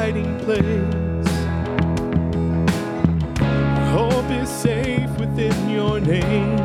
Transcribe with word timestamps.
hiding 0.00 0.38
place. 0.46 1.30
Hope 3.92 4.30
is 4.30 4.48
safe 4.48 5.10
within 5.18 5.68
your 5.68 6.00
name. 6.00 6.56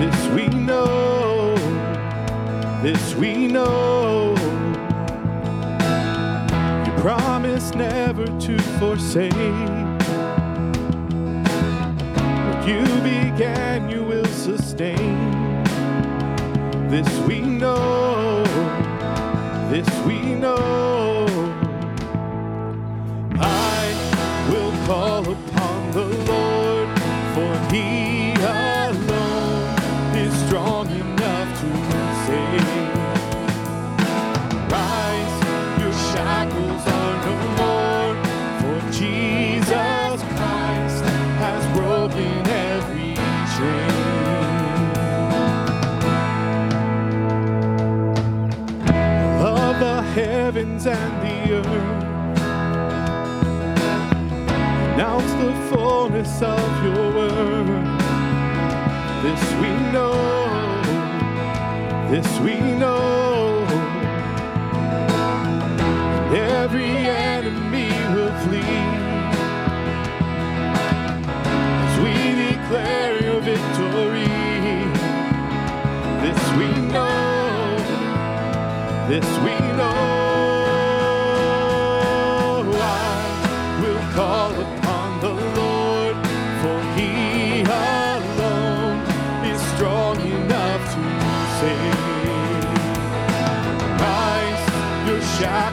This 0.00 0.18
we 0.34 0.48
know, 0.48 1.54
this 2.82 3.14
we 3.14 3.46
know. 3.46 4.34
You 6.84 6.92
promise 7.00 7.72
never 7.76 8.26
to 8.26 8.58
forsake. 8.80 9.70
What 12.48 12.60
you 12.66 12.82
began, 13.14 13.88
you 13.88 14.02
will 14.02 14.32
sustain. 14.46 15.14
This 16.90 17.08
we 17.28 17.38
know, 17.40 18.42
this 19.70 19.88
we 20.04 20.34
know. 20.34 20.97
Call 24.88 25.20
upon 25.20 25.90
the 25.92 26.06
Lord, 26.32 26.88
for 27.34 27.52
he 27.70 28.32
alone 28.40 30.16
is 30.16 30.32
strong 30.46 30.86
enough 30.88 31.48
to 31.60 31.70
save. 32.24 32.70
Rise, 34.72 35.36
your 35.82 35.92
shackles 35.92 36.84
are 36.98 37.16
no 37.26 37.36
more, 37.60 38.14
for 38.60 38.78
Jesus 38.90 40.18
Christ 40.36 41.04
has 41.44 41.62
broken 41.76 42.34
every 42.48 43.14
chain. 43.54 43.92
of 49.38 49.72
the 49.80 50.00
heavens 50.14 50.86
and 50.86 51.17
fullness 56.24 56.42
of 56.42 56.84
your 56.84 57.14
word. 57.14 57.66
This 59.22 59.52
we 59.60 59.70
know, 59.92 60.14
this 62.10 62.40
we 62.40 62.60
know. 62.78 63.64
Every 66.34 66.96
enemy 67.08 67.90
will 68.14 68.32
flee 68.42 68.78
as 71.84 71.98
we 72.00 72.14
declare 72.50 73.17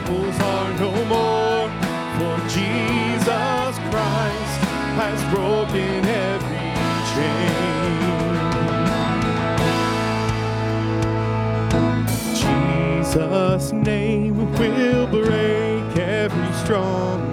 shackles 0.06 0.38
are 0.40 0.72
no 0.78 0.90
more, 1.06 1.68
for 2.18 2.36
Jesus 2.48 3.78
Christ 3.90 4.60
has 4.96 5.18
broken 5.34 6.04
every 6.06 6.74
chain. 7.12 7.56
Jesus' 13.02 13.72
name 13.72 14.36
will 14.36 15.08
break 15.08 15.96
every 15.98 16.52
stronghold. 16.64 17.25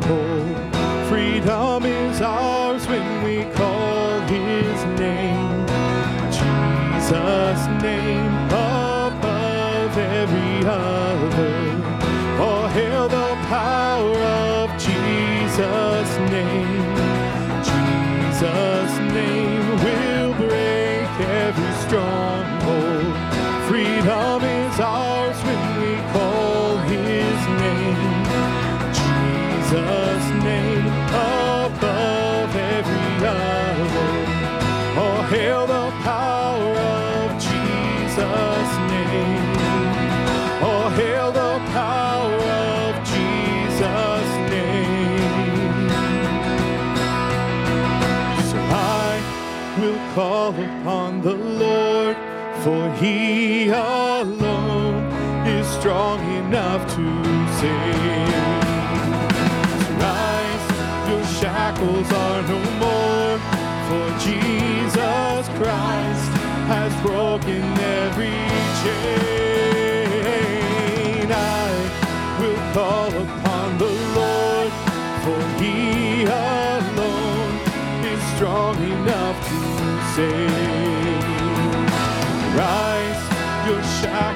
He 52.99 53.69
alone 53.69 55.03
is 55.47 55.67
strong 55.79 56.19
enough 56.45 56.87
to 56.95 57.23
save. 57.59 58.33
Rise, 59.99 60.67
your 61.09 61.25
shackles 61.39 62.11
are 62.11 62.41
no 62.43 62.59
more, 62.83 63.39
for 63.87 64.07
Jesus 64.19 65.43
Christ 65.57 66.31
has 66.71 66.91
broken 67.01 67.63
every 68.01 68.39
chain. 68.81 70.13
I 71.31 71.69
will 72.39 72.63
call 72.73 73.09
upon 73.09 73.67
the 73.77 73.93
Lord, 74.19 74.71
for 75.23 75.41
he 75.61 75.75
alone 76.25 77.53
is 78.05 78.21
strong 78.35 78.75
enough 78.83 79.37
to 79.49 79.59
save. 80.15 81.12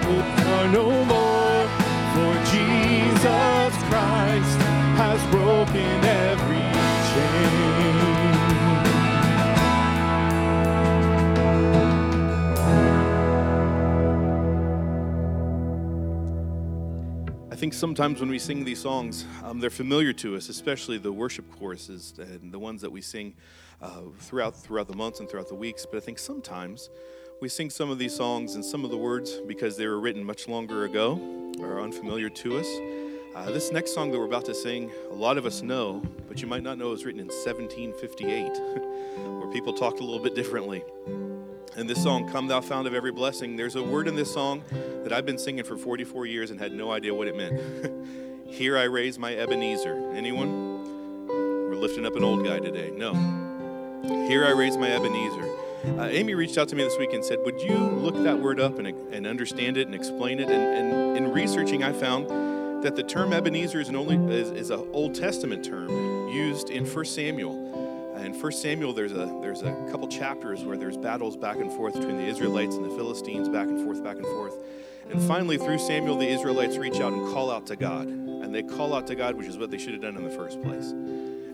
Are 0.09 0.67
no 0.69 0.89
more, 1.05 1.67
for 2.13 2.33
Jesus 2.51 3.73
Christ 3.89 4.59
has 4.97 5.19
broken 5.31 6.05
every 6.05 6.57
chain. 7.11 7.67
I 17.51 17.59
think 17.59 17.73
sometimes 17.73 18.19
when 18.19 18.29
we 18.29 18.37
sing 18.37 18.63
these 18.63 18.79
songs, 18.79 19.25
um, 19.43 19.59
they're 19.59 19.71
familiar 19.71 20.13
to 20.13 20.35
us, 20.35 20.47
especially 20.47 20.99
the 20.99 21.11
worship 21.11 21.49
choruses 21.57 22.13
and 22.19 22.51
the 22.51 22.59
ones 22.59 22.81
that 22.81 22.91
we 22.91 23.01
sing 23.01 23.33
uh, 23.81 24.01
throughout 24.19 24.55
throughout 24.55 24.87
the 24.87 24.95
months 24.95 25.19
and 25.19 25.27
throughout 25.27 25.47
the 25.47 25.55
weeks. 25.55 25.85
But 25.85 25.97
I 25.97 26.01
think 26.01 26.19
sometimes 26.19 26.91
we 27.39 27.47
sing 27.47 27.69
some 27.69 27.91
of 27.91 27.99
these 27.99 28.15
songs 28.15 28.55
and 28.55 28.65
some 28.65 28.83
of 28.83 28.89
the 28.89 28.97
words 28.97 29.39
because 29.45 29.77
they 29.77 29.85
were 29.85 29.99
written 29.99 30.23
much 30.23 30.47
longer 30.47 30.85
ago 30.85 31.19
are 31.61 31.81
unfamiliar 31.81 32.29
to 32.29 32.57
us. 32.57 32.67
Uh, 33.35 33.51
this 33.51 33.71
next 33.71 33.93
song 33.93 34.11
that 34.11 34.17
we're 34.17 34.25
about 34.25 34.45
to 34.45 34.55
sing, 34.55 34.91
a 35.11 35.13
lot 35.13 35.37
of 35.37 35.45
us 35.45 35.61
know, 35.61 36.01
but 36.27 36.41
you 36.41 36.47
might 36.47 36.63
not 36.63 36.79
know 36.79 36.87
it 36.87 36.91
was 36.91 37.05
written 37.05 37.19
in 37.19 37.27
1758, 37.27 38.47
where 39.39 39.51
people 39.51 39.71
talked 39.71 39.99
a 39.99 40.03
little 40.03 40.19
bit 40.19 40.33
differently. 40.33 40.83
And 41.75 41.87
this 41.87 42.01
song, 42.01 42.27
Come 42.27 42.47
Thou 42.47 42.61
Fount 42.61 42.87
of 42.87 42.95
Every 42.95 43.11
Blessing, 43.11 43.55
there's 43.55 43.75
a 43.75 43.83
word 43.83 44.07
in 44.07 44.15
this 44.15 44.33
song 44.33 44.63
that 45.03 45.13
I've 45.13 45.25
been 45.27 45.37
singing 45.37 45.63
for 45.63 45.77
44 45.77 46.25
years 46.25 46.49
and 46.49 46.59
had 46.59 46.71
no 46.71 46.91
idea 46.91 47.13
what 47.13 47.27
it 47.27 47.35
meant. 47.35 48.47
Here 48.47 48.79
I 48.79 48.83
raise 48.85 49.19
my 49.19 49.35
Ebenezer. 49.35 50.13
Anyone? 50.15 51.27
We're 51.27 51.75
lifting 51.75 52.07
up 52.07 52.15
an 52.15 52.23
old 52.23 52.43
guy 52.43 52.57
today. 52.57 52.89
No. 52.89 53.13
Here 54.27 54.43
I 54.43 54.51
raise 54.51 54.75
my 54.75 54.89
Ebenezer. 54.89 55.56
Uh, 55.85 56.07
Amy 56.09 56.33
reached 56.33 56.57
out 56.57 56.67
to 56.69 56.75
me 56.75 56.83
this 56.83 56.97
week 56.97 57.13
and 57.13 57.23
said, 57.23 57.39
Would 57.45 57.61
you 57.61 57.77
look 57.77 58.15
that 58.23 58.39
word 58.39 58.59
up 58.59 58.79
and, 58.79 58.87
and 58.87 59.27
understand 59.27 59.77
it 59.77 59.85
and 59.85 59.95
explain 59.95 60.39
it? 60.39 60.49
And, 60.49 60.61
and 60.61 61.17
in 61.17 61.31
researching, 61.31 61.83
I 61.83 61.93
found 61.93 62.83
that 62.83 62.95
the 62.95 63.03
term 63.03 63.33
Ebenezer 63.33 63.79
is 63.79 63.89
an 63.89 63.95
only 63.95 64.15
is, 64.35 64.49
is 64.51 64.69
an 64.69 64.87
Old 64.91 65.15
Testament 65.15 65.63
term 65.63 66.29
used 66.29 66.69
in 66.69 66.85
1 66.85 67.05
Samuel. 67.05 68.13
Uh, 68.15 68.21
In 68.21 68.33
1 68.33 68.51
Samuel, 68.51 68.93
there's 68.93 69.11
a 69.11 69.37
there's 69.41 69.61
a 69.61 69.71
couple 69.91 70.07
chapters 70.07 70.63
where 70.63 70.77
there's 70.77 70.97
battles 70.97 71.37
back 71.37 71.57
and 71.57 71.71
forth 71.71 71.93
between 71.93 72.17
the 72.17 72.25
Israelites 72.25 72.75
and 72.75 72.83
the 72.83 72.95
Philistines, 72.95 73.47
back 73.47 73.67
and 73.67 73.83
forth, 73.83 74.03
back 74.03 74.17
and 74.17 74.25
forth. 74.25 74.55
And 75.09 75.21
finally, 75.21 75.57
through 75.57 75.79
Samuel, 75.79 76.17
the 76.17 76.27
Israelites 76.27 76.77
reach 76.77 76.99
out 76.99 77.13
and 77.13 77.25
call 77.33 77.49
out 77.49 77.65
to 77.67 77.75
God. 77.75 78.07
And 78.07 78.53
they 78.53 78.63
call 78.63 78.93
out 78.93 79.07
to 79.07 79.15
God, 79.15 79.35
which 79.35 79.47
is 79.47 79.57
what 79.57 79.71
they 79.71 79.77
should 79.77 79.93
have 79.93 80.01
done 80.01 80.17
in 80.17 80.23
the 80.23 80.29
first 80.29 80.61
place. 80.61 80.93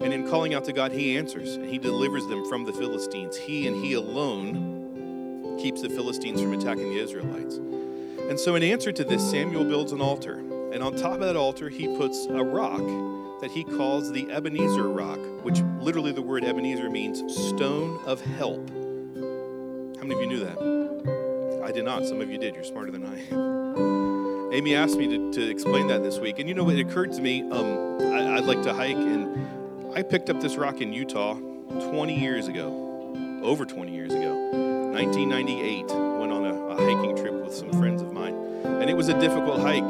And 0.01 0.13
in 0.13 0.27
calling 0.29 0.53
out 0.53 0.65
to 0.65 0.73
God, 0.73 0.91
He 0.91 1.17
answers 1.17 1.55
and 1.55 1.65
He 1.65 1.77
delivers 1.77 2.25
them 2.27 2.45
from 2.47 2.65
the 2.65 2.73
Philistines. 2.73 3.37
He 3.37 3.67
and 3.67 3.83
He 3.83 3.93
alone 3.93 5.57
keeps 5.59 5.81
the 5.81 5.89
Philistines 5.89 6.41
from 6.41 6.53
attacking 6.53 6.89
the 6.89 6.99
Israelites. 6.99 7.55
And 7.55 8.39
so, 8.39 8.55
in 8.55 8.63
answer 8.63 8.91
to 8.91 9.03
this, 9.03 9.29
Samuel 9.29 9.63
builds 9.63 9.91
an 9.91 10.01
altar. 10.01 10.35
And 10.73 10.81
on 10.81 10.95
top 10.95 11.13
of 11.13 11.19
that 11.19 11.35
altar, 11.35 11.69
he 11.69 11.87
puts 11.97 12.25
a 12.25 12.43
rock 12.43 12.81
that 13.41 13.51
he 13.51 13.63
calls 13.63 14.11
the 14.11 14.31
Ebenezer 14.31 14.89
rock, 14.89 15.19
which 15.43 15.59
literally 15.79 16.11
the 16.11 16.21
word 16.21 16.43
Ebenezer 16.43 16.89
means 16.89 17.19
stone 17.31 17.99
of 18.05 18.21
help. 18.21 18.69
How 18.69 20.07
many 20.07 20.15
of 20.15 20.21
you 20.21 20.27
knew 20.27 20.39
that? 20.39 21.61
I 21.63 21.71
did 21.71 21.85
not. 21.85 22.05
Some 22.05 22.21
of 22.21 22.31
you 22.31 22.37
did. 22.37 22.55
You're 22.55 22.63
smarter 22.63 22.91
than 22.91 23.05
I 23.05 23.19
am. 23.31 24.51
Amy 24.53 24.75
asked 24.75 24.97
me 24.97 25.07
to, 25.07 25.33
to 25.33 25.49
explain 25.49 25.87
that 25.87 26.03
this 26.03 26.19
week. 26.19 26.39
And 26.39 26.47
you 26.47 26.55
know, 26.55 26.69
it 26.69 26.79
occurred 26.79 27.11
to 27.13 27.21
me 27.21 27.41
um, 27.51 28.01
I, 28.13 28.37
I'd 28.37 28.45
like 28.45 28.61
to 28.63 28.73
hike, 28.73 28.95
and 28.95 29.62
I 29.95 30.01
picked 30.01 30.31
up 30.31 30.41
this 30.41 30.55
rock 30.55 30.81
in 30.81 30.91
Utah 30.91 31.35
20 31.35 32.19
years 32.19 32.47
ago, 32.47 33.41
over 33.43 33.63
20 33.63 33.93
years 33.93 34.11
ago, 34.11 34.33
1998. 34.91 35.85
Went 35.85 36.31
on 36.31 36.45
a, 36.45 36.53
a 36.69 36.75
hiking 36.75 37.15
trip 37.15 37.33
with 37.33 37.53
some 37.53 37.71
friends 37.73 38.01
of 38.01 38.11
mine. 38.11 38.33
And 38.63 38.89
it 38.89 38.97
was 38.97 39.09
a 39.09 39.19
difficult 39.19 39.61
hike 39.61 39.83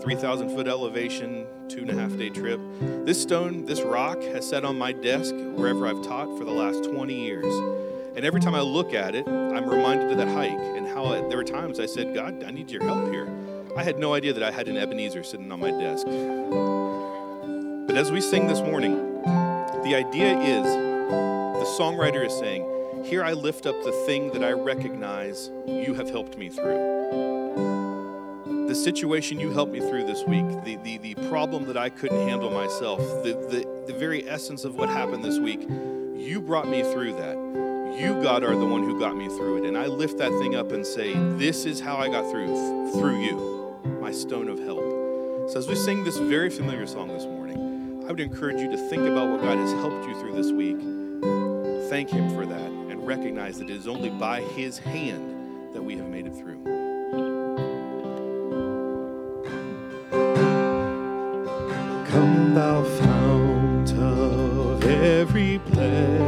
3,000 0.00 0.48
foot 0.56 0.66
elevation, 0.66 1.46
two 1.68 1.80
and 1.80 1.90
a 1.90 1.94
half 1.94 2.16
day 2.16 2.30
trip. 2.30 2.58
This 3.04 3.20
stone, 3.20 3.66
this 3.66 3.82
rock, 3.82 4.22
has 4.22 4.48
sat 4.48 4.64
on 4.64 4.78
my 4.78 4.90
desk 4.90 5.34
wherever 5.34 5.86
I've 5.86 6.02
taught 6.02 6.38
for 6.38 6.46
the 6.46 6.50
last 6.50 6.84
20 6.84 7.14
years. 7.14 7.54
And 8.16 8.24
every 8.24 8.40
time 8.40 8.54
I 8.54 8.62
look 8.62 8.94
at 8.94 9.14
it, 9.14 9.28
I'm 9.28 9.68
reminded 9.68 10.12
of 10.12 10.16
that 10.16 10.28
hike 10.28 10.50
and 10.52 10.88
how 10.88 11.04
I, 11.04 11.20
there 11.28 11.36
were 11.36 11.44
times 11.44 11.78
I 11.78 11.84
said, 11.84 12.14
God, 12.14 12.42
I 12.42 12.52
need 12.52 12.70
your 12.70 12.84
help 12.84 13.10
here. 13.10 13.30
I 13.76 13.82
had 13.82 13.98
no 13.98 14.14
idea 14.14 14.32
that 14.32 14.42
I 14.42 14.50
had 14.50 14.66
an 14.68 14.78
Ebenezer 14.78 15.22
sitting 15.22 15.52
on 15.52 15.60
my 15.60 15.72
desk. 15.72 16.06
But 17.86 17.98
as 17.98 18.10
we 18.10 18.22
sing 18.22 18.46
this 18.46 18.60
morning, 18.60 19.11
the 19.24 19.94
idea 19.94 20.38
is 20.38 20.64
the 20.64 21.66
songwriter 21.78 22.26
is 22.26 22.36
saying, 22.36 23.04
Here 23.04 23.24
I 23.24 23.32
lift 23.32 23.66
up 23.66 23.82
the 23.84 23.92
thing 24.06 24.32
that 24.32 24.42
I 24.42 24.52
recognize 24.52 25.50
you 25.66 25.94
have 25.94 26.10
helped 26.10 26.36
me 26.36 26.48
through. 26.48 26.92
The 28.68 28.74
situation 28.74 29.38
you 29.38 29.50
helped 29.50 29.72
me 29.72 29.80
through 29.80 30.06
this 30.06 30.24
week, 30.24 30.46
the, 30.64 30.76
the, 30.76 30.98
the 30.98 31.14
problem 31.28 31.66
that 31.66 31.76
I 31.76 31.88
couldn't 31.88 32.28
handle 32.28 32.50
myself, 32.50 32.98
the, 33.22 33.34
the, 33.50 33.92
the 33.92 33.98
very 33.98 34.28
essence 34.28 34.64
of 34.64 34.76
what 34.76 34.88
happened 34.88 35.24
this 35.24 35.38
week, 35.38 35.60
you 35.60 36.40
brought 36.40 36.66
me 36.68 36.82
through 36.82 37.12
that. 37.14 37.36
You, 38.00 38.22
God, 38.22 38.42
are 38.42 38.56
the 38.56 38.64
one 38.64 38.82
who 38.82 38.98
got 38.98 39.16
me 39.16 39.28
through 39.28 39.58
it. 39.62 39.68
And 39.68 39.76
I 39.76 39.86
lift 39.86 40.18
that 40.18 40.30
thing 40.40 40.54
up 40.54 40.72
and 40.72 40.86
say, 40.86 41.14
This 41.36 41.64
is 41.66 41.80
how 41.80 41.96
I 41.96 42.08
got 42.08 42.30
through, 42.30 42.92
through 42.92 43.22
you, 43.22 43.98
my 44.00 44.10
stone 44.10 44.48
of 44.48 44.58
help. 44.58 44.80
So 45.50 45.58
as 45.58 45.68
we 45.68 45.74
sing 45.74 46.02
this 46.02 46.16
very 46.16 46.48
familiar 46.50 46.86
song 46.86 47.08
this 47.08 47.24
morning, 47.24 47.71
would 48.12 48.20
encourage 48.20 48.60
you 48.60 48.70
to 48.70 48.76
think 48.90 49.08
about 49.08 49.30
what 49.30 49.40
God 49.40 49.56
has 49.56 49.72
helped 49.72 50.06
you 50.06 50.14
through 50.20 50.34
this 50.34 50.52
week. 50.52 50.76
Thank 51.88 52.10
Him 52.10 52.28
for 52.34 52.44
that 52.44 52.70
and 52.70 53.06
recognize 53.06 53.58
that 53.58 53.70
it 53.70 53.74
is 53.74 53.88
only 53.88 54.10
by 54.10 54.42
His 54.42 54.76
hand 54.78 55.72
that 55.72 55.82
we 55.82 55.96
have 55.96 56.08
made 56.08 56.26
it 56.26 56.34
through. 56.36 56.62
Come, 62.10 62.54
thou 62.54 62.84
fount 62.84 63.94
of 63.94 64.84
every 64.84 65.56
blessing, 65.56 66.21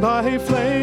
by 0.00 0.38
flaming 0.38 0.75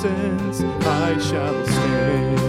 presence 0.00 0.62
I 0.86 1.18
shall 1.18 1.66
stand. 1.66 2.47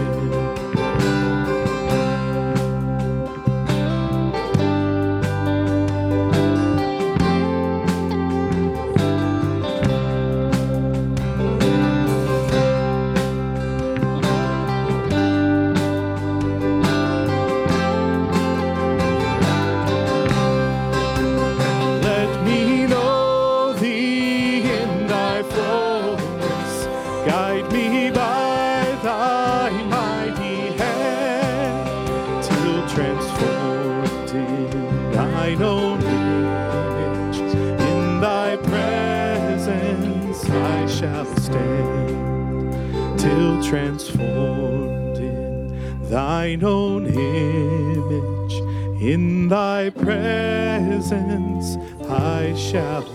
Shall 52.70 53.09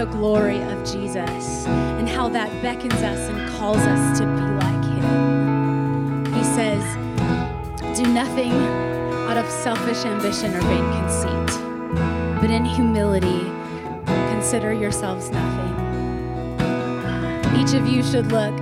the 0.00 0.06
glory 0.06 0.62
of 0.62 0.78
Jesus 0.90 1.66
and 1.66 2.08
how 2.08 2.26
that 2.26 2.50
beckons 2.62 3.02
us 3.02 3.28
and 3.28 3.50
calls 3.50 3.76
us 3.76 4.18
to 4.18 4.24
be 4.24 4.40
like 4.64 4.84
him. 4.96 6.24
He 6.32 6.42
says, 6.42 6.82
Do 7.98 8.10
nothing 8.10 8.50
out 9.28 9.36
of 9.36 9.44
selfish 9.50 10.06
ambition 10.06 10.54
or 10.54 10.62
vain 10.62 10.90
conceit, 10.92 12.40
but 12.40 12.48
in 12.48 12.64
humility, 12.64 13.42
consider 14.32 14.72
yourselves 14.72 15.28
nothing. 15.28 15.74
Each 17.60 17.74
of 17.74 17.86
you 17.86 18.02
should 18.02 18.32
look 18.32 18.58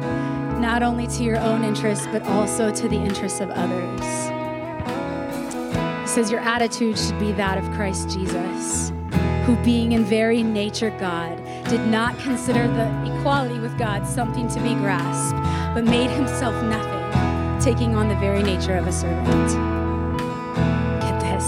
not 0.58 0.82
only 0.82 1.06
to 1.06 1.22
your 1.22 1.38
own 1.38 1.62
interests, 1.62 2.08
but 2.10 2.22
also 2.24 2.72
to 2.72 2.88
the 2.88 2.96
interests 2.96 3.38
of 3.38 3.48
others. 3.50 4.00
He 6.00 6.08
says, 6.08 6.32
Your 6.32 6.40
attitude 6.40 6.98
should 6.98 7.20
be 7.20 7.30
that 7.30 7.58
of 7.58 7.70
Christ 7.76 8.10
Jesus, 8.10 8.90
who, 9.48 9.56
being 9.64 9.92
in 9.92 10.04
very 10.04 10.42
nature 10.42 10.90
God, 11.00 11.42
did 11.70 11.80
not 11.86 12.18
consider 12.18 12.68
the 12.68 12.86
equality 13.10 13.58
with 13.58 13.78
God 13.78 14.06
something 14.06 14.46
to 14.46 14.60
be 14.60 14.74
grasped, 14.74 15.40
but 15.74 15.84
made 15.84 16.10
himself 16.10 16.52
nothing, 16.64 17.58
taking 17.58 17.94
on 17.94 18.08
the 18.08 18.14
very 18.16 18.42
nature 18.42 18.76
of 18.76 18.86
a 18.86 18.92
servant. 18.92 19.48
Get 21.00 21.18
this. 21.20 21.46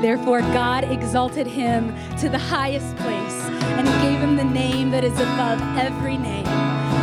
Therefore, 0.00 0.40
God 0.40 0.84
exalted 0.84 1.46
him 1.46 1.94
to 2.20 2.30
the 2.30 2.38
highest 2.38 2.96
place 2.96 3.38
and 3.76 3.86
gave 4.02 4.18
him 4.18 4.36
the 4.36 4.44
name 4.44 4.90
that 4.90 5.04
is 5.04 5.12
above 5.12 5.60
every 5.76 6.16
name 6.16 6.44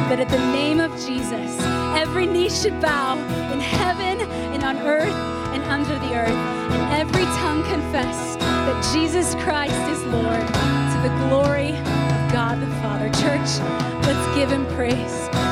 that 0.10 0.20
at 0.20 0.30
the 0.30 0.40
name 0.52 0.80
of 0.80 0.90
Jesus, 0.94 1.60
every 1.96 2.26
knee 2.26 2.50
should 2.50 2.82
bow 2.82 3.18
in 3.54 3.60
heaven 3.60 4.22
and 4.52 4.64
on 4.64 4.78
earth 4.78 5.14
and 5.54 5.62
under 5.66 5.94
the 6.00 6.16
earth, 6.16 6.30
and 6.30 7.02
every 7.02 7.26
tongue 7.38 7.62
confess 7.66 8.47
that 8.68 8.94
Jesus 8.94 9.34
Christ 9.36 9.80
is 9.90 10.04
Lord 10.12 10.46
to 10.46 10.98
the 11.02 11.16
glory 11.30 11.70
of 11.70 12.34
God 12.34 12.60
the 12.60 12.68
Father. 12.82 13.08
Church, 13.12 13.62
let's 14.06 14.36
give 14.36 14.52
him 14.52 14.66
praise. 14.76 15.47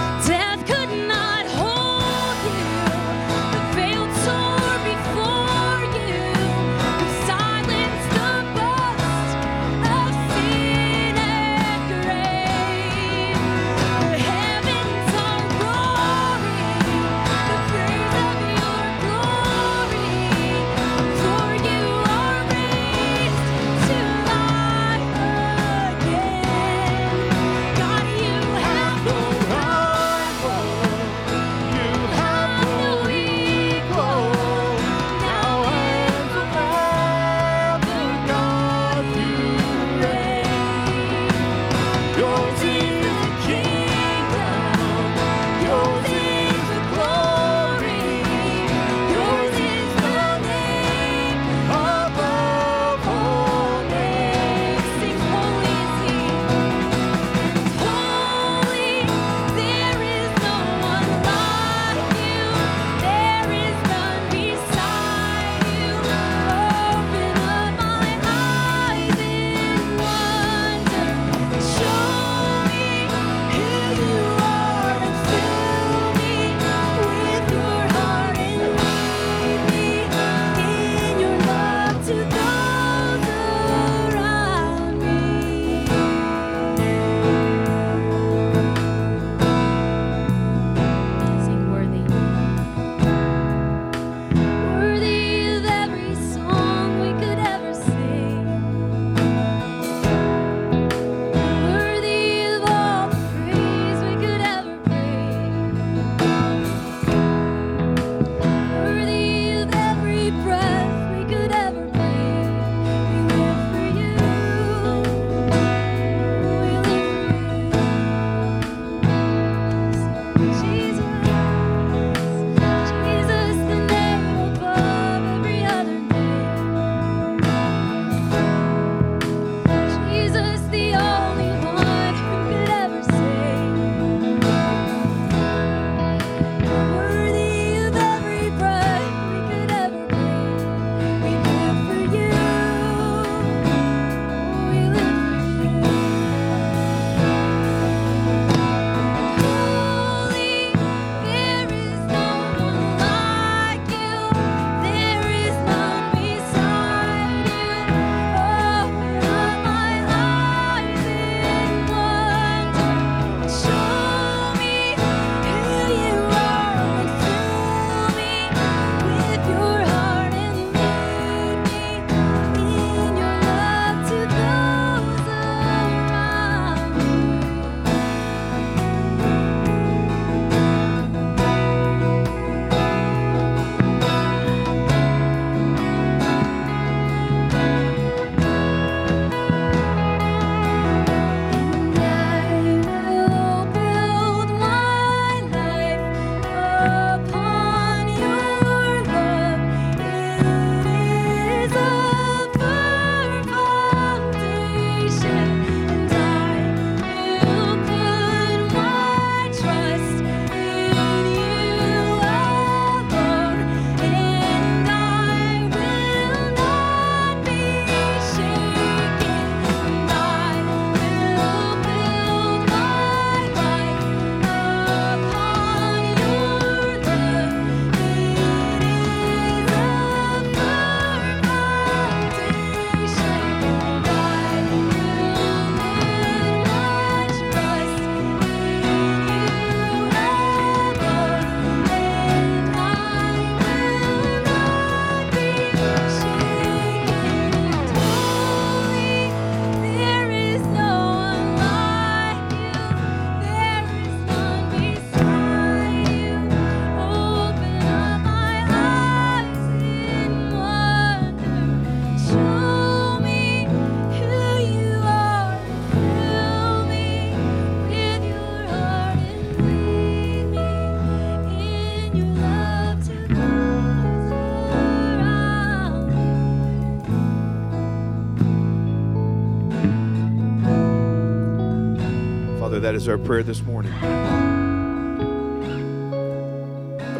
Is 282.95 283.09
our 283.09 283.17
prayer 283.17 283.43
this 283.43 283.61
morning. 283.61 283.91
A 283.91 284.05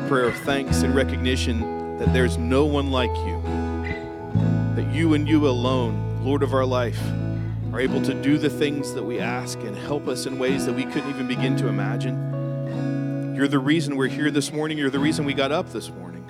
prayer 0.08 0.24
of 0.24 0.36
thanks 0.38 0.84
and 0.84 0.96
recognition 0.96 1.98
that 1.98 2.14
there's 2.14 2.38
no 2.38 2.64
one 2.64 2.92
like 2.92 3.10
you, 3.10 3.42
that 4.78 4.90
you 4.94 5.16
and 5.16 5.28
you 5.28 5.50
alone, 5.50 6.24
Lord 6.24 6.44
of 6.44 6.54
our 6.54 6.64
life, 6.64 6.98
are 7.74 7.82
able 7.82 8.02
to 8.04 8.14
do 8.14 8.38
the 8.38 8.50
things 8.50 8.94
that 8.94 9.04
we 9.04 9.20
ask 9.20 9.60
and 9.60 9.76
help 9.76 10.08
us 10.08 10.26
in 10.26 10.40
ways 10.40 10.66
that 10.66 10.72
we 10.72 10.86
couldn't 10.86 11.10
even 11.10 11.28
begin 11.28 11.58
to 11.58 11.68
imagine. 11.68 13.34
You're 13.36 13.50
the 13.50 13.60
reason 13.60 13.98
we're 13.98 14.08
here 14.08 14.32
this 14.32 14.54
morning. 14.54 14.78
You're 14.78 14.90
the 14.90 15.00
reason 15.00 15.26
we 15.26 15.34
got 15.34 15.52
up 15.52 15.74
this 15.74 15.90
morning. 15.90 16.26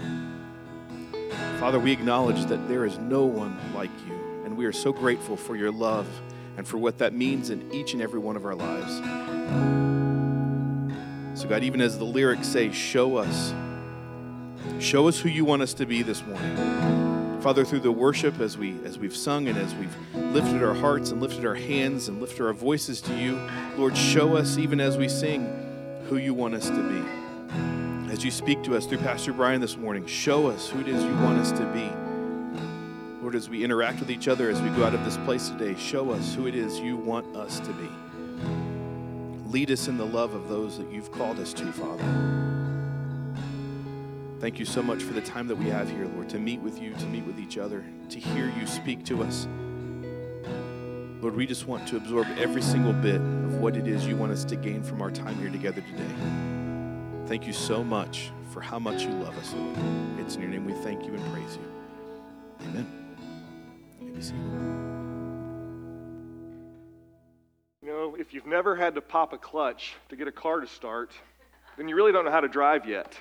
Father, 1.60 1.78
we 1.78 1.92
acknowledge 1.92 2.46
that 2.46 2.68
there 2.68 2.84
is 2.84 2.98
no 2.98 3.26
one 3.26 3.56
like 3.76 3.92
you, 4.08 4.16
and 4.44 4.58
we 4.58 4.66
are 4.66 4.74
so 4.74 4.92
grateful 4.92 5.38
for 5.38 5.56
your 5.56 5.72
love 5.72 6.08
and 6.58 6.68
for 6.68 6.80
what 6.80 6.98
that 6.98 7.14
means 7.14 7.52
in 7.52 7.72
each 7.72 7.94
and 7.94 8.02
every 8.02 8.20
one 8.20 8.36
of 8.36 8.44
our 8.44 8.56
lives. 8.56 9.25
So, 11.36 11.48
God, 11.48 11.64
even 11.64 11.82
as 11.82 11.98
the 11.98 12.06
lyrics 12.06 12.48
say, 12.48 12.72
show 12.72 13.18
us. 13.18 13.54
Show 14.80 15.08
us 15.08 15.20
who 15.20 15.30
you 15.30 15.46
want 15.46 15.62
us 15.62 15.74
to 15.76 15.86
be 15.86 16.02
this 16.02 16.26
morning. 16.26 17.42
Father, 17.42 17.64
through 17.64 17.82
the 17.82 17.92
worship 17.92 18.40
as 18.40 18.58
we 18.58 18.76
as 18.86 18.98
we've 18.98 19.16
sung 19.16 19.48
and 19.48 19.56
as 19.58 19.76
we've 19.76 19.96
lifted 20.16 20.64
our 20.64 20.74
hearts 20.74 21.12
and 21.12 21.22
lifted 21.22 21.46
our 21.46 21.54
hands 21.54 22.08
and 22.08 22.20
lifted 22.20 22.44
our 22.44 22.54
voices 22.54 23.02
to 23.02 23.14
you, 23.16 23.40
Lord, 23.78 23.96
show 23.96 24.36
us 24.36 24.58
even 24.58 24.80
as 24.80 24.98
we 24.98 25.08
sing 25.08 25.46
who 26.10 26.18
you 26.18 26.34
want 26.34 26.56
us 26.56 26.70
to 26.70 26.82
be. 26.90 28.12
As 28.12 28.24
you 28.24 28.32
speak 28.32 28.64
to 28.64 28.76
us 28.76 28.88
through 28.88 28.98
Pastor 28.98 29.32
Brian 29.32 29.62
this 29.62 29.78
morning, 29.78 30.08
show 30.08 30.48
us 30.48 30.70
who 30.70 30.80
it 30.80 30.88
is 30.88 31.04
you 31.04 31.14
want 31.18 31.38
us 31.38 31.52
to 31.52 31.66
be. 31.68 31.92
Lord, 33.22 33.36
as 33.36 33.50
we 33.50 33.64
interact 33.64 34.00
with 34.00 34.10
each 34.10 34.28
other, 34.28 34.50
as 34.50 34.60
we 34.62 34.70
go 34.70 34.84
out 34.84 34.96
of 34.96 35.06
this 35.06 35.18
place 35.18 35.50
today, 35.50 35.76
show 35.76 36.10
us 36.12 36.34
who 36.34 36.48
it 36.48 36.56
is 36.56 36.80
you 36.80 36.98
want 36.98 37.36
us 37.36 37.60
to 37.60 37.72
be. 37.74 37.90
Lead 39.46 39.72
us 39.72 39.88
in 39.88 39.98
the 39.98 40.06
love 40.06 40.34
of 40.34 40.50
those 40.50 40.78
that 40.78 40.92
you've 40.92 41.12
called 41.12 41.40
us 41.40 41.54
to, 41.54 41.72
Father. 41.72 42.04
Thank 44.40 44.60
you 44.60 44.66
so 44.66 44.84
much 44.84 45.02
for 45.02 45.14
the 45.14 45.22
time 45.22 45.48
that 45.48 45.56
we 45.56 45.70
have 45.70 45.90
here, 45.90 46.06
Lord, 46.08 46.30
to 46.30 46.40
meet 46.40 46.60
with 46.60 46.82
you, 46.82 46.94
to 46.94 47.06
meet 47.06 47.26
with 47.26 47.40
each 47.40 47.58
other, 47.58 47.84
to 48.10 48.20
hear 48.20 48.52
you 48.60 48.68
speak 48.68 49.06
to 49.06 49.24
us. 49.24 49.48
Lord, 51.22 51.36
we 51.36 51.46
just 51.46 51.68
want 51.68 51.88
to 51.88 51.98
absorb 51.98 52.28
every 52.38 52.62
single 52.62 52.94
bit 52.94 53.16
of 53.16 53.56
what 53.56 53.76
it 53.76 53.88
is 53.88 54.06
you 54.06 54.16
want 54.16 54.32
us 54.32 54.44
to 54.46 54.56
gain 54.56 54.84
from 54.84 55.02
our 55.02 55.10
time 55.10 55.36
here 55.40 55.50
together 55.50 55.82
today. 55.82 57.28
Thank 57.28 57.48
you 57.48 57.54
so 57.54 57.84
much 57.84 58.32
for 58.52 58.62
how 58.62 58.78
much 58.78 59.04
you 59.04 59.10
love 59.10 59.38
us, 59.38 59.54
Lord. 59.54 59.78
It's 60.20 60.36
in 60.36 60.42
your 60.42 60.52
name 60.52 60.66
we 60.66 60.74
thank 60.74 61.06
you 61.06 61.14
and 61.14 61.34
praise 61.34 61.58
you. 61.58 62.68
Amen. 62.68 63.18
You 64.02 64.22
if 68.26 68.34
you've 68.34 68.48
never 68.48 68.76
had 68.76 68.96
to 68.96 69.02
pop 69.02 69.34
a 69.34 69.38
clutch 69.38 69.94
to 70.10 70.16
get 70.16 70.28
a 70.28 70.32
car 70.32 70.60
to 70.60 70.66
start, 70.66 71.12
then 71.78 71.88
you 71.88 71.96
really 71.96 72.12
don't 72.12 72.26
know 72.26 72.32
how 72.32 72.40
to 72.40 72.48
drive 72.48 72.88
yet. 72.88 73.14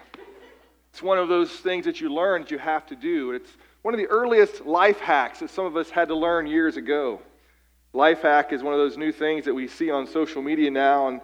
It's 0.92 1.02
one 1.02 1.18
of 1.18 1.28
those 1.28 1.50
things 1.50 1.84
that 1.84 2.00
you 2.00 2.08
learn 2.08 2.42
that 2.42 2.50
you 2.50 2.56
have 2.56 2.86
to 2.86 2.96
do. 2.96 3.32
It's 3.32 3.50
one 3.82 3.92
of 3.92 3.98
the 3.98 4.06
earliest 4.06 4.64
life 4.64 4.98
hacks 5.00 5.40
that 5.40 5.50
some 5.50 5.66
of 5.66 5.76
us 5.76 5.90
had 5.90 6.08
to 6.08 6.14
learn 6.14 6.46
years 6.46 6.78
ago. 6.78 7.20
Life 7.92 8.22
hack 8.22 8.54
is 8.54 8.62
one 8.62 8.72
of 8.72 8.78
those 8.78 8.96
new 8.96 9.12
things 9.12 9.44
that 9.44 9.52
we 9.52 9.68
see 9.68 9.90
on 9.90 10.06
social 10.06 10.40
media 10.40 10.70
now, 10.70 11.08
and 11.08 11.20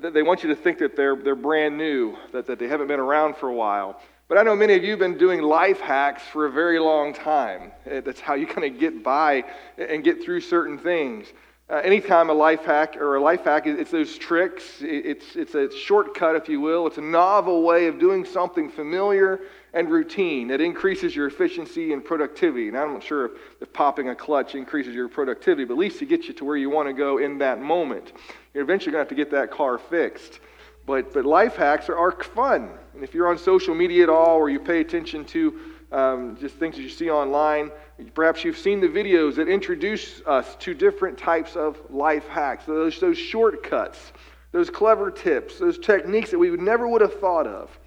they 0.00 0.24
want 0.24 0.42
you 0.42 0.48
to 0.48 0.56
think 0.56 0.78
that 0.78 0.96
they're, 0.96 1.14
they're 1.14 1.36
brand 1.36 1.78
new, 1.78 2.16
that, 2.32 2.48
that 2.48 2.58
they 2.58 2.66
haven't 2.66 2.88
been 2.88 2.98
around 2.98 3.36
for 3.36 3.48
a 3.48 3.54
while. 3.54 4.00
But 4.26 4.38
I 4.38 4.42
know 4.42 4.56
many 4.56 4.74
of 4.74 4.82
you 4.82 4.90
have 4.90 4.98
been 4.98 5.16
doing 5.16 5.42
life 5.42 5.78
hacks 5.78 6.24
for 6.24 6.46
a 6.46 6.50
very 6.50 6.80
long 6.80 7.14
time. 7.14 7.70
That's 7.86 8.18
how 8.18 8.34
you 8.34 8.48
kind 8.48 8.64
of 8.64 8.80
get 8.80 9.04
by 9.04 9.44
and 9.78 10.02
get 10.02 10.24
through 10.24 10.40
certain 10.40 10.76
things. 10.76 11.28
Uh, 11.72 11.76
anytime 11.76 12.28
a 12.28 12.34
life 12.34 12.66
hack 12.66 12.98
or 12.98 13.16
a 13.16 13.20
life 13.20 13.44
hack, 13.44 13.66
it's 13.66 13.90
those 13.90 14.18
tricks. 14.18 14.62
It's, 14.82 15.36
it's 15.36 15.54
a 15.54 15.74
shortcut, 15.74 16.36
if 16.36 16.46
you 16.46 16.60
will. 16.60 16.86
It's 16.86 16.98
a 16.98 17.00
novel 17.00 17.62
way 17.62 17.86
of 17.86 17.98
doing 17.98 18.26
something 18.26 18.68
familiar 18.68 19.40
and 19.72 19.88
routine 19.90 20.48
that 20.48 20.60
increases 20.60 21.16
your 21.16 21.28
efficiency 21.28 21.94
and 21.94 22.04
productivity. 22.04 22.68
And 22.68 22.76
I'm 22.76 22.92
not 22.92 23.02
sure 23.02 23.24
if, 23.24 23.32
if 23.62 23.72
popping 23.72 24.10
a 24.10 24.14
clutch 24.14 24.54
increases 24.54 24.94
your 24.94 25.08
productivity, 25.08 25.64
but 25.64 25.72
at 25.72 25.78
least 25.78 26.02
it 26.02 26.10
gets 26.10 26.28
you 26.28 26.34
to 26.34 26.44
where 26.44 26.58
you 26.58 26.68
want 26.68 26.90
to 26.90 26.92
go 26.92 27.16
in 27.16 27.38
that 27.38 27.62
moment. 27.62 28.12
You're 28.52 28.64
eventually 28.64 28.92
going 28.92 29.06
to 29.06 29.08
have 29.08 29.16
to 29.16 29.24
get 29.24 29.30
that 29.30 29.50
car 29.50 29.78
fixed. 29.78 30.40
But, 30.84 31.14
but 31.14 31.24
life 31.24 31.56
hacks 31.56 31.88
are, 31.88 31.96
are 31.96 32.12
fun. 32.12 32.68
And 32.92 33.02
if 33.02 33.14
you're 33.14 33.28
on 33.28 33.38
social 33.38 33.74
media 33.74 34.02
at 34.02 34.08
all 34.10 34.36
or 34.36 34.50
you 34.50 34.60
pay 34.60 34.80
attention 34.80 35.24
to 35.26 35.58
um, 35.92 36.36
just 36.40 36.56
things 36.56 36.76
that 36.76 36.82
you 36.82 36.88
see 36.88 37.10
online, 37.10 37.70
Perhaps 38.14 38.44
you've 38.44 38.58
seen 38.58 38.80
the 38.80 38.88
videos 38.88 39.36
that 39.36 39.48
introduce 39.48 40.20
us 40.26 40.56
to 40.56 40.74
different 40.74 41.18
types 41.18 41.56
of 41.56 41.78
life 41.90 42.26
hacks, 42.26 42.64
those, 42.64 42.98
those 42.98 43.18
shortcuts, 43.18 44.12
those 44.50 44.70
clever 44.70 45.10
tips, 45.10 45.58
those 45.58 45.78
techniques 45.78 46.30
that 46.30 46.38
we 46.38 46.50
would 46.50 46.60
never 46.60 46.88
would 46.88 47.00
have 47.00 47.18
thought 47.20 47.46
of 47.46 47.78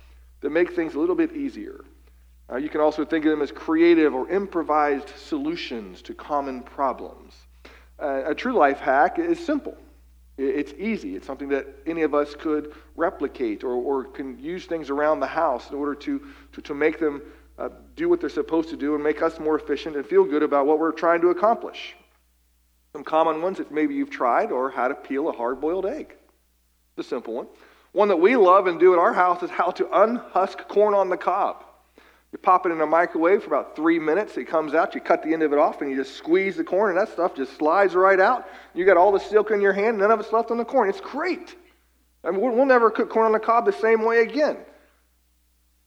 that 0.41 0.52
make 0.52 0.74
things 0.74 0.96
a 0.96 1.00
little 1.00 1.15
bit 1.15 1.36
easier. 1.36 1.84
Uh, 2.52 2.58
you 2.58 2.70
can 2.70 2.82
also 2.82 3.04
think 3.04 3.26
of 3.26 3.32
them 3.32 3.41
as 3.41 3.52
creative 3.52 4.13
or 4.13 4.30
improvised 4.30 5.10
solutions 5.18 6.02
to 6.04 6.13
common 6.13 6.62
problems. 6.62 7.34
Uh, 8.00 8.24
a 8.26 8.36
true 8.36 8.54
life 8.54 8.80
hack 8.80 9.18
is 9.18 9.44
simple. 9.44 9.76
It's 10.38 10.74
easy. 10.78 11.15
It's 11.15 11.26
something 11.26 11.48
that 11.50 11.65
any 11.88 12.02
of 12.02 12.13
us 12.13 12.36
could 12.36 12.74
replicate 12.98 13.63
or, 13.63 13.74
or 13.74 14.04
can 14.04 14.38
use 14.38 14.65
things 14.65 14.89
around 14.89 15.22
the 15.22 15.28
house 15.28 15.70
in 15.70 15.78
order 15.78 15.96
to, 15.96 16.22
to, 16.52 16.62
to 16.62 16.74
make 16.74 17.00
them 17.00 17.22
uh, 17.58 17.70
do 17.96 18.10
what 18.10 18.20
they're 18.20 18.30
supposed 18.30 18.70
to 18.70 18.78
do 18.78 18.96
and 18.96 19.04
make 19.04 19.22
us 19.22 19.39
more 19.39 19.58
efficient 19.58 19.96
and 19.96 20.06
feel 20.06 20.24
good 20.26 20.44
about 20.44 20.65
what 20.65 20.80
we're 20.80 20.91
trying 20.91 21.22
to 21.22 21.30
accomplish. 21.30 21.96
Some 22.94 23.04
common 23.04 23.41
ones 23.41 23.58
that 23.58 23.72
maybe 23.72 23.94
you've 23.94 24.10
tried 24.10 24.52
or 24.52 24.70
how 24.70 24.88
to 24.88 24.96
peel 24.96 25.30
a 25.30 25.32
hard 25.32 25.60
boiled 25.60 25.86
egg. 25.86 26.15
The 26.96 27.04
simple 27.04 27.34
one. 27.34 27.48
One 27.91 28.10
that 28.10 28.18
we 28.18 28.36
love 28.36 28.68
and 28.68 28.80
do 28.80 28.94
at 28.94 29.00
our 29.00 29.13
house 29.13 29.41
is 29.41 29.50
how 29.50 29.72
to 29.72 30.02
unhusk 30.02 30.68
corn 30.68 30.94
on 30.94 31.10
the 31.10 31.18
cob. 31.18 31.63
You 32.36 32.39
pop 32.39 32.65
it 32.65 32.74
in 32.74 32.82
a 32.82 32.86
microwave 32.86 33.44
for 33.44 33.48
about 33.48 33.78
three 33.78 33.98
minutes. 34.00 34.36
It 34.36 34.46
comes 34.46 34.74
out. 34.74 34.94
You 34.94 35.00
cut 35.00 35.24
the 35.24 35.32
end 35.32 35.44
of 35.44 35.54
it 35.54 35.60
off 35.60 35.82
and 35.82 35.89
you 35.89 35.96
just 35.96 36.18
squeeze 36.18 36.58
the 36.58 36.65
corn, 36.65 36.89
and 36.89 37.00
that 37.00 37.13
stuff 37.13 37.34
just 37.34 37.58
slides 37.58 37.96
right 37.96 38.20
out. 38.20 38.46
You 38.74 38.86
got 38.86 38.98
all 38.98 39.13
the 39.13 39.20
silk 39.20 39.52
in 39.52 39.62
your 39.62 39.72
hand, 39.72 39.98
none 39.98 40.12
of 40.12 40.20
it's 40.20 40.34
left 40.34 40.52
on 40.52 40.58
the 40.58 40.65
corn. 40.65 40.89
It's 40.89 41.00
great. 41.00 41.56
I 42.26 42.32
mean, 42.32 42.41
we'll 42.41 42.65
never 42.65 42.91
cook 42.91 43.10
corn 43.10 43.26
on 43.26 43.32
the 43.32 43.39
cob 43.39 43.65
the 43.65 43.72
same 43.72 44.04
way 44.04 44.22
again. 44.22 44.58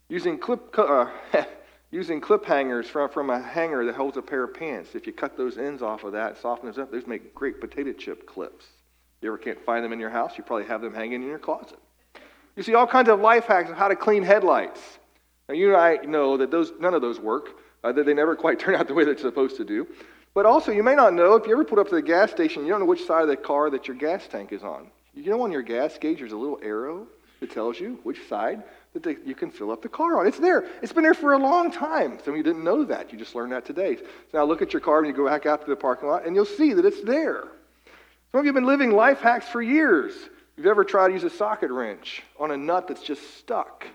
Using 0.09 0.39
clip, 0.39 0.75
uh, 0.79 1.11
using 1.91 2.21
clip 2.21 2.45
hangers 2.45 2.89
from, 2.89 3.09
from 3.09 3.31
a 3.31 3.41
hanger 3.41 3.85
that 3.87 3.95
holds 3.95 4.17
a 4.17 4.23
pair 4.23 4.45
of 4.45 4.55
pants. 4.55 4.95
If 4.95 5.07
you 5.07 5.13
cut 5.13 5.37
those 5.37 5.57
ends 5.57 5.83
off 5.83 6.05
of 6.05 6.13
that, 6.13 6.39
soften 6.39 6.67
those 6.67 6.79
up, 6.79 6.91
those 6.91 7.07
make 7.07 7.35
great 7.35 7.61
potato 7.61 7.93
chip 7.93 8.27
clips. 8.27 8.67
You 9.23 9.29
ever 9.29 9.39
can't 9.39 9.65
find 9.65 9.85
them 9.85 9.93
in 9.93 9.99
your 9.99 10.11
house, 10.11 10.37
you 10.37 10.45
probably 10.45 10.67
have 10.67 10.81
them 10.81 10.95
hanging 10.95 11.23
in 11.23 11.29
your 11.29 11.39
closet. 11.39 11.79
You 12.57 12.63
see 12.63 12.75
all 12.75 12.87
kinds 12.87 13.09
of 13.09 13.21
life 13.21 13.45
hacks 13.45 13.71
of 13.71 13.77
how 13.77 13.89
to 13.89 13.97
clean 13.97 14.23
headlights. 14.23 14.81
Now, 15.49 15.55
you 15.55 15.69
and 15.69 15.77
I 15.77 15.97
know 16.05 16.37
that 16.37 16.51
those, 16.51 16.73
none 16.79 16.93
of 16.93 17.01
those 17.03 17.19
work, 17.19 17.51
uh, 17.83 17.93
that 17.93 18.05
they 18.05 18.15
never 18.15 18.37
quite 18.37 18.59
turn 18.61 18.75
out 18.75 18.89
the 18.89 18.95
way 18.95 19.05
they're 19.05 19.17
supposed 19.17 19.57
to 19.57 19.65
do. 19.65 19.87
But 20.35 20.47
also, 20.47 20.71
you 20.71 20.83
may 20.83 20.95
not 20.95 21.15
know 21.15 21.35
if 21.35 21.47
you 21.47 21.53
ever 21.53 21.65
put 21.65 21.79
up 21.79 21.89
to 21.89 21.95
the 21.95 22.03
gas 22.03 22.31
station, 22.31 22.63
you 22.63 22.69
don't 22.69 22.81
know 22.81 22.87
which 22.87 23.05
side 23.07 23.23
of 23.23 23.29
the 23.29 23.37
car 23.37 23.71
that 23.71 23.89
your 23.89 23.97
gas 23.97 24.27
tank 24.29 24.53
is 24.53 24.63
on. 24.63 24.89
You 25.15 25.31
know, 25.31 25.43
on 25.43 25.51
your 25.51 25.63
gas 25.63 25.99
gauge, 25.99 26.19
there's 26.19 26.33
a 26.33 26.37
little 26.37 26.61
arrow 26.63 27.07
that 27.41 27.51
tells 27.51 27.81
you 27.81 27.99
which 28.05 28.19
side 28.29 28.63
that 28.95 29.03
they, 29.03 29.17
you 29.25 29.35
can 29.35 29.51
fill 29.51 29.71
up 29.71 29.83
the 29.83 29.89
car 29.89 30.21
on. 30.21 30.27
It's 30.27 30.39
there. 30.39 30.67
It's 30.83 30.93
been 30.93 31.03
there 31.03 31.15
for 31.15 31.35
a 31.35 31.39
long 31.39 31.71
time. 31.71 32.19
Some 32.25 32.35
of 32.35 32.37
you 32.37 32.43
didn't 32.43 32.65
know 32.65 32.85
that. 32.85 33.13
You 33.13 33.19
just 33.19 33.35
learned 33.35 33.53
that 33.53 33.65
today. 33.65 33.97
So 33.97 34.05
now 34.35 34.45
look 34.45 34.63
at 34.63 34.73
your 34.73 34.81
car 34.81 35.01
when 35.01 35.11
you 35.11 35.17
go 35.17 35.27
back 35.27 35.47
out 35.47 35.63
to 35.63 35.67
the 35.69 35.77
parking 35.77 36.09
lot, 36.09 36.27
and 36.27 36.35
you'll 36.35 36.45
see 36.45 36.73
that 36.73 36.85
it's 36.85 37.03
there. 37.03 37.45
Some 38.33 38.41
of 38.41 38.45
you 38.45 38.49
have 38.49 38.55
been 38.55 38.67
living 38.67 38.91
life 38.91 39.21
hacks 39.21 39.49
for 39.49 39.63
years. 39.63 40.15
You've 40.57 40.67
ever 40.67 40.85
tried 40.85 41.09
to 41.09 41.15
use 41.15 41.25
a 41.25 41.31
socket 41.31 41.71
wrench 41.71 42.23
on 42.39 42.51
a 42.51 42.57
nut 42.57 42.89
that's 42.89 43.03
just 43.03 43.39
stuck. 43.39 43.87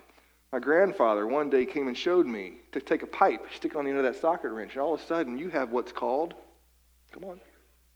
My 0.51 0.60
grandfather 0.60 1.25
one 1.27 1.49
day 1.49 1.65
came 1.65 1.88
and 1.88 1.97
showed 1.97 2.25
me 2.25 2.53
to 2.71 2.79
take 2.79 3.01
a 3.01 3.08
pipe, 3.08 3.47
stick 3.56 3.71
it 3.71 3.77
on 3.77 3.86
the 3.86 3.89
end 3.89 3.99
of 3.99 4.06
that 4.06 4.21
socket 4.21 4.51
wrench, 4.51 4.73
and 4.73 4.82
all 4.82 4.93
of 4.93 5.01
a 5.01 5.06
sudden 5.06 5.38
you 5.38 5.49
have 5.49 5.71
what's 5.71 5.91
called, 5.91 6.36
come 7.12 7.23
on, 7.25 7.41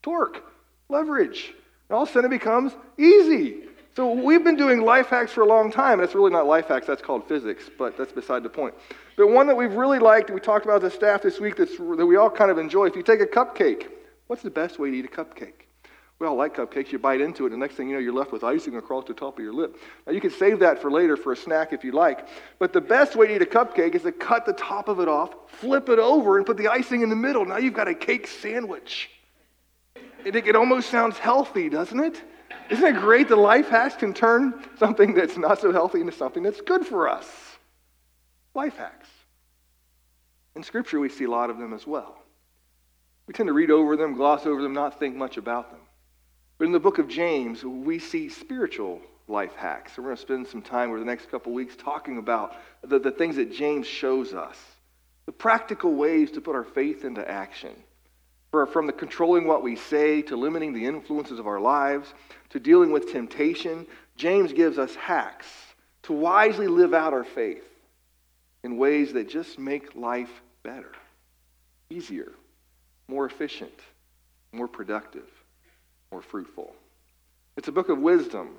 torque, 0.01 0.43
leverage. 0.89 1.53
And 1.87 1.95
all 1.95 2.03
of 2.03 2.09
a 2.09 2.11
sudden 2.11 2.31
it 2.31 2.37
becomes 2.37 2.73
easy. 2.97 3.63
So 3.97 4.13
we've 4.13 4.43
been 4.43 4.57
doing 4.57 4.81
life 4.81 5.07
hacks 5.07 5.31
for 5.31 5.41
a 5.41 5.47
long 5.47 5.71
time. 5.71 6.01
It's 6.01 6.13
really 6.13 6.29
not 6.29 6.45
life 6.45 6.67
hacks, 6.67 6.85
that's 6.85 7.01
called 7.01 7.27
physics, 7.27 7.67
but 7.79 7.97
that's 7.97 8.11
beside 8.11 8.43
the 8.43 8.49
point. 8.49 8.75
But 9.15 9.31
one 9.31 9.47
that 9.47 9.57
we've 9.57 9.73
really 9.73 9.97
liked, 9.97 10.29
we 10.29 10.39
talked 10.39 10.65
about 10.65 10.83
a 10.83 10.91
staff 10.91 11.23
this 11.23 11.39
week 11.39 11.55
that's, 11.55 11.75
that 11.77 12.05
we 12.05 12.15
all 12.15 12.29
kind 12.29 12.51
of 12.51 12.59
enjoy, 12.59 12.85
if 12.85 12.95
you 12.95 13.01
take 13.01 13.21
a 13.21 13.25
cupcake, 13.25 13.87
what's 14.27 14.43
the 14.43 14.51
best 14.51 14.77
way 14.77 14.91
to 14.91 14.97
eat 14.97 15.05
a 15.05 15.07
cupcake? 15.07 15.65
We 16.19 16.27
all 16.27 16.35
like 16.35 16.55
cupcakes. 16.55 16.91
You 16.91 16.99
bite 16.99 17.21
into 17.21 17.45
it, 17.45 17.53
and 17.53 17.59
the 17.59 17.65
next 17.65 17.73
thing 17.73 17.89
you 17.89 17.95
know, 17.95 17.99
you're 17.99 18.13
left 18.13 18.31
with 18.31 18.43
icing 18.43 18.75
across 18.75 19.05
the 19.05 19.15
top 19.15 19.39
of 19.39 19.43
your 19.43 19.51
lip. 19.51 19.75
Now, 20.05 20.13
you 20.13 20.21
can 20.21 20.29
save 20.29 20.59
that 20.59 20.79
for 20.79 20.91
later 20.91 21.17
for 21.17 21.31
a 21.31 21.35
snack 21.35 21.73
if 21.73 21.83
you 21.83 21.91
like. 21.91 22.27
But 22.59 22.73
the 22.73 22.81
best 22.81 23.15
way 23.15 23.25
to 23.25 23.35
eat 23.37 23.41
a 23.41 23.45
cupcake 23.45 23.95
is 23.95 24.03
to 24.03 24.11
cut 24.11 24.45
the 24.45 24.53
top 24.53 24.89
of 24.89 24.99
it 24.99 25.07
off, 25.07 25.33
flip 25.47 25.89
it 25.89 25.97
over, 25.97 26.37
and 26.37 26.45
put 26.45 26.57
the 26.57 26.67
icing 26.67 27.01
in 27.01 27.09
the 27.09 27.15
middle. 27.15 27.45
Now 27.45 27.57
you've 27.57 27.73
got 27.73 27.87
a 27.87 27.95
cake 27.95 28.27
sandwich. 28.27 29.09
It, 30.23 30.35
it 30.35 30.55
almost 30.55 30.91
sounds 30.91 31.17
healthy, 31.17 31.67
doesn't 31.67 31.99
it? 31.99 32.21
Isn't 32.69 32.97
it 32.97 32.99
great 32.99 33.29
that 33.29 33.37
life 33.37 33.69
hacks 33.69 33.95
can 33.95 34.13
turn 34.13 34.53
something 34.77 35.13
that's 35.13 35.37
not 35.37 35.59
so 35.59 35.71
healthy 35.71 36.01
into 36.01 36.11
something 36.11 36.43
that's 36.43 36.61
good 36.61 36.85
for 36.85 37.07
us? 37.09 37.25
Life 38.53 38.77
hacks. 38.77 39.09
In 40.55 40.63
Scripture, 40.63 40.99
we 40.99 41.09
see 41.09 41.25
a 41.25 41.29
lot 41.29 41.49
of 41.49 41.57
them 41.57 41.73
as 41.73 41.85
well. 41.85 42.17
We 43.27 43.33
tend 43.33 43.47
to 43.47 43.53
read 43.53 43.71
over 43.71 43.95
them, 43.95 44.15
gloss 44.15 44.45
over 44.45 44.61
them, 44.61 44.73
not 44.73 44.99
think 44.99 45.15
much 45.15 45.37
about 45.37 45.71
them. 45.71 45.81
But 46.57 46.65
in 46.65 46.71
the 46.71 46.79
book 46.79 46.97
of 46.97 47.07
James, 47.07 47.63
we 47.63 47.99
see 47.99 48.29
spiritual 48.29 49.01
life 49.27 49.53
hacks. 49.55 49.95
So 49.95 50.01
we're 50.01 50.09
going 50.09 50.17
to 50.17 50.21
spend 50.21 50.47
some 50.47 50.61
time 50.61 50.89
over 50.89 50.99
the 50.99 51.05
next 51.05 51.29
couple 51.29 51.53
weeks 51.53 51.75
talking 51.75 52.17
about 52.17 52.55
the, 52.81 52.99
the 52.99 53.11
things 53.11 53.35
that 53.35 53.51
James 53.51 53.85
shows 53.85 54.33
us, 54.33 54.57
the 55.25 55.31
practical 55.31 55.93
ways 55.93 56.31
to 56.31 56.41
put 56.41 56.55
our 56.55 56.63
faith 56.63 57.05
into 57.05 57.29
action. 57.29 57.75
For, 58.51 58.65
from 58.65 58.87
the 58.87 58.93
controlling 58.93 59.45
what 59.45 59.61
we 59.61 59.75
say 59.75 60.21
to 60.23 60.37
limiting 60.37 60.73
the 60.73 60.85
influences 60.85 61.39
of 61.39 61.47
our 61.47 61.59
lives 61.59 62.13
to 62.49 62.59
dealing 62.59 62.91
with 62.91 63.11
temptation, 63.11 63.85
James 64.15 64.53
gives 64.53 64.77
us 64.77 64.95
hacks 64.95 65.47
to 66.03 66.13
wisely 66.13 66.67
live 66.67 66.93
out 66.93 67.13
our 67.13 67.25
faith 67.25 67.65
in 68.63 68.77
ways 68.77 69.13
that 69.13 69.29
just 69.29 69.59
make 69.59 69.95
life 69.95 70.41
better, 70.63 70.91
easier, 71.89 72.31
more 73.07 73.25
efficient, 73.25 73.79
more 74.51 74.67
productive, 74.67 75.27
more 76.11 76.21
fruitful. 76.21 76.73
It's 77.57 77.67
a 77.67 77.71
book 77.71 77.89
of 77.89 77.99
wisdom. 77.99 78.49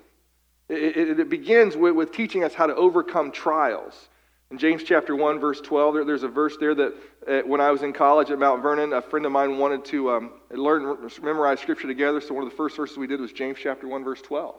It, 0.68 0.96
it, 0.96 1.20
it 1.20 1.28
begins 1.28 1.76
with, 1.76 1.94
with, 1.94 2.12
teaching 2.12 2.44
us 2.44 2.52
how 2.52 2.66
to 2.66 2.74
overcome 2.74 3.32
trials. 3.32 4.08
In 4.50 4.56
James 4.56 4.82
chapter 4.82 5.14
1, 5.14 5.40
verse 5.40 5.60
12, 5.60 5.94
there, 5.94 6.04
there's 6.06 6.22
a 6.22 6.28
verse 6.28 6.56
there 6.58 6.74
that 6.74 6.94
uh, 7.28 7.40
when 7.40 7.60
I 7.60 7.70
was 7.70 7.82
in 7.82 7.92
college 7.92 8.30
at 8.30 8.38
Mount 8.38 8.62
Vernon, 8.62 8.94
a 8.94 9.02
friend 9.02 9.26
of 9.26 9.32
mine 9.32 9.58
wanted 9.58 9.84
to 9.86 10.10
um, 10.10 10.32
learn, 10.50 11.10
memorize 11.22 11.60
scripture 11.60 11.86
together. 11.86 12.20
So 12.22 12.32
one 12.32 12.44
of 12.44 12.50
the 12.50 12.56
first 12.56 12.74
verses 12.76 12.96
we 12.96 13.06
did 13.06 13.20
was 13.20 13.30
James 13.32 13.58
chapter 13.62 13.86
1, 13.86 14.02
verse 14.04 14.22
12. 14.22 14.56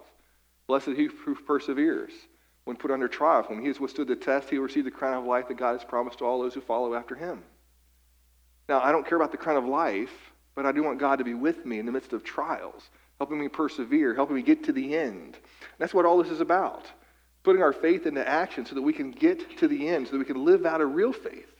Blessed 0.68 0.90
he 0.90 1.10
who 1.26 1.34
perseveres 1.36 2.12
when 2.66 2.78
put 2.78 2.92
under 2.92 3.08
trial. 3.08 3.44
When 3.48 3.62
he 3.62 3.68
has 3.68 3.80
withstood 3.80 4.08
the 4.08 4.16
test, 4.16 4.52
he 4.52 4.60
will 4.60 4.66
receive 4.66 4.86
the 4.86 4.92
crown 4.92 5.18
of 5.18 5.26
life 5.26 5.48
that 5.48 5.58
God 5.58 5.72
has 5.72 5.84
promised 5.84 6.20
to 6.20 6.26
all 6.26 6.40
those 6.40 6.54
who 6.54 6.62
follow 6.62 6.94
after 6.94 7.16
him. 7.16 7.42
Now, 8.68 8.82
I 8.82 8.92
don't 8.92 9.08
care 9.08 9.16
about 9.16 9.32
the 9.32 9.38
crown 9.38 9.58
of 9.58 9.66
life, 9.66 10.14
but 10.54 10.68
I 10.68 10.72
do 10.72 10.84
want 10.84 11.00
God 11.00 11.16
to 11.18 11.24
be 11.24 11.34
with 11.34 11.66
me 11.66 11.80
in 11.80 11.88
the 11.88 11.92
midst 11.92 12.14
of 12.14 12.24
trials, 12.24 12.92
helping 13.18 13.40
me 13.40 13.48
persevere, 13.48 14.14
helping 14.14 14.36
me 14.36 14.44
get 14.44 14.66
to 14.66 14.72
the 14.72 14.96
end. 14.96 15.36
That's 15.80 15.96
what 15.96 16.06
all 16.06 16.22
this 16.22 16.32
is 16.32 16.42
about. 16.42 16.86
Putting 17.44 17.62
our 17.62 17.74
faith 17.74 18.06
into 18.06 18.28
action 18.28 18.66
so 18.66 18.76
that 18.76 18.82
we 18.82 18.94
can 18.94 19.12
get 19.12 19.58
to 19.60 19.68
the 19.68 19.88
end, 19.88 20.08
so 20.08 20.14
that 20.14 20.20
we 20.20 20.26
can 20.26 20.44
live 20.44 20.66
out 20.66 20.82
a 20.82 20.86
real 20.86 21.14
faith 21.14 21.52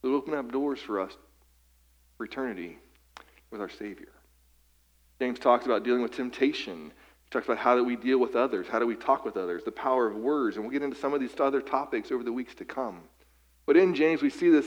that 0.00 0.08
will 0.08 0.16
open 0.16 0.34
up 0.34 0.52
doors 0.52 0.80
for 0.80 1.00
us 1.00 1.12
for 2.16 2.24
eternity 2.24 2.78
with 3.50 3.60
our 3.60 3.68
Savior. 3.68 4.12
James 5.20 5.38
talks 5.38 5.64
about 5.64 5.84
dealing 5.84 6.02
with 6.02 6.12
temptation 6.12 6.92
He 7.24 7.30
talks 7.30 7.46
about 7.46 7.58
how 7.58 7.76
do 7.76 7.84
we 7.84 7.96
deal 7.96 8.18
with 8.18 8.36
others, 8.36 8.66
how 8.68 8.78
do 8.78 8.86
we 8.86 8.96
talk 8.96 9.24
with 9.24 9.36
others, 9.36 9.62
the 9.64 9.72
power 9.72 10.06
of 10.06 10.16
words, 10.16 10.56
and 10.56 10.64
we'll 10.64 10.72
get 10.72 10.82
into 10.82 10.96
some 10.96 11.14
of 11.14 11.20
these 11.20 11.38
other 11.40 11.60
topics 11.60 12.12
over 12.12 12.22
the 12.22 12.32
weeks 12.32 12.54
to 12.56 12.64
come. 12.64 13.00
But 13.66 13.76
in 13.76 13.94
James, 13.94 14.22
we 14.22 14.30
see 14.30 14.50
this 14.50 14.66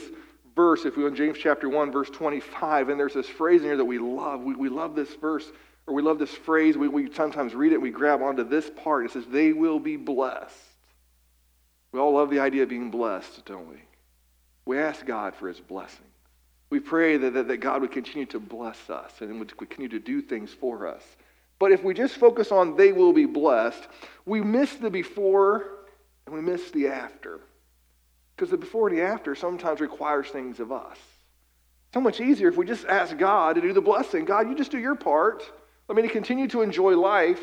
verse, 0.56 0.84
if 0.84 0.96
we 0.96 1.04
go 1.04 1.08
in 1.08 1.14
James 1.14 1.38
chapter 1.38 1.68
1, 1.68 1.92
verse 1.92 2.10
25, 2.10 2.88
and 2.88 2.98
there's 2.98 3.14
this 3.14 3.28
phrase 3.28 3.60
in 3.60 3.68
here 3.68 3.76
that 3.76 3.84
we 3.84 3.98
love. 3.98 4.40
We, 4.42 4.56
we 4.56 4.68
love 4.68 4.96
this 4.96 5.14
verse, 5.14 5.50
or 5.88 5.94
we 5.94 6.02
love 6.02 6.18
this 6.18 6.30
phrase. 6.30 6.76
We, 6.76 6.86
we 6.86 7.12
sometimes 7.12 7.54
read 7.54 7.72
it 7.72 7.76
and 7.76 7.82
we 7.82 7.90
grab 7.90 8.22
onto 8.22 8.44
this 8.44 8.70
part. 8.70 9.06
It 9.06 9.12
says, 9.12 9.24
They 9.26 9.52
will 9.52 9.80
be 9.80 9.96
blessed. 9.96 10.54
We 11.92 12.00
all 12.00 12.12
love 12.12 12.30
the 12.30 12.40
idea 12.40 12.64
of 12.64 12.68
being 12.68 12.90
blessed, 12.90 13.44
don't 13.46 13.68
we? 13.68 13.82
We 14.66 14.78
ask 14.78 15.04
God 15.06 15.34
for 15.34 15.48
his 15.48 15.58
blessing. 15.58 16.04
We 16.68 16.80
pray 16.80 17.16
that, 17.16 17.32
that, 17.32 17.48
that 17.48 17.56
God 17.56 17.80
would 17.80 17.92
continue 17.92 18.26
to 18.26 18.38
bless 18.38 18.90
us 18.90 19.12
and 19.20 19.38
would 19.38 19.56
continue 19.56 19.88
to 19.88 19.98
do 19.98 20.20
things 20.20 20.52
for 20.52 20.86
us. 20.86 21.02
But 21.58 21.72
if 21.72 21.82
we 21.82 21.94
just 21.94 22.16
focus 22.16 22.52
on 22.52 22.76
they 22.76 22.92
will 22.92 23.14
be 23.14 23.24
blessed, 23.24 23.88
we 24.26 24.42
miss 24.42 24.74
the 24.74 24.90
before 24.90 25.64
and 26.26 26.34
we 26.34 26.42
miss 26.42 26.70
the 26.70 26.88
after. 26.88 27.40
Because 28.36 28.50
the 28.50 28.58
before 28.58 28.88
and 28.88 28.98
the 28.98 29.02
after 29.02 29.34
sometimes 29.34 29.80
requires 29.80 30.28
things 30.28 30.60
of 30.60 30.70
us. 30.70 30.98
So 31.94 32.00
much 32.00 32.20
easier 32.20 32.48
if 32.48 32.56
we 32.58 32.66
just 32.66 32.84
ask 32.84 33.16
God 33.16 33.54
to 33.54 33.62
do 33.62 33.72
the 33.72 33.80
blessing. 33.80 34.26
God, 34.26 34.48
you 34.48 34.54
just 34.54 34.70
do 34.70 34.78
your 34.78 34.94
part. 34.94 35.42
Let 35.88 35.96
me 35.96 36.06
continue 36.08 36.46
to 36.48 36.60
enjoy 36.60 36.96
life 36.96 37.42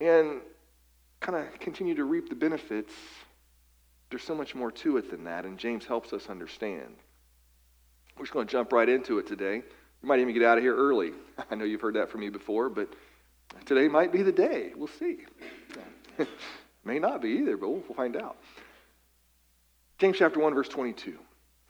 and 0.00 0.40
kind 1.20 1.38
of 1.38 1.60
continue 1.60 1.94
to 1.94 2.04
reap 2.04 2.28
the 2.28 2.34
benefits. 2.34 2.92
There's 4.10 4.24
so 4.24 4.34
much 4.34 4.54
more 4.54 4.72
to 4.72 4.96
it 4.96 5.10
than 5.10 5.24
that, 5.24 5.44
and 5.44 5.56
James 5.56 5.86
helps 5.86 6.12
us 6.12 6.28
understand. 6.28 6.96
We're 8.16 8.24
just 8.24 8.32
going 8.32 8.46
to 8.46 8.52
jump 8.52 8.72
right 8.72 8.88
into 8.88 9.18
it 9.18 9.26
today. 9.26 9.56
You 10.02 10.08
might 10.08 10.18
even 10.18 10.34
get 10.34 10.42
out 10.42 10.58
of 10.58 10.64
here 10.64 10.76
early. 10.76 11.12
I 11.50 11.54
know 11.54 11.64
you've 11.64 11.80
heard 11.80 11.94
that 11.94 12.10
from 12.10 12.20
me 12.20 12.30
before, 12.30 12.68
but 12.68 12.92
today 13.64 13.86
might 13.86 14.12
be 14.12 14.22
the 14.22 14.32
day. 14.32 14.72
We'll 14.76 14.88
see. 14.88 15.18
May 16.84 16.98
not 16.98 17.22
be 17.22 17.30
either, 17.30 17.56
but 17.56 17.70
we'll 17.70 17.94
find 17.96 18.16
out. 18.16 18.36
James 19.98 20.18
chapter 20.18 20.40
1, 20.40 20.52
verse 20.52 20.68
22. 20.68 21.16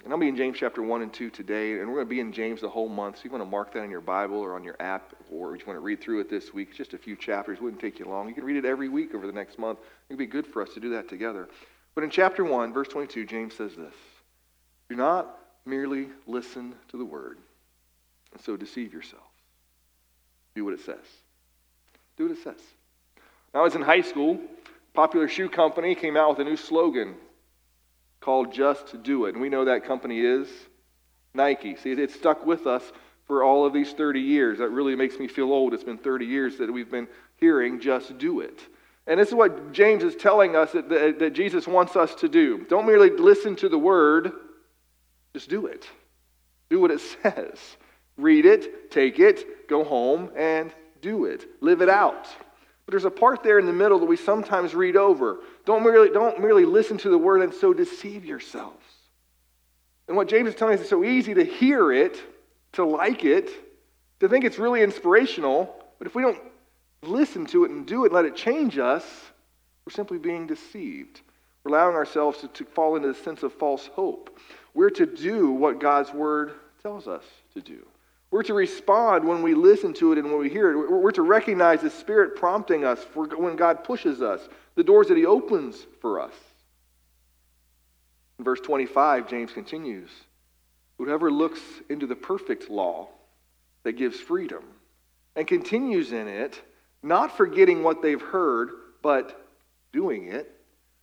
And 0.04 0.12
I'll 0.12 0.18
be 0.18 0.28
in 0.28 0.36
James 0.36 0.58
chapter 0.58 0.82
1 0.82 1.00
and 1.00 1.10
2 1.10 1.30
today, 1.30 1.80
and 1.80 1.88
we're 1.88 1.94
going 1.94 2.06
to 2.06 2.10
be 2.10 2.20
in 2.20 2.30
James 2.30 2.60
the 2.60 2.68
whole 2.68 2.90
month. 2.90 3.16
So 3.16 3.22
you 3.24 3.30
want 3.30 3.42
to 3.42 3.48
mark 3.48 3.72
that 3.72 3.84
in 3.84 3.90
your 3.90 4.02
Bible 4.02 4.36
or 4.36 4.54
on 4.54 4.62
your 4.62 4.76
app, 4.78 5.14
or 5.32 5.56
you 5.56 5.64
want 5.66 5.78
to 5.78 5.80
read 5.80 6.02
through 6.02 6.20
it 6.20 6.28
this 6.28 6.52
week. 6.52 6.68
It's 6.68 6.76
just 6.76 6.92
a 6.92 6.98
few 6.98 7.16
chapters. 7.16 7.56
It 7.56 7.62
wouldn't 7.62 7.80
take 7.80 7.98
you 7.98 8.04
long. 8.04 8.28
You 8.28 8.34
can 8.34 8.44
read 8.44 8.58
it 8.58 8.66
every 8.66 8.90
week 8.90 9.14
over 9.14 9.26
the 9.26 9.32
next 9.32 9.58
month. 9.58 9.78
It'd 10.10 10.18
be 10.18 10.26
good 10.26 10.46
for 10.46 10.60
us 10.60 10.74
to 10.74 10.80
do 10.80 10.90
that 10.90 11.08
together. 11.08 11.48
But 11.94 12.04
in 12.04 12.10
chapter 12.10 12.44
1, 12.44 12.74
verse 12.74 12.88
22, 12.88 13.24
James 13.24 13.54
says 13.54 13.74
this 13.76 13.94
Do 14.90 14.94
not 14.94 15.38
merely 15.64 16.08
listen 16.26 16.74
to 16.90 16.98
the 16.98 17.04
word 17.04 17.38
and 18.34 18.42
so 18.42 18.58
deceive 18.58 18.92
yourselves. 18.92 19.24
Do 20.54 20.66
what 20.66 20.74
it 20.74 20.80
says. 20.80 20.98
Do 22.18 22.28
what 22.28 22.36
it 22.36 22.42
says. 22.44 22.60
Now, 23.54 23.60
I 23.60 23.62
was 23.62 23.74
in 23.74 23.80
high 23.80 24.02
school. 24.02 24.38
Popular 24.92 25.28
shoe 25.28 25.48
company 25.48 25.94
came 25.94 26.14
out 26.14 26.36
with 26.36 26.46
a 26.46 26.50
new 26.50 26.58
slogan 26.58 27.14
called 28.24 28.52
Just 28.52 29.02
Do 29.02 29.26
It. 29.26 29.34
And 29.34 29.42
we 29.42 29.50
know 29.50 29.66
that 29.66 29.84
company 29.84 30.20
is 30.20 30.48
Nike. 31.34 31.76
See, 31.76 31.92
it 31.92 32.10
stuck 32.10 32.46
with 32.46 32.66
us 32.66 32.82
for 33.26 33.44
all 33.44 33.66
of 33.66 33.72
these 33.72 33.92
30 33.92 34.20
years. 34.20 34.58
That 34.58 34.70
really 34.70 34.96
makes 34.96 35.18
me 35.18 35.28
feel 35.28 35.52
old. 35.52 35.74
It's 35.74 35.84
been 35.84 35.98
30 35.98 36.24
years 36.24 36.56
that 36.58 36.72
we've 36.72 36.90
been 36.90 37.08
hearing 37.36 37.80
Just 37.80 38.16
Do 38.16 38.40
It. 38.40 38.60
And 39.06 39.20
this 39.20 39.28
is 39.28 39.34
what 39.34 39.72
James 39.72 40.02
is 40.02 40.16
telling 40.16 40.56
us 40.56 40.72
that, 40.72 40.88
that, 40.88 41.18
that 41.18 41.32
Jesus 41.34 41.66
wants 41.66 41.94
us 41.96 42.14
to 42.16 42.28
do. 42.28 42.64
Don't 42.68 42.86
merely 42.86 43.10
listen 43.10 43.54
to 43.56 43.68
the 43.68 43.78
word, 43.78 44.32
just 45.34 45.50
do 45.50 45.66
it. 45.66 45.86
Do 46.70 46.80
what 46.80 46.90
it 46.90 47.00
says. 47.22 47.58
Read 48.16 48.46
it, 48.46 48.90
take 48.90 49.18
it, 49.18 49.68
go 49.68 49.84
home, 49.84 50.30
and 50.34 50.72
do 51.02 51.26
it. 51.26 51.44
Live 51.60 51.82
it 51.82 51.90
out. 51.90 52.26
But 52.86 52.92
there's 52.92 53.04
a 53.04 53.10
part 53.10 53.42
there 53.42 53.58
in 53.58 53.66
the 53.66 53.72
middle 53.72 53.98
that 53.98 54.04
we 54.06 54.16
sometimes 54.16 54.74
read 54.74 54.96
over. 54.96 55.40
Don't 55.64 55.82
merely, 55.82 56.10
don't 56.10 56.40
merely 56.40 56.64
listen 56.64 56.98
to 56.98 57.08
the 57.08 57.18
word 57.18 57.42
and 57.42 57.54
so 57.54 57.72
deceive 57.72 58.24
yourselves. 58.24 58.84
And 60.06 60.16
what 60.16 60.28
James 60.28 60.50
is 60.50 60.54
telling 60.54 60.74
us 60.74 60.82
is 60.82 60.88
so 60.88 61.02
easy 61.02 61.32
to 61.34 61.44
hear 61.44 61.92
it, 61.92 62.20
to 62.72 62.84
like 62.84 63.24
it, 63.24 63.50
to 64.20 64.28
think 64.28 64.44
it's 64.44 64.58
really 64.58 64.82
inspirational, 64.82 65.74
but 65.98 66.06
if 66.06 66.14
we 66.14 66.22
don't 66.22 66.40
listen 67.02 67.46
to 67.46 67.64
it 67.64 67.70
and 67.70 67.86
do 67.86 68.04
it, 68.04 68.12
let 68.12 68.24
it 68.24 68.36
change 68.36 68.78
us, 68.78 69.04
we're 69.84 69.92
simply 69.92 70.18
being 70.18 70.46
deceived. 70.46 71.20
We're 71.62 71.76
allowing 71.76 71.94
ourselves 71.94 72.38
to, 72.40 72.48
to 72.48 72.64
fall 72.64 72.96
into 72.96 73.08
the 73.08 73.14
sense 73.14 73.42
of 73.42 73.52
false 73.52 73.86
hope. 73.86 74.38
We're 74.74 74.90
to 74.90 75.06
do 75.06 75.50
what 75.50 75.78
God's 75.78 76.12
word 76.12 76.52
tells 76.82 77.08
us 77.08 77.24
to 77.54 77.60
do. 77.60 77.86
We're 78.34 78.42
to 78.42 78.54
respond 78.54 79.28
when 79.28 79.42
we 79.42 79.54
listen 79.54 79.92
to 79.94 80.10
it 80.10 80.18
and 80.18 80.28
when 80.28 80.40
we 80.40 80.48
hear 80.48 80.72
it. 80.72 80.90
We're 80.90 81.12
to 81.12 81.22
recognize 81.22 81.82
the 81.82 81.90
Spirit 81.90 82.34
prompting 82.34 82.84
us 82.84 82.98
for 82.98 83.28
when 83.28 83.54
God 83.54 83.84
pushes 83.84 84.22
us, 84.22 84.40
the 84.74 84.82
doors 84.82 85.06
that 85.06 85.16
He 85.16 85.24
opens 85.24 85.86
for 86.00 86.20
us. 86.20 86.32
In 88.40 88.44
verse 88.44 88.58
25, 88.58 89.30
James 89.30 89.52
continues 89.52 90.10
Whoever 90.98 91.30
looks 91.30 91.60
into 91.88 92.08
the 92.08 92.16
perfect 92.16 92.68
law 92.68 93.06
that 93.84 93.92
gives 93.92 94.18
freedom 94.18 94.64
and 95.36 95.46
continues 95.46 96.10
in 96.10 96.26
it, 96.26 96.60
not 97.04 97.36
forgetting 97.36 97.84
what 97.84 98.02
they've 98.02 98.20
heard, 98.20 98.70
but 99.00 99.46
doing 99.92 100.26
it, 100.26 100.50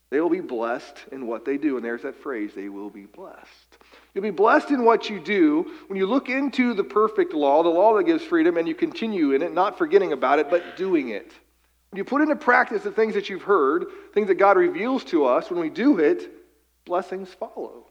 they 0.09 0.19
will 0.19 0.29
be 0.29 0.41
blessed 0.41 0.97
in 1.13 1.27
what 1.27 1.45
they 1.45 1.55
do. 1.55 1.77
And 1.77 1.85
there's 1.85 2.01
that 2.01 2.21
phrase, 2.21 2.51
they 2.53 2.67
will 2.67 2.89
be 2.89 3.05
blessed. 3.05 3.77
You'll 4.13 4.23
be 4.23 4.31
blessed 4.31 4.71
in 4.71 4.83
what 4.83 5.09
you 5.09 5.19
do 5.19 5.71
when 5.87 5.97
you 5.97 6.05
look 6.05 6.29
into 6.29 6.73
the 6.73 6.83
perfect 6.83 7.33
law, 7.33 7.63
the 7.63 7.69
law 7.69 7.95
that 7.95 8.03
gives 8.03 8.23
freedom, 8.23 8.57
and 8.57 8.67
you 8.67 8.75
continue 8.75 9.31
in 9.31 9.41
it, 9.41 9.53
not 9.53 9.77
forgetting 9.77 10.11
about 10.11 10.39
it, 10.39 10.49
but 10.49 10.75
doing 10.75 11.09
it. 11.09 11.31
When 11.91 11.97
you 11.97 12.03
put 12.03 12.21
into 12.21 12.35
practice 12.35 12.83
the 12.83 12.91
things 12.91 13.13
that 13.13 13.29
you've 13.29 13.41
heard, 13.41 13.85
things 14.13 14.27
that 14.27 14.35
God 14.35 14.57
reveals 14.57 15.03
to 15.05 15.25
us, 15.25 15.49
when 15.49 15.59
we 15.59 15.69
do 15.69 15.99
it, 15.99 16.29
blessings 16.85 17.29
follow. 17.33 17.85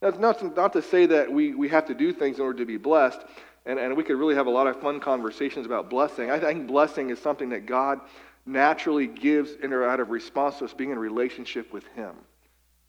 That's 0.00 0.18
not, 0.18 0.56
not 0.56 0.72
to 0.74 0.82
say 0.82 1.06
that 1.06 1.32
we, 1.32 1.54
we 1.54 1.68
have 1.68 1.86
to 1.86 1.94
do 1.94 2.12
things 2.12 2.36
in 2.36 2.42
order 2.42 2.58
to 2.58 2.66
be 2.66 2.76
blessed, 2.76 3.20
and, 3.66 3.78
and 3.78 3.96
we 3.96 4.04
could 4.04 4.16
really 4.16 4.34
have 4.34 4.46
a 4.46 4.50
lot 4.50 4.66
of 4.66 4.80
fun 4.80 5.00
conversations 5.00 5.66
about 5.66 5.90
blessing. 5.90 6.30
I 6.30 6.38
think 6.38 6.66
blessing 6.66 7.10
is 7.10 7.18
something 7.18 7.48
that 7.50 7.66
God 7.66 8.00
naturally 8.46 9.06
gives 9.06 9.52
in 9.62 9.72
or 9.72 9.84
out 9.84 10.00
of 10.00 10.10
response 10.10 10.58
to 10.58 10.66
us 10.66 10.74
being 10.74 10.90
in 10.90 10.98
relationship 10.98 11.72
with 11.72 11.86
Him. 11.94 12.14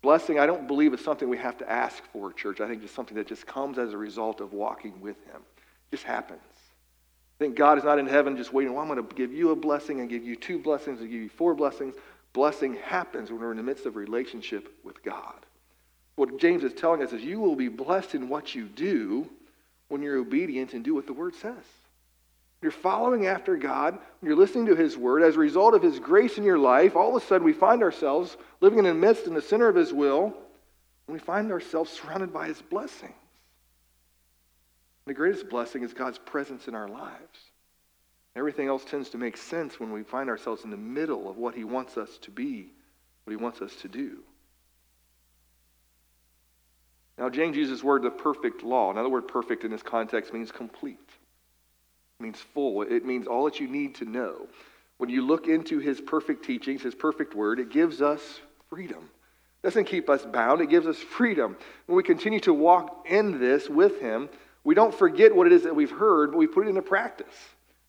Blessing, 0.05 0.37
I 0.37 0.45
don't 0.45 0.67
believe, 0.67 0.93
is 0.93 1.03
something 1.03 1.27
we 1.27 1.39
have 1.39 1.57
to 1.57 1.67
ask 1.67 2.03
for, 2.13 2.31
church. 2.31 2.61
I 2.61 2.67
think 2.67 2.83
it's 2.83 2.93
something 2.93 3.17
that 3.17 3.25
just 3.25 3.47
comes 3.47 3.79
as 3.79 3.91
a 3.91 3.97
result 3.97 4.39
of 4.39 4.53
walking 4.53 5.01
with 5.01 5.15
Him. 5.25 5.41
It 5.57 5.95
just 5.95 6.03
happens. 6.03 6.43
I 6.43 7.43
think 7.43 7.55
God 7.55 7.79
is 7.79 7.83
not 7.83 7.97
in 7.97 8.05
heaven 8.05 8.37
just 8.37 8.53
waiting, 8.53 8.71
well, 8.71 8.83
I'm 8.83 8.87
going 8.87 9.03
to 9.03 9.15
give 9.15 9.33
you 9.33 9.49
a 9.49 9.55
blessing 9.55 10.01
and 10.01 10.07
give 10.07 10.23
you 10.23 10.35
two 10.35 10.59
blessings 10.59 11.01
and 11.01 11.09
give 11.09 11.19
you 11.19 11.27
four 11.27 11.55
blessings. 11.55 11.95
Blessing 12.33 12.75
happens 12.75 13.31
when 13.31 13.39
we're 13.39 13.49
in 13.49 13.57
the 13.57 13.63
midst 13.63 13.87
of 13.87 13.95
relationship 13.95 14.71
with 14.83 15.01
God. 15.01 15.43
What 16.17 16.37
James 16.37 16.63
is 16.63 16.73
telling 16.73 17.01
us 17.01 17.11
is 17.11 17.23
you 17.23 17.39
will 17.39 17.55
be 17.55 17.67
blessed 17.67 18.13
in 18.13 18.29
what 18.29 18.53
you 18.53 18.65
do 18.65 19.27
when 19.87 20.03
you're 20.03 20.17
obedient 20.17 20.73
and 20.73 20.83
do 20.83 20.93
what 20.93 21.07
the 21.07 21.13
Word 21.13 21.33
says. 21.33 21.65
You're 22.65 22.71
following 22.71 23.27
after 23.27 23.57
God, 23.57 23.99
you're 24.23 24.35
listening 24.35 24.65
to 24.65 24.75
His 24.75 24.97
Word. 24.97 25.21
As 25.21 25.35
a 25.35 25.39
result 25.39 25.75
of 25.75 25.83
His 25.83 25.99
grace 25.99 26.39
in 26.39 26.43
your 26.43 26.57
life, 26.57 26.95
all 26.95 27.15
of 27.15 27.21
a 27.21 27.23
sudden 27.23 27.45
we 27.45 27.53
find 27.53 27.83
ourselves 27.83 28.37
living 28.59 28.79
in 28.79 28.85
the 28.85 28.93
midst, 28.95 29.27
in 29.27 29.35
the 29.35 29.41
center 29.43 29.67
of 29.67 29.75
His 29.75 29.93
will, 29.93 30.33
and 31.05 31.13
we 31.13 31.19
find 31.19 31.51
ourselves 31.51 31.91
surrounded 31.91 32.33
by 32.33 32.47
His 32.47 32.63
blessings. 32.63 33.13
The 35.05 35.13
greatest 35.13 35.47
blessing 35.47 35.83
is 35.83 35.93
God's 35.93 36.17
presence 36.17 36.67
in 36.67 36.73
our 36.73 36.87
lives. 36.87 37.37
Everything 38.35 38.67
else 38.67 38.83
tends 38.83 39.09
to 39.09 39.19
make 39.19 39.37
sense 39.37 39.79
when 39.79 39.91
we 39.91 40.01
find 40.01 40.27
ourselves 40.27 40.63
in 40.63 40.71
the 40.71 40.75
middle 40.75 41.29
of 41.29 41.37
what 41.37 41.53
He 41.53 41.65
wants 41.65 41.99
us 41.99 42.17
to 42.23 42.31
be, 42.31 42.73
what 43.25 43.31
He 43.31 43.37
wants 43.37 43.61
us 43.61 43.75
to 43.83 43.87
do. 43.87 44.23
Now, 47.19 47.29
James 47.29 47.57
uses 47.57 47.81
the 47.81 47.85
word 47.85 48.01
the 48.01 48.09
perfect 48.09 48.63
law. 48.63 48.91
Now, 48.91 49.03
the 49.03 49.09
word 49.09 49.27
perfect 49.27 49.65
in 49.65 49.69
this 49.69 49.83
context 49.83 50.33
means 50.33 50.51
complete. 50.51 51.04
It 52.19 52.23
means 52.23 52.39
full. 52.39 52.81
It 52.81 53.05
means 53.05 53.27
all 53.27 53.45
that 53.45 53.59
you 53.59 53.67
need 53.67 53.95
to 53.95 54.05
know. 54.05 54.47
When 54.97 55.09
you 55.09 55.21
look 55.21 55.47
into 55.47 55.79
his 55.79 55.99
perfect 55.99 56.45
teachings, 56.45 56.81
his 56.81 56.95
perfect 56.95 57.35
word, 57.35 57.59
it 57.59 57.69
gives 57.69 58.01
us 58.01 58.21
freedom. 58.69 59.09
It 59.61 59.67
doesn't 59.67 59.85
keep 59.85 60.09
us 60.09 60.25
bound, 60.25 60.61
it 60.61 60.69
gives 60.69 60.87
us 60.87 60.97
freedom. 60.97 61.57
When 61.87 61.97
we 61.97 62.03
continue 62.03 62.39
to 62.41 62.53
walk 62.53 63.05
in 63.09 63.39
this 63.39 63.67
with 63.67 63.99
him, 63.99 64.29
we 64.63 64.75
don't 64.75 64.93
forget 64.93 65.35
what 65.35 65.47
it 65.47 65.53
is 65.53 65.63
that 65.63 65.75
we've 65.75 65.91
heard, 65.91 66.31
but 66.31 66.37
we 66.37 66.47
put 66.47 66.65
it 66.65 66.69
into 66.69 66.81
practice. 66.81 67.35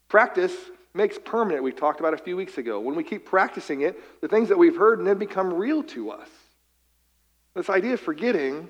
Practice 0.09 0.53
makes 0.95 1.19
permanent, 1.19 1.63
we 1.63 1.73
talked 1.73 2.01
about 2.01 2.15
a 2.15 2.19
few 2.19 2.37
weeks 2.37 2.59
ago. 2.59 2.81
When 2.81 2.97
we 2.97 3.05
keep 3.05 3.25
practicing 3.25 3.83
it, 3.83 4.21
the 4.21 4.29
things 4.29 4.49
that 4.49 4.59
we've 4.59 4.77
heard 4.77 5.05
then 5.05 5.19
become 5.19 5.53
real 5.53 5.83
to 5.85 6.11
us. 6.11 6.29
This 7.55 7.71
idea 7.71 7.95
of 7.95 8.01
forgetting 8.01 8.69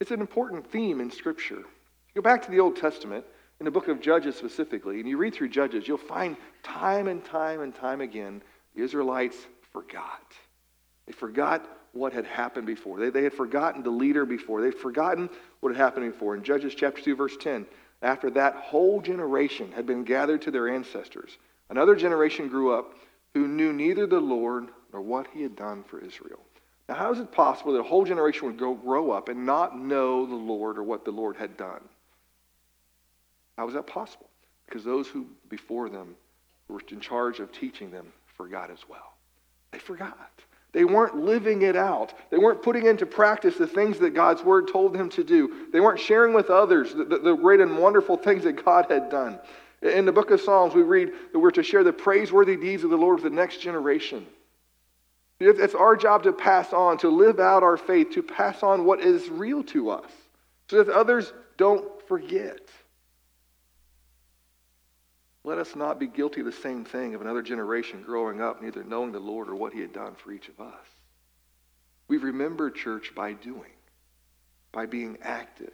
it's 0.00 0.10
an 0.10 0.20
important 0.20 0.70
theme 0.70 1.00
in 1.00 1.10
Scripture. 1.10 1.58
If 1.58 2.14
you 2.14 2.22
go 2.22 2.22
back 2.22 2.42
to 2.42 2.50
the 2.50 2.58
Old 2.58 2.76
Testament, 2.76 3.24
in 3.60 3.66
the 3.66 3.70
book 3.70 3.88
of 3.88 4.00
Judges 4.00 4.36
specifically, 4.36 5.00
and 5.00 5.08
you 5.08 5.18
read 5.18 5.34
through 5.34 5.50
Judges, 5.50 5.86
you'll 5.86 5.98
find 5.98 6.36
time 6.62 7.08
and 7.08 7.22
time 7.22 7.60
and 7.60 7.74
time 7.74 8.00
again 8.00 8.42
the 8.74 8.82
Israelites 8.82 9.36
forgot. 9.72 10.32
They 11.06 11.12
forgot 11.12 11.66
what 11.92 12.14
had 12.14 12.24
happened 12.24 12.66
before. 12.66 12.98
They, 12.98 13.10
they 13.10 13.22
had 13.22 13.34
forgotten 13.34 13.82
the 13.82 13.90
leader 13.90 14.24
before. 14.24 14.62
They'd 14.62 14.74
forgotten 14.74 15.28
what 15.60 15.74
had 15.74 15.82
happened 15.82 16.10
before. 16.10 16.34
In 16.34 16.42
Judges 16.42 16.74
chapter 16.74 17.02
2, 17.02 17.14
verse 17.14 17.36
10, 17.36 17.66
after 18.00 18.30
that 18.30 18.54
whole 18.54 19.02
generation 19.02 19.72
had 19.72 19.86
been 19.86 20.04
gathered 20.04 20.40
to 20.42 20.50
their 20.50 20.68
ancestors, 20.68 21.36
another 21.68 21.94
generation 21.94 22.48
grew 22.48 22.72
up 22.72 22.94
who 23.34 23.46
knew 23.46 23.74
neither 23.74 24.06
the 24.06 24.20
Lord 24.20 24.68
nor 24.92 25.02
what 25.02 25.26
he 25.34 25.42
had 25.42 25.54
done 25.54 25.84
for 25.84 25.98
Israel. 25.98 26.40
Now, 26.88 26.94
how 26.94 27.12
is 27.12 27.18
it 27.18 27.30
possible 27.30 27.74
that 27.74 27.80
a 27.80 27.84
whole 27.84 28.04
generation 28.04 28.46
would 28.46 28.58
go, 28.58 28.72
grow 28.72 29.10
up 29.10 29.28
and 29.28 29.44
not 29.44 29.78
know 29.78 30.24
the 30.24 30.34
Lord 30.34 30.78
or 30.78 30.82
what 30.82 31.04
the 31.04 31.12
Lord 31.12 31.36
had 31.36 31.56
done? 31.56 31.82
How 33.60 33.68
is 33.68 33.74
that 33.74 33.86
possible? 33.86 34.30
Because 34.64 34.84
those 34.84 35.06
who 35.06 35.26
before 35.50 35.90
them 35.90 36.14
were 36.68 36.80
in 36.90 36.98
charge 36.98 37.40
of 37.40 37.52
teaching 37.52 37.90
them 37.90 38.10
forgot 38.34 38.70
as 38.70 38.78
well. 38.88 39.12
They 39.70 39.78
forgot. 39.78 40.30
They 40.72 40.86
weren't 40.86 41.18
living 41.18 41.60
it 41.60 41.76
out. 41.76 42.14
They 42.30 42.38
weren't 42.38 42.62
putting 42.62 42.86
into 42.86 43.04
practice 43.04 43.58
the 43.58 43.66
things 43.66 43.98
that 43.98 44.14
God's 44.14 44.42
word 44.42 44.68
told 44.68 44.94
them 44.94 45.10
to 45.10 45.22
do. 45.22 45.66
They 45.74 45.80
weren't 45.80 46.00
sharing 46.00 46.32
with 46.32 46.48
others 46.48 46.94
the, 46.94 47.04
the, 47.04 47.18
the 47.18 47.34
great 47.34 47.60
and 47.60 47.76
wonderful 47.76 48.16
things 48.16 48.44
that 48.44 48.64
God 48.64 48.86
had 48.88 49.10
done. 49.10 49.38
In 49.82 50.06
the 50.06 50.12
book 50.12 50.30
of 50.30 50.40
Psalms, 50.40 50.74
we 50.74 50.80
read 50.80 51.12
that 51.30 51.38
we're 51.38 51.50
to 51.50 51.62
share 51.62 51.84
the 51.84 51.92
praiseworthy 51.92 52.56
deeds 52.56 52.82
of 52.82 52.88
the 52.88 52.96
Lord 52.96 53.16
with 53.16 53.30
the 53.30 53.36
next 53.36 53.60
generation. 53.60 54.26
It's 55.38 55.74
our 55.74 55.96
job 55.96 56.22
to 56.22 56.32
pass 56.32 56.72
on, 56.72 56.96
to 56.98 57.10
live 57.10 57.38
out 57.38 57.62
our 57.62 57.76
faith, 57.76 58.12
to 58.12 58.22
pass 58.22 58.62
on 58.62 58.86
what 58.86 59.00
is 59.00 59.28
real 59.28 59.62
to 59.64 59.90
us, 59.90 60.10
so 60.70 60.82
that 60.82 60.90
others 60.90 61.34
don't 61.58 61.84
forget. 62.08 62.70
Let 65.42 65.58
us 65.58 65.74
not 65.74 65.98
be 65.98 66.06
guilty 66.06 66.40
of 66.40 66.46
the 66.46 66.52
same 66.52 66.84
thing 66.84 67.14
of 67.14 67.22
another 67.22 67.42
generation 67.42 68.02
growing 68.02 68.42
up, 68.42 68.62
neither 68.62 68.84
knowing 68.84 69.12
the 69.12 69.20
Lord 69.20 69.48
or 69.48 69.54
what 69.54 69.72
he 69.72 69.80
had 69.80 69.92
done 69.92 70.14
for 70.14 70.32
each 70.32 70.48
of 70.48 70.60
us. 70.60 70.86
We 72.08 72.18
remember 72.18 72.70
church 72.70 73.14
by 73.14 73.32
doing, 73.32 73.72
by 74.72 74.86
being 74.86 75.16
active. 75.22 75.72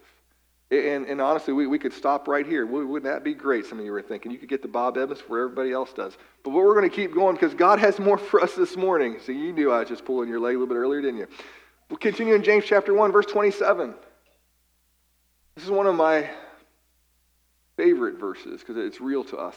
And, 0.71 1.07
and 1.07 1.21
honestly, 1.21 1.53
we, 1.53 1.67
we 1.67 1.79
could 1.79 1.93
stop 1.93 2.27
right 2.29 2.47
here. 2.47 2.67
Wouldn't 2.67 3.05
that 3.05 3.25
be 3.25 3.35
great? 3.35 3.67
Some 3.67 3.79
of 3.79 3.85
you 3.85 3.93
were 3.93 4.03
thinking. 4.03 4.33
You 4.33 4.39
could 4.39 4.49
get 4.49 4.63
the 4.63 4.69
Bob 4.69 4.99
Evans 4.99 5.21
where 5.21 5.45
everybody 5.45 5.73
else 5.73 5.93
does. 5.93 6.17
But 6.43 6.51
we're 6.51 6.75
going 6.75 6.89
to 6.89 6.95
keep 6.95 7.15
going 7.15 7.37
because 7.37 7.55
God 7.55 7.79
has 7.79 7.99
more 7.99 8.19
for 8.19 8.41
us 8.41 8.55
this 8.55 8.77
morning. 8.77 9.19
So 9.25 9.33
you 9.33 9.53
knew 9.53 9.73
I 9.73 9.81
was 9.81 9.89
just 9.89 10.05
pulling 10.05 10.29
your 10.29 10.41
leg 10.41 10.57
a 10.57 10.59
little 10.59 10.75
bit 10.75 10.79
earlier, 10.79 11.01
didn't 11.01 11.19
you? 11.19 11.29
We'll 11.89 11.99
continue 11.99 12.35
in 12.35 12.43
James 12.43 12.65
chapter 12.65 12.95
1, 12.95 13.13
verse 13.13 13.27
27. 13.27 13.95
This 15.55 15.65
is 15.65 15.71
one 15.71 15.87
of 15.87 15.95
my 15.95 16.29
favorite 17.77 18.19
verses 18.19 18.61
because 18.61 18.77
it's 18.77 19.01
real 19.01 19.25
to 19.25 19.37
us 19.37 19.57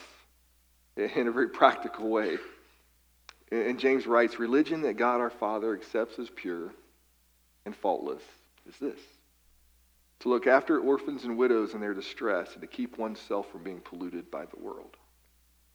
in 0.97 1.27
a 1.27 1.31
very 1.31 1.49
practical 1.49 2.09
way. 2.09 2.37
And 3.51 3.79
James 3.79 4.05
writes, 4.05 4.37
Religion 4.39 4.81
that 4.83 4.97
God 4.97 5.19
our 5.21 5.31
Father 5.31 5.73
accepts 5.73 6.19
as 6.19 6.29
pure 6.29 6.71
and 7.65 7.75
faultless 7.75 8.23
is 8.67 8.77
this 8.79 8.99
to 10.19 10.29
look 10.29 10.47
after 10.47 10.79
orphans 10.79 11.23
and 11.23 11.37
widows 11.37 11.73
in 11.73 11.79
their 11.79 11.93
distress, 11.93 12.51
and 12.53 12.61
to 12.61 12.67
keep 12.67 12.97
oneself 12.97 13.49
from 13.51 13.63
being 13.63 13.79
polluted 13.79 14.29
by 14.29 14.45
the 14.45 14.59
world. 14.59 14.97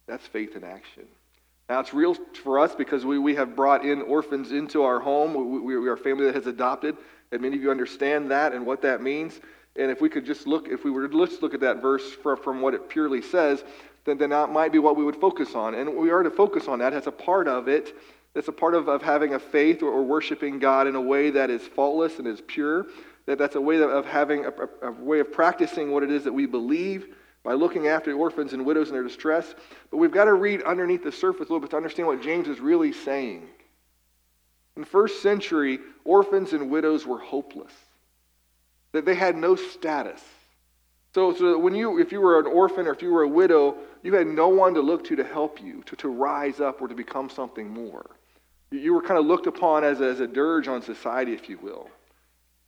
That's 0.07 0.25
faith 0.27 0.55
in 0.55 0.63
action. 0.63 1.05
Now, 1.67 1.79
it's 1.79 1.95
real 1.95 2.15
for 2.43 2.59
us 2.59 2.75
because 2.75 3.05
we, 3.05 3.17
we 3.17 3.33
have 3.35 3.55
brought 3.55 3.83
in 3.83 4.03
orphans 4.03 4.51
into 4.51 4.83
our 4.83 4.99
home. 4.99 5.33
We, 5.33 5.77
we 5.79 5.87
are 5.87 5.93
a 5.93 5.97
family 5.97 6.25
that 6.25 6.35
has 6.35 6.45
adopted, 6.45 6.95
and 7.31 7.41
many 7.41 7.57
of 7.57 7.63
you 7.63 7.71
understand 7.71 8.29
that 8.29 8.53
and 8.53 8.67
what 8.67 8.83
that 8.83 9.01
means. 9.01 9.39
And 9.75 9.91
if 9.91 10.01
we 10.01 10.09
could 10.09 10.25
just 10.25 10.47
look, 10.47 10.67
if 10.69 10.83
we 10.83 10.91
were 10.91 11.07
to 11.07 11.25
just 11.25 11.41
look 11.41 11.53
at 11.53 11.59
that 11.59 11.81
verse 11.81 12.11
from, 12.11 12.37
from 12.37 12.61
what 12.61 12.73
it 12.73 12.87
purely 12.89 13.21
says, 13.21 13.63
then, 14.05 14.17
then 14.17 14.29
that 14.29 14.49
might 14.49 14.71
be 14.71 14.79
what 14.79 14.95
we 14.95 15.03
would 15.03 15.17
focus 15.17 15.55
on. 15.55 15.75
And 15.75 15.95
we 15.95 16.11
are 16.11 16.23
to 16.23 16.31
focus 16.31 16.67
on 16.67 16.79
that 16.79 16.93
as 16.93 17.07
a 17.07 17.11
part 17.11 17.47
of 17.47 17.67
it. 17.67 17.95
It's 18.35 18.47
a 18.47 18.53
part 18.53 18.75
of, 18.75 18.87
of 18.87 19.01
having 19.01 19.33
a 19.33 19.39
faith 19.39 19.81
or, 19.81 19.89
or 19.89 20.03
worshiping 20.03 20.59
God 20.59 20.87
in 20.87 20.95
a 20.95 21.01
way 21.01 21.31
that 21.31 21.49
is 21.49 21.61
faultless 21.61 22.19
and 22.19 22.27
is 22.27 22.41
pure. 22.41 22.87
That 23.25 23.37
that's 23.37 23.55
a 23.55 23.61
way 23.61 23.81
of 23.81 24.05
having 24.05 24.45
a, 24.45 24.51
a, 24.87 24.91
way 24.91 25.19
of 25.19 25.31
practicing 25.31 25.91
what 25.91 26.03
it 26.03 26.11
is 26.11 26.23
that 26.25 26.33
we 26.33 26.45
believe 26.45 27.15
by 27.43 27.53
looking 27.53 27.87
after 27.87 28.13
orphans 28.13 28.53
and 28.53 28.65
widows 28.65 28.89
in 28.89 28.93
their 28.93 29.03
distress. 29.03 29.55
But 29.89 29.97
we've 29.97 30.11
got 30.11 30.25
to 30.25 30.33
read 30.33 30.61
underneath 30.63 31.03
the 31.03 31.11
surface 31.11 31.49
a 31.49 31.51
little 31.51 31.59
bit 31.59 31.71
to 31.71 31.77
understand 31.77 32.07
what 32.07 32.21
James 32.21 32.47
is 32.47 32.59
really 32.59 32.91
saying. 32.91 33.47
In 34.75 34.81
the 34.81 34.87
first 34.87 35.21
century, 35.21 35.79
orphans 36.03 36.53
and 36.53 36.69
widows 36.69 37.05
were 37.05 37.19
hopeless. 37.19 37.71
That 38.95 39.03
they 39.03 39.15
had 39.15 39.35
no 39.35 39.57
status. 39.57 40.21
So, 41.13 41.33
so 41.33 41.57
when 41.57 41.75
you, 41.75 41.99
if 41.99 42.13
you 42.13 42.21
were 42.21 42.39
an 42.39 42.45
orphan 42.45 42.87
or 42.87 42.93
if 42.93 43.01
you 43.01 43.11
were 43.11 43.23
a 43.23 43.27
widow, 43.27 43.75
you 44.03 44.13
had 44.13 44.25
no 44.25 44.47
one 44.47 44.73
to 44.73 44.79
look 44.79 45.03
to 45.05 45.17
to 45.17 45.23
help 45.25 45.61
you, 45.61 45.83
to, 45.87 45.97
to 45.97 46.07
rise 46.07 46.61
up 46.61 46.81
or 46.81 46.87
to 46.87 46.95
become 46.95 47.29
something 47.29 47.69
more. 47.69 48.05
You 48.71 48.93
were 48.93 49.01
kind 49.01 49.19
of 49.19 49.25
looked 49.25 49.47
upon 49.47 49.83
as 49.83 49.99
a, 49.99 50.05
as 50.05 50.21
a 50.21 50.27
dirge 50.27 50.69
on 50.69 50.81
society, 50.81 51.33
if 51.33 51.49
you 51.49 51.57
will 51.57 51.89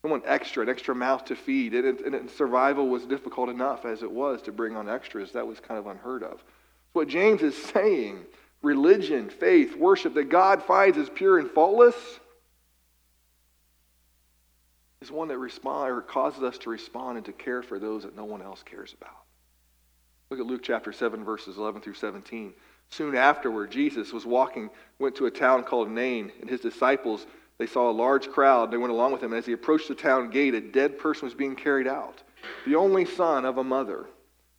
someone 0.01 0.21
extra, 0.25 0.63
an 0.63 0.69
extra 0.69 0.93
mouth 0.93 1.25
to 1.25 1.35
feed. 1.35 1.73
And, 1.73 1.99
and, 2.01 2.15
and, 2.15 2.29
survival 2.29 2.87
was 2.87 3.03
difficult 3.03 3.49
enough 3.49 3.83
as 3.83 4.03
it 4.03 4.11
was 4.11 4.41
to 4.43 4.51
bring 4.51 4.75
on 4.75 4.87
extras. 4.87 5.31
That 5.31 5.47
was 5.47 5.59
kind 5.59 5.79
of 5.79 5.87
unheard 5.87 6.23
of. 6.23 6.43
What 6.93 7.07
James 7.07 7.41
is 7.41 7.55
saying 7.73 8.19
religion, 8.61 9.29
faith, 9.29 9.75
worship 9.75 10.13
that 10.13 10.29
God 10.29 10.63
finds 10.63 10.97
as 10.97 11.09
pure 11.09 11.39
and 11.39 11.49
faultless 11.49 11.95
is 15.01 15.11
one 15.11 15.27
that 15.27 15.37
respond, 15.37 15.91
or 15.91 16.01
causes 16.01 16.43
us 16.43 16.57
to 16.59 16.69
respond 16.69 17.17
and 17.17 17.25
to 17.25 17.33
care 17.33 17.61
for 17.61 17.79
those 17.79 18.03
that 18.03 18.15
no 18.15 18.25
one 18.25 18.41
else 18.41 18.63
cares 18.63 18.95
about. 18.99 19.23
Look 20.29 20.39
at 20.39 20.45
Luke 20.45 20.63
chapter 20.63 20.91
7, 20.91 21.23
verses 21.23 21.57
11 21.57 21.81
through 21.81 21.93
17. 21.93 22.53
Soon 22.89 23.15
afterward, 23.15 23.71
Jesus 23.71 24.11
was 24.11 24.25
walking, 24.25 24.69
went 24.99 25.15
to 25.15 25.25
a 25.25 25.31
town 25.31 25.63
called 25.63 25.89
Nain, 25.89 26.31
and 26.41 26.49
his 26.49 26.61
disciples 26.61 27.27
they 27.57 27.67
saw 27.67 27.89
a 27.89 27.91
large 27.91 28.29
crowd. 28.29 28.71
They 28.71 28.77
went 28.77 28.93
along 28.93 29.13
with 29.13 29.23
him. 29.23 29.33
As 29.33 29.45
he 29.45 29.53
approached 29.53 29.87
the 29.87 29.95
town 29.95 30.29
gate, 30.29 30.53
a 30.53 30.61
dead 30.61 30.99
person 30.99 31.25
was 31.25 31.33
being 31.33 31.55
carried 31.55 31.87
out, 31.87 32.21
the 32.65 32.75
only 32.75 33.05
son 33.05 33.45
of 33.45 33.57
a 33.57 33.63
mother. 33.63 34.05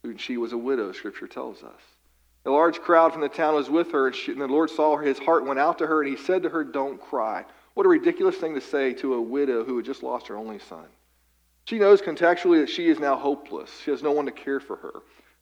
Who 0.02 0.16
she 0.16 0.36
was 0.36 0.52
a 0.52 0.58
widow, 0.58 0.92
Scripture 0.92 1.26
tells 1.26 1.62
us. 1.62 1.80
A 2.46 2.50
large 2.50 2.80
crowd 2.80 3.12
from 3.12 3.20
the 3.20 3.28
town 3.28 3.54
was 3.54 3.68
with 3.68 3.90
her, 3.92 4.06
and, 4.06 4.16
she, 4.16 4.32
and 4.32 4.40
the 4.40 4.46
Lord 4.46 4.70
saw 4.70 4.96
her. 4.96 5.02
His 5.02 5.18
heart 5.18 5.44
went 5.44 5.58
out 5.58 5.78
to 5.78 5.86
her, 5.86 6.02
and 6.02 6.08
he 6.08 6.16
said 6.16 6.44
to 6.44 6.48
her, 6.48 6.62
Don't 6.62 7.00
cry. 7.00 7.44
What 7.78 7.86
a 7.86 7.90
ridiculous 7.90 8.34
thing 8.34 8.56
to 8.56 8.60
say 8.60 8.92
to 8.94 9.14
a 9.14 9.22
widow 9.22 9.62
who 9.62 9.76
had 9.76 9.86
just 9.86 10.02
lost 10.02 10.26
her 10.26 10.36
only 10.36 10.58
son. 10.58 10.86
She 11.66 11.78
knows 11.78 12.02
contextually 12.02 12.60
that 12.60 12.68
she 12.68 12.88
is 12.88 12.98
now 12.98 13.14
hopeless. 13.14 13.70
She 13.84 13.92
has 13.92 14.02
no 14.02 14.10
one 14.10 14.26
to 14.26 14.32
care 14.32 14.58
for 14.58 14.74
her. 14.74 14.90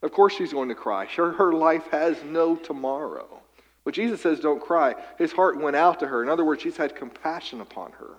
Of 0.03 0.13
course, 0.13 0.35
she's 0.35 0.53
going 0.53 0.69
to 0.69 0.75
cry. 0.75 1.07
Her, 1.07 1.33
her 1.33 1.55
life 1.55 1.87
has 1.93 2.23
no 2.25 2.55
tomorrow. 2.55 3.41
But 3.85 3.95
Jesus 3.95 4.21
says, 4.21 4.39
don't 4.39 4.61
cry. 4.61 4.97
His 5.17 5.33
heart 5.33 5.59
went 5.59 5.77
out 5.77 5.99
to 6.01 6.07
her. 6.07 6.23
In 6.23 6.29
other 6.29 6.45
words, 6.45 6.63
he's 6.63 6.77
had 6.77 6.95
compassion 6.95 7.63
upon 7.63 7.93
her. 7.93 8.11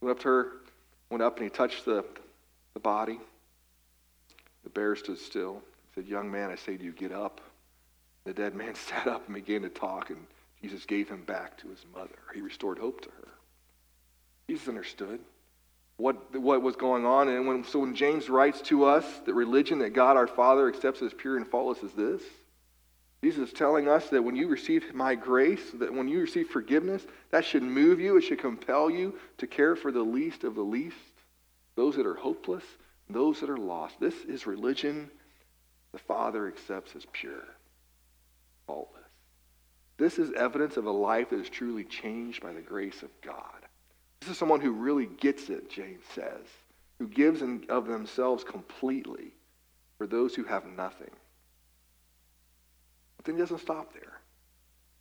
He 0.00 0.06
went 0.06 0.18
up 0.18 0.22
to 0.24 0.28
her, 0.28 0.52
went 1.08 1.22
up 1.22 1.36
and 1.36 1.44
he 1.44 1.50
touched 1.50 1.84
the, 1.84 2.04
the 2.74 2.80
body. 2.80 3.20
The 4.64 4.70
bear 4.70 4.96
stood 4.96 5.18
still. 5.18 5.62
He 5.94 6.00
said, 6.00 6.10
Young 6.10 6.28
man, 6.28 6.50
I 6.50 6.56
say 6.56 6.76
to 6.76 6.82
you, 6.82 6.90
get 6.90 7.12
up. 7.12 7.42
The 8.24 8.32
dead 8.32 8.56
man 8.56 8.74
sat 8.88 9.06
up 9.06 9.26
and 9.26 9.36
began 9.36 9.62
to 9.62 9.68
talk, 9.68 10.10
and 10.10 10.26
Jesus 10.62 10.86
gave 10.86 11.08
him 11.08 11.24
back 11.24 11.58
to 11.58 11.68
his 11.68 11.84
mother. 11.94 12.18
He 12.34 12.40
restored 12.40 12.78
hope 12.78 13.00
to 13.02 13.10
her. 13.10 13.28
Jesus 14.48 14.68
understood. 14.68 15.20
what, 15.96 16.36
what 16.38 16.62
was 16.62 16.76
going 16.76 17.04
on. 17.04 17.28
And 17.28 17.46
when, 17.46 17.64
so 17.64 17.80
when 17.80 17.94
James 17.94 18.28
writes 18.28 18.60
to 18.62 18.84
us 18.84 19.04
that 19.26 19.34
religion 19.34 19.78
that 19.80 19.90
God 19.90 20.16
our 20.16 20.26
Father 20.26 20.68
accepts 20.68 21.02
as 21.02 21.12
pure 21.14 21.36
and 21.36 21.46
faultless 21.46 21.82
is 21.82 21.92
this, 21.92 22.22
Jesus 23.22 23.48
is 23.48 23.54
telling 23.54 23.88
us 23.88 24.08
that 24.08 24.22
when 24.22 24.34
you 24.34 24.48
receive 24.48 24.94
my 24.94 25.14
grace, 25.14 25.62
that 25.74 25.94
when 25.94 26.08
you 26.08 26.20
receive 26.20 26.48
forgiveness, 26.48 27.06
that 27.30 27.44
should 27.44 27.62
move 27.62 28.00
you, 28.00 28.16
it 28.16 28.22
should 28.22 28.40
compel 28.40 28.90
you 28.90 29.16
to 29.38 29.46
care 29.46 29.76
for 29.76 29.92
the 29.92 30.02
least 30.02 30.42
of 30.42 30.56
the 30.56 30.62
least, 30.62 30.96
those 31.76 31.94
that 31.96 32.06
are 32.06 32.16
hopeless, 32.16 32.64
those 33.08 33.38
that 33.40 33.50
are 33.50 33.58
lost. 33.58 34.00
This 34.00 34.14
is 34.26 34.46
religion 34.46 35.08
the 35.92 35.98
Father 35.98 36.48
accepts 36.48 36.96
as 36.96 37.06
pure, 37.12 37.44
faultless. 38.66 39.01
This 39.98 40.18
is 40.18 40.32
evidence 40.32 40.76
of 40.76 40.86
a 40.86 40.90
life 40.90 41.30
that 41.30 41.40
is 41.40 41.48
truly 41.48 41.84
changed 41.84 42.42
by 42.42 42.52
the 42.52 42.60
grace 42.60 43.02
of 43.02 43.10
God. 43.20 43.36
This 44.20 44.30
is 44.30 44.38
someone 44.38 44.60
who 44.60 44.72
really 44.72 45.06
gets 45.06 45.50
it, 45.50 45.70
James 45.70 46.02
says, 46.14 46.46
who 46.98 47.08
gives 47.08 47.42
of 47.68 47.86
themselves 47.86 48.44
completely 48.44 49.32
for 49.98 50.06
those 50.06 50.34
who 50.34 50.44
have 50.44 50.64
nothing. 50.66 51.10
But 53.16 53.26
then 53.26 53.34
he 53.34 53.40
doesn't 53.40 53.58
stop 53.58 53.92
there. 53.92 54.20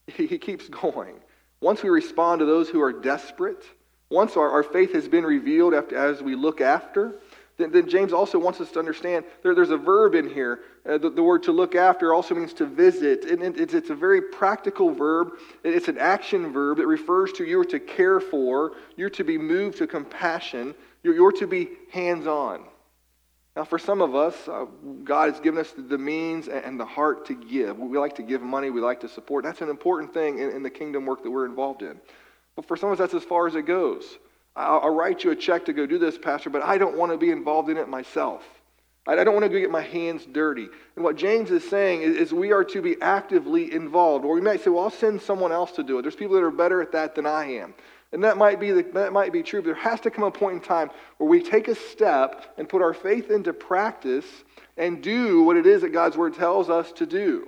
He 0.07 0.37
keeps 0.37 0.67
going. 0.69 1.15
Once 1.61 1.83
we 1.83 1.89
respond 1.89 2.39
to 2.39 2.45
those 2.45 2.69
who 2.69 2.81
are 2.81 2.91
desperate, 2.91 3.63
once 4.09 4.35
our, 4.35 4.49
our 4.49 4.63
faith 4.63 4.93
has 4.93 5.07
been 5.07 5.23
revealed 5.23 5.73
after, 5.73 5.95
as 5.95 6.21
we 6.21 6.35
look 6.35 6.59
after, 6.59 7.19
then, 7.57 7.71
then 7.71 7.87
James 7.87 8.11
also 8.13 8.39
wants 8.39 8.59
us 8.59 8.71
to 8.71 8.79
understand 8.79 9.25
there, 9.43 9.53
there's 9.55 9.69
a 9.69 9.77
verb 9.77 10.15
in 10.15 10.29
here. 10.29 10.59
Uh, 10.84 10.97
the, 10.97 11.11
the, 11.11 11.21
word 11.21 11.43
to 11.43 11.51
look 11.51 11.75
after 11.75 12.11
also 12.11 12.34
means 12.34 12.53
to 12.53 12.65
visit. 12.65 13.25
And 13.25 13.43
it, 13.43 13.59
it's, 13.59 13.73
it's 13.73 13.89
a 13.91 13.95
very 13.95 14.21
practical 14.21 14.91
verb. 14.91 15.34
It's 15.63 15.88
an 15.88 15.99
action 15.99 16.51
verb 16.51 16.77
that 16.77 16.88
refers 16.88 17.32
to 17.34 17.45
you're 17.45 17.65
to 17.65 17.79
care 17.79 18.19
for, 18.19 18.73
you're 18.95 19.11
to 19.11 19.23
be 19.23 19.38
moved 19.38 19.77
to 19.77 19.88
compassion, 19.88 20.73
you're, 21.03 21.13
you're 21.13 21.32
to 21.34 21.45
be 21.45 21.69
hands 21.91 22.25
on. 22.25 22.63
Now, 23.55 23.65
for 23.65 23.77
some 23.77 24.01
of 24.01 24.15
us, 24.15 24.47
uh, 24.47 24.65
God 25.03 25.29
has 25.32 25.39
given 25.41 25.59
us 25.59 25.73
the 25.77 25.97
means 25.97 26.47
and 26.47 26.79
the 26.79 26.86
heart 26.86 27.25
to 27.25 27.36
give. 27.36 27.77
We 27.77 27.97
like 27.97 28.15
to 28.15 28.23
give 28.23 28.41
money, 28.41 28.69
we 28.69 28.79
like 28.79 29.01
to 29.01 29.09
support. 29.09 29.43
That's 29.43 29.61
an 29.61 29.69
important 29.69 30.13
thing 30.13 30.39
in, 30.39 30.51
in 30.51 30.63
the 30.63 30.69
kingdom 30.69 31.05
work 31.05 31.21
that 31.23 31.29
we're 31.29 31.45
involved 31.45 31.82
in. 31.82 31.99
But 32.55 32.65
for 32.65 32.77
some 32.77 32.89
of 32.89 32.93
us, 32.93 32.99
that's 32.99 33.23
as 33.23 33.27
far 33.27 33.47
as 33.47 33.55
it 33.55 33.63
goes. 33.63 34.17
I'll, 34.55 34.79
I'll 34.79 34.95
write 34.95 35.23
you 35.23 35.32
a 35.32 35.36
check 35.36 35.65
to 35.65 35.73
go 35.73 35.86
do 35.86 35.99
this, 35.99 36.17
Pastor, 36.17 36.49
but 36.49 36.63
I 36.63 36.77
don't 36.77 36.97
want 36.97 37.11
to 37.11 37.17
be 37.17 37.29
involved 37.29 37.69
in 37.69 37.77
it 37.77 37.89
myself. 37.89 38.43
I, 39.08 39.24
don't 39.24 39.34
want 39.34 39.43
to 39.43 39.49
go 39.49 39.60
get 39.60 39.72
my 39.72 39.82
hands 39.82 40.26
dirty. 40.32 40.68
And 40.95 41.04
what 41.04 41.16
James 41.16 41.49
is 41.49 41.68
saying 41.68 42.04
is, 42.04 42.16
is 42.16 42.34
we 42.34 42.52
are 42.52 42.64
to 42.66 42.82
be 42.82 43.02
actively 43.02 43.74
involved. 43.74 44.26
Or 44.26 44.36
we 44.36 44.41
might 44.41 44.64
say, 44.64 44.70
well, 44.70 44.84
I'll 44.84 44.89
send 44.91 45.22
someone 45.22 45.52
else 45.52 45.72
to 45.74 45.84
do 45.84 45.97
it. 45.97 46.04
There's 46.04 46.16
people 46.16 46.36
that 46.36 46.43
are 46.43 46.52
better 46.52 46.82
at 46.82 46.91
that 46.91 47.16
than 47.16 47.26
I 47.26 47.45
am. 47.54 47.74
And 48.12 48.24
that 48.24 48.38
might 48.38 48.60
be 48.60 48.72
the, 48.72 48.84
that 48.93 49.14
might 49.14 49.32
be 49.32 49.41
true, 49.41 49.62
but 49.62 49.68
there 49.68 49.76
has 49.76 50.02
to 50.02 50.12
come 50.12 50.26
a 50.26 50.32
point 50.32 50.56
in 50.56 50.62
time 50.62 50.91
where 51.18 51.30
we 51.30 51.41
take 51.41 51.68
a 51.70 51.76
step 51.76 52.54
and 52.58 52.68
put 52.68 52.82
our 52.82 52.93
faith 52.93 53.32
into 53.32 53.54
practice 53.54 54.26
and 54.78 55.02
do 55.02 55.43
what 55.43 55.56
it 55.56 55.66
is 55.66 55.82
that 55.82 55.93
God's 55.93 56.18
word 56.18 56.34
tells 56.34 56.70
us 56.70 56.91
to 56.93 57.06
do. 57.06 57.47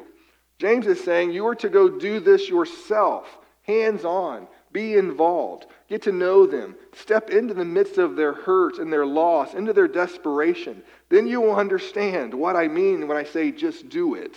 James 0.60 0.88
is 0.88 1.04
saying 1.04 1.32
you 1.32 1.46
are 1.48 1.56
to 1.56 1.70
go 1.70 1.90
do 1.90 2.20
this 2.20 2.48
yourself, 2.48 3.38
hands 3.64 4.06
on. 4.06 4.48
Be 4.72 4.96
involved. 4.96 5.68
Get 5.88 6.02
to 6.04 6.12
know 6.12 6.48
them. 6.48 6.76
Step 6.94 7.30
into 7.30 7.54
the 7.54 7.64
midst 7.64 8.00
of 8.00 8.16
their 8.16 8.34
hurt 8.34 8.80
and 8.80 8.92
their 8.92 9.06
loss, 9.06 9.54
into 9.54 9.72
their 9.72 9.88
desperation. 9.88 10.82
Then 11.14 11.28
you 11.28 11.42
will 11.42 11.56
understand 11.56 12.34
what 12.34 12.56
I 12.56 12.68
mean 12.68 13.08
when 13.08 13.18
I 13.18 13.24
say 13.24 13.52
just 13.52 13.88
do 13.88 14.16
it. 14.16 14.36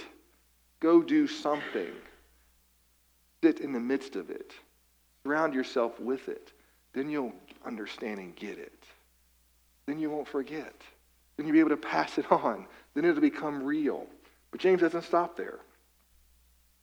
Go 0.79 1.03
do 1.03 1.27
something. 1.27 1.91
Sit 3.43 3.61
in 3.61 3.72
the 3.72 3.81
midst 3.81 4.14
of 4.14 4.29
it. 4.29 4.53
Surround 5.22 5.55
yourself 5.55 5.99
with 5.99 6.29
it. 6.29 6.53
Then 6.93 7.09
you'll 7.09 7.33
understand 7.64 8.18
and 8.18 8.37
get 8.37 8.59
it. 8.59 8.85
Then 9.87 9.99
you 9.99 10.11
won't 10.11 10.29
forget. 10.29 10.74
Then 11.39 11.47
you'll 11.47 11.55
be 11.55 11.61
able 11.61 11.70
to 11.70 11.79
pass 11.79 12.18
it 12.18 12.31
on. 12.31 12.66
Then 12.93 13.07
it'll 13.07 13.22
become 13.22 13.62
real. 13.62 14.05
But 14.51 14.61
James 14.61 14.83
doesn't 14.83 15.05
stop 15.05 15.35
there. 15.35 15.61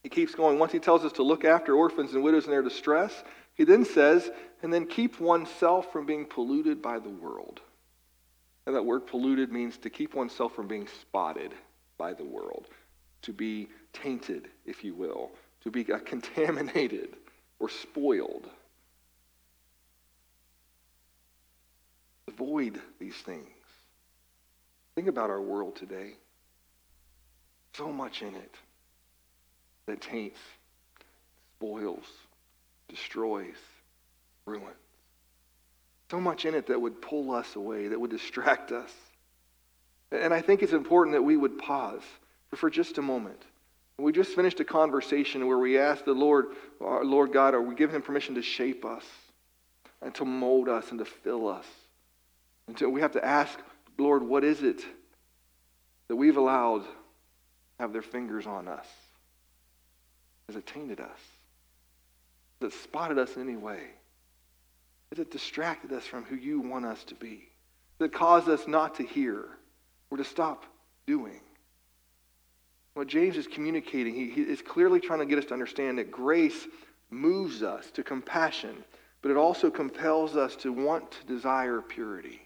He 0.02 0.10
keeps 0.10 0.34
going. 0.34 0.58
Once 0.58 0.72
he 0.72 0.80
tells 0.80 1.06
us 1.06 1.12
to 1.12 1.24
look 1.24 1.46
after 1.46 1.76
orphans 1.76 2.16
and 2.16 2.24
widows 2.24 2.46
in 2.46 2.50
their 2.50 2.64
distress, 2.64 3.24
he 3.54 3.64
then 3.64 3.86
says, 3.86 4.32
and 4.64 4.74
then 4.74 4.88
keep 4.88 5.20
oneself 5.20 5.92
from 5.92 6.08
being 6.08 6.26
polluted 6.26 6.82
by 6.82 6.98
the 6.98 7.10
world. 7.10 7.62
And 8.66 8.76
that 8.76 8.86
word 8.86 9.08
polluted 9.08 9.52
means 9.52 9.78
to 9.80 9.90
keep 9.90 10.14
oneself 10.14 10.56
from 10.56 10.68
being 10.68 10.88
spotted 11.02 11.54
by 11.98 12.14
the 12.14 12.24
world, 12.24 12.68
to 13.24 13.34
be 13.34 13.68
tainted, 13.92 14.48
if 14.66 14.84
you 14.84 14.94
will, 14.94 15.32
to 15.62 15.72
be 15.72 15.92
uh, 15.92 16.00
contaminated 16.06 17.16
or 17.60 17.70
spoiled. 17.70 18.50
Avoid 22.28 22.82
these 23.00 23.16
things. 23.16 23.48
Think 24.96 25.08
about 25.08 25.30
our 25.30 25.42
world 25.42 25.76
today. 25.76 26.14
So 27.74 27.92
much 27.92 28.22
in 28.22 28.36
it 28.36 28.56
that 29.88 30.02
taints, 30.02 30.40
spoils, 31.58 32.06
destroys, 32.88 33.56
ruins. 34.46 34.83
So 36.14 36.20
much 36.20 36.46
in 36.46 36.54
it 36.54 36.68
that 36.68 36.80
would 36.80 37.02
pull 37.02 37.32
us 37.32 37.56
away, 37.56 37.88
that 37.88 38.00
would 38.00 38.12
distract 38.12 38.72
us. 38.72 38.92
And 40.12 40.32
I 40.32 40.42
think 40.42 40.62
it's 40.62 40.72
important 40.72 41.16
that 41.16 41.24
we 41.24 41.36
would 41.36 41.58
pause 41.58 42.04
for 42.54 42.70
just 42.70 43.00
a 43.00 43.02
moment. 43.02 43.42
We 43.98 44.12
just 44.12 44.36
finished 44.36 44.60
a 44.60 44.64
conversation 44.64 45.48
where 45.48 45.58
we 45.58 45.80
asked 45.80 46.06
the 46.06 46.14
Lord, 46.14 46.50
our 46.80 47.04
Lord 47.04 47.34
God, 47.34 47.56
are 47.56 47.62
we 47.64 47.74
giving 47.74 47.96
him 47.96 48.04
permission 48.04 48.36
to 48.36 48.44
shape 48.44 48.86
us 48.86 49.04
and 50.04 50.14
to 50.14 50.24
mold 50.24 50.70
us 50.70 50.92
and 50.92 51.00
to 51.00 51.06
fill 51.06 51.48
us? 51.48 51.66
And 52.68 52.78
so 52.78 52.88
we 52.90 53.02
have 53.02 53.14
to 53.14 53.26
ask, 53.26 53.58
Lord, 53.98 54.22
what 54.22 54.44
is 54.44 54.62
it 54.62 54.86
that 56.10 56.16
we've 56.16 56.38
allowed 56.38 56.84
have 57.80 57.92
their 57.92 58.04
fingers 58.04 58.46
on 58.46 58.68
us? 58.68 58.86
Has 60.48 60.58
it 60.58 60.68
tainted 60.68 61.00
us? 61.00 61.20
Has 62.62 62.72
it 62.72 62.78
spotted 62.84 63.18
us 63.18 63.36
in 63.36 63.42
any 63.42 63.58
way? 63.58 63.80
Has 65.14 65.20
it 65.20 65.30
distracted 65.30 65.94
us 65.94 66.08
from 66.08 66.24
who 66.24 66.36
you 66.36 66.60
want 66.60 66.86
us 66.86 67.04
to 67.04 67.14
be? 67.14 67.48
Has 68.00 68.08
it 68.08 68.14
caused 68.14 68.50
us 68.50 68.68
not 68.68 68.96
to 68.96 69.04
hear 69.04 69.46
or 70.10 70.18
to 70.18 70.24
stop 70.24 70.66
doing? 71.06 71.40
What 72.96 73.06
James 73.10 73.38
is 73.38 73.46
communicating, 73.46 74.16
he, 74.16 74.32
he 74.32 74.42
is 74.42 74.64
clearly 74.64 75.00
trying 75.00 75.20
to 75.20 75.28
get 75.28 75.38
us 75.38 75.46
to 75.46 75.54
understand 75.54 76.00
that 76.00 76.10
grace 76.10 76.66
moves 77.12 77.62
us 77.62 77.92
to 77.92 78.02
compassion, 78.02 78.84
but 79.22 79.30
it 79.30 79.38
also 79.38 79.70
compels 79.70 80.36
us 80.36 80.56
to 80.56 80.74
want 80.74 81.12
to 81.12 81.28
desire 81.28 81.80
purity. 81.80 82.42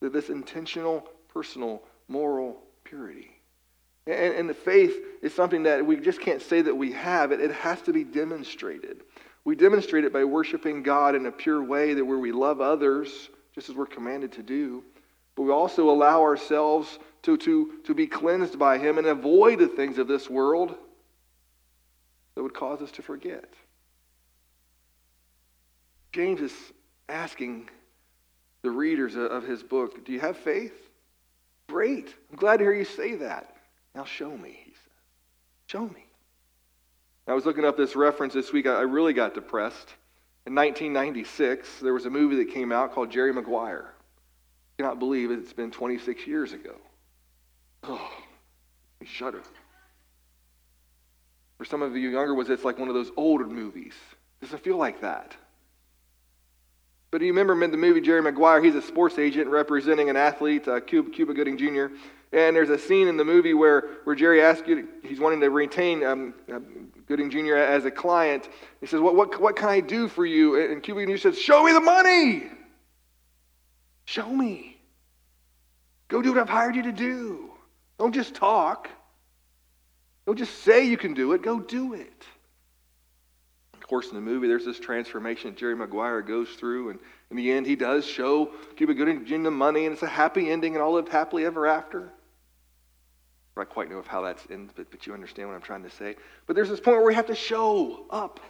That 0.00 0.12
this 0.12 0.28
intentional, 0.28 1.06
personal, 1.32 1.84
moral 2.08 2.64
purity. 2.82 3.30
And, 4.08 4.34
and 4.34 4.48
the 4.48 4.54
faith 4.54 4.96
is 5.22 5.32
something 5.32 5.62
that 5.62 5.86
we 5.86 5.98
just 5.98 6.20
can't 6.20 6.42
say 6.42 6.62
that 6.62 6.74
we 6.74 6.90
have. 6.90 7.30
It, 7.30 7.40
it 7.40 7.52
has 7.52 7.80
to 7.82 7.92
be 7.92 8.02
demonstrated. 8.02 9.02
We 9.44 9.56
demonstrate 9.56 10.04
it 10.04 10.12
by 10.12 10.24
worshiping 10.24 10.82
God 10.82 11.14
in 11.14 11.26
a 11.26 11.32
pure 11.32 11.62
way 11.62 11.94
that 11.94 12.04
where 12.04 12.18
we 12.18 12.32
love 12.32 12.60
others, 12.60 13.30
just 13.54 13.68
as 13.68 13.74
we're 13.74 13.86
commanded 13.86 14.32
to 14.32 14.42
do. 14.42 14.84
But 15.34 15.42
we 15.42 15.52
also 15.52 15.90
allow 15.90 16.20
ourselves 16.20 16.98
to, 17.22 17.36
to, 17.38 17.80
to 17.84 17.94
be 17.94 18.06
cleansed 18.06 18.58
by 18.58 18.78
Him 18.78 18.98
and 18.98 19.06
avoid 19.06 19.58
the 19.58 19.68
things 19.68 19.98
of 19.98 20.08
this 20.08 20.28
world 20.28 20.74
that 22.34 22.42
would 22.42 22.54
cause 22.54 22.82
us 22.82 22.90
to 22.92 23.02
forget. 23.02 23.52
James 26.12 26.40
is 26.40 26.52
asking 27.08 27.68
the 28.62 28.70
readers 28.70 29.16
of 29.16 29.44
his 29.44 29.62
book, 29.62 30.04
Do 30.04 30.12
you 30.12 30.20
have 30.20 30.36
faith? 30.36 30.74
Great. 31.68 32.14
I'm 32.30 32.36
glad 32.36 32.58
to 32.58 32.64
hear 32.64 32.72
you 32.72 32.84
say 32.84 33.14
that. 33.16 33.56
Now 33.94 34.04
show 34.04 34.36
me, 34.36 34.60
he 34.64 34.72
says. 34.72 34.80
Show 35.66 35.86
me. 35.86 36.04
I 37.30 37.32
was 37.32 37.46
looking 37.46 37.64
up 37.64 37.76
this 37.76 37.94
reference 37.94 38.34
this 38.34 38.52
week. 38.52 38.66
I 38.66 38.80
really 38.80 39.12
got 39.12 39.34
depressed. 39.34 39.94
In 40.46 40.54
1996, 40.56 41.78
there 41.78 41.94
was 41.94 42.04
a 42.04 42.10
movie 42.10 42.34
that 42.42 42.52
came 42.52 42.72
out 42.72 42.92
called 42.92 43.08
Jerry 43.08 43.32
Maguire. 43.32 43.84
I 43.86 44.82
cannot 44.82 44.98
believe 44.98 45.30
it. 45.30 45.38
It's 45.38 45.52
been 45.52 45.70
26 45.70 46.26
years 46.26 46.52
ago. 46.52 46.74
Oh, 47.84 48.10
I 49.00 49.04
shudder. 49.04 49.42
For 51.58 51.64
some 51.64 51.82
of 51.82 51.96
you 51.96 52.08
younger 52.08 52.34
ones, 52.34 52.50
it's 52.50 52.64
like 52.64 52.80
one 52.80 52.88
of 52.88 52.94
those 52.94 53.12
older 53.16 53.46
movies. 53.46 53.94
It 54.42 54.46
doesn't 54.46 54.64
feel 54.64 54.76
like 54.76 55.00
that. 55.02 55.36
But 57.12 57.18
do 57.18 57.26
you 57.26 57.32
remember 57.32 57.62
in 57.62 57.70
the 57.70 57.76
movie 57.76 58.00
Jerry 58.00 58.22
Maguire? 58.22 58.60
He's 58.60 58.74
a 58.74 58.82
sports 58.82 59.20
agent 59.20 59.48
representing 59.48 60.10
an 60.10 60.16
athlete, 60.16 60.66
uh, 60.66 60.80
Cuba, 60.80 61.10
Cuba 61.10 61.32
Gooding 61.34 61.56
Jr. 61.56 61.94
And 62.32 62.56
there's 62.56 62.70
a 62.70 62.78
scene 62.78 63.06
in 63.06 63.16
the 63.16 63.24
movie 63.24 63.54
where, 63.54 63.82
where 64.02 64.16
Jerry 64.16 64.42
asks 64.42 64.66
you, 64.66 64.88
he's 65.04 65.20
wanting 65.20 65.40
to 65.40 65.50
retain 65.50 66.04
um, 66.04 66.34
uh, 66.52 66.58
Gooding 67.10 67.28
Jr. 67.28 67.56
as 67.56 67.84
a 67.84 67.90
client. 67.90 68.48
He 68.80 68.86
says, 68.86 69.00
what, 69.00 69.16
what, 69.16 69.40
what 69.40 69.56
can 69.56 69.68
I 69.68 69.80
do 69.80 70.06
for 70.06 70.24
you? 70.24 70.70
And 70.70 70.80
Cuba 70.80 71.00
Gooding 71.00 71.16
Jr. 71.16 71.20
says, 71.20 71.38
Show 71.40 71.64
me 71.64 71.72
the 71.72 71.80
money. 71.80 72.44
Show 74.04 74.28
me. 74.28 74.80
Go 76.06 76.22
do 76.22 76.32
what 76.32 76.40
I've 76.40 76.48
hired 76.48 76.76
you 76.76 76.84
to 76.84 76.92
do. 76.92 77.50
Don't 77.98 78.14
just 78.14 78.36
talk. 78.36 78.88
Don't 80.24 80.38
just 80.38 80.62
say 80.62 80.86
you 80.86 80.96
can 80.96 81.12
do 81.12 81.32
it. 81.32 81.42
Go 81.42 81.58
do 81.58 81.94
it. 81.94 82.24
Of 83.74 83.88
course, 83.88 84.10
in 84.10 84.14
the 84.14 84.20
movie, 84.20 84.46
there's 84.46 84.64
this 84.64 84.78
transformation 84.78 85.56
Jerry 85.56 85.74
Maguire 85.74 86.22
goes 86.22 86.50
through, 86.50 86.90
and 86.90 87.00
in 87.32 87.36
the 87.36 87.50
end, 87.50 87.66
he 87.66 87.74
does 87.74 88.06
show 88.06 88.52
Cuba 88.76 88.94
Gooding 88.94 89.26
Jr. 89.26 89.42
the 89.42 89.50
money, 89.50 89.86
and 89.86 89.94
it's 89.94 90.04
a 90.04 90.06
happy 90.06 90.48
ending, 90.48 90.74
and 90.74 90.82
all 90.82 90.92
lived 90.92 91.08
happily 91.08 91.44
ever 91.44 91.66
after. 91.66 92.12
I 93.60 93.64
quite 93.64 93.90
know 93.90 93.98
of 93.98 94.06
how 94.06 94.22
that's 94.22 94.44
in, 94.46 94.70
but, 94.74 94.90
but 94.90 95.06
you 95.06 95.14
understand 95.14 95.48
what 95.48 95.54
I'm 95.54 95.60
trying 95.60 95.82
to 95.82 95.90
say. 95.90 96.16
But 96.46 96.56
there's 96.56 96.68
this 96.68 96.80
point 96.80 96.96
where 96.96 97.06
we 97.06 97.14
have 97.14 97.26
to 97.26 97.34
show 97.34 98.06
up, 98.10 98.40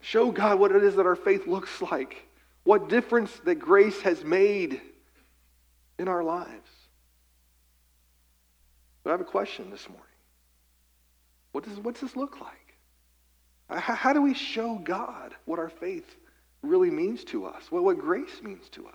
show 0.00 0.30
God 0.30 0.58
what 0.58 0.72
it 0.72 0.82
is 0.82 0.96
that 0.96 1.06
our 1.06 1.16
faith 1.16 1.46
looks 1.46 1.82
like, 1.82 2.26
what 2.64 2.88
difference 2.88 3.30
that 3.44 3.56
grace 3.56 4.00
has 4.02 4.24
made 4.24 4.80
in 5.98 6.08
our 6.08 6.22
lives. 6.22 6.70
But 9.02 9.10
I 9.10 9.12
have 9.12 9.20
a 9.20 9.24
question 9.24 9.70
this 9.70 9.88
morning. 9.88 10.04
What 11.52 11.64
does, 11.64 11.78
what 11.78 11.94
does 11.94 12.00
this 12.00 12.16
look 12.16 12.40
like? 12.40 12.76
Uh, 13.70 13.78
how, 13.78 13.94
how 13.94 14.12
do 14.12 14.22
we 14.22 14.34
show 14.34 14.80
God 14.82 15.34
what 15.44 15.58
our 15.58 15.68
faith 15.68 16.16
really 16.62 16.90
means 16.90 17.24
to 17.24 17.44
us, 17.46 17.70
what, 17.70 17.84
what 17.84 17.98
grace 17.98 18.42
means 18.42 18.68
to 18.70 18.86
us? 18.86 18.94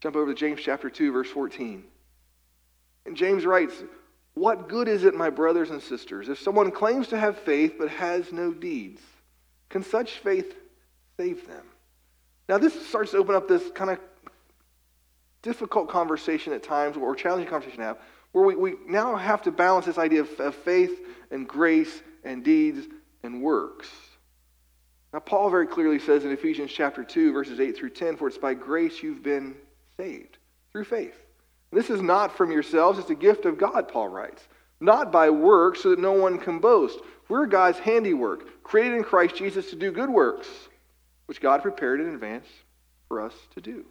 Jump 0.00 0.16
over 0.16 0.32
to 0.32 0.34
James 0.34 0.60
chapter 0.62 0.88
2, 0.88 1.12
verse 1.12 1.28
14. 1.28 1.84
And 3.06 3.16
James 3.16 3.44
writes, 3.44 3.74
What 4.38 4.68
good 4.68 4.86
is 4.86 5.02
it, 5.02 5.16
my 5.16 5.30
brothers 5.30 5.70
and 5.70 5.82
sisters, 5.82 6.28
if 6.28 6.38
someone 6.38 6.70
claims 6.70 7.08
to 7.08 7.18
have 7.18 7.38
faith 7.38 7.74
but 7.76 7.88
has 7.88 8.32
no 8.32 8.52
deeds? 8.52 9.02
Can 9.68 9.82
such 9.82 10.12
faith 10.20 10.54
save 11.16 11.48
them? 11.48 11.64
Now, 12.48 12.58
this 12.58 12.86
starts 12.86 13.10
to 13.10 13.16
open 13.16 13.34
up 13.34 13.48
this 13.48 13.68
kind 13.74 13.90
of 13.90 13.98
difficult 15.42 15.88
conversation 15.88 16.52
at 16.52 16.62
times, 16.62 16.96
or 16.96 17.16
challenging 17.16 17.50
conversation 17.50 17.80
to 17.80 17.86
have, 17.86 17.98
where 18.30 18.44
we, 18.44 18.54
we 18.54 18.74
now 18.86 19.16
have 19.16 19.42
to 19.42 19.50
balance 19.50 19.86
this 19.86 19.98
idea 19.98 20.20
of, 20.20 20.30
of 20.38 20.54
faith 20.54 21.00
and 21.32 21.48
grace 21.48 22.00
and 22.22 22.44
deeds 22.44 22.86
and 23.24 23.42
works. 23.42 23.88
Now, 25.12 25.18
Paul 25.18 25.50
very 25.50 25.66
clearly 25.66 25.98
says 25.98 26.24
in 26.24 26.30
Ephesians 26.30 26.70
chapter 26.70 27.02
2, 27.02 27.32
verses 27.32 27.58
8 27.58 27.76
through 27.76 27.90
10, 27.90 28.16
For 28.16 28.28
it's 28.28 28.38
by 28.38 28.54
grace 28.54 29.02
you've 29.02 29.24
been 29.24 29.56
saved, 29.96 30.38
through 30.70 30.84
faith. 30.84 31.18
This 31.70 31.90
is 31.90 32.00
not 32.00 32.36
from 32.36 32.50
yourselves, 32.50 32.98
it's 32.98 33.10
a 33.10 33.14
gift 33.14 33.44
of 33.44 33.58
God, 33.58 33.88
Paul 33.88 34.08
writes. 34.08 34.48
Not 34.80 35.12
by 35.12 35.28
works, 35.30 35.82
so 35.82 35.90
that 35.90 35.98
no 35.98 36.12
one 36.12 36.38
can 36.38 36.60
boast. 36.60 36.98
We're 37.28 37.46
God's 37.46 37.78
handiwork, 37.78 38.62
created 38.62 38.96
in 38.96 39.04
Christ 39.04 39.36
Jesus 39.36 39.70
to 39.70 39.76
do 39.76 39.90
good 39.90 40.08
works, 40.08 40.48
which 41.26 41.40
God 41.40 41.62
prepared 41.62 42.00
in 42.00 42.14
advance 42.14 42.46
for 43.08 43.20
us 43.20 43.34
to 43.54 43.60
do. 43.60 43.84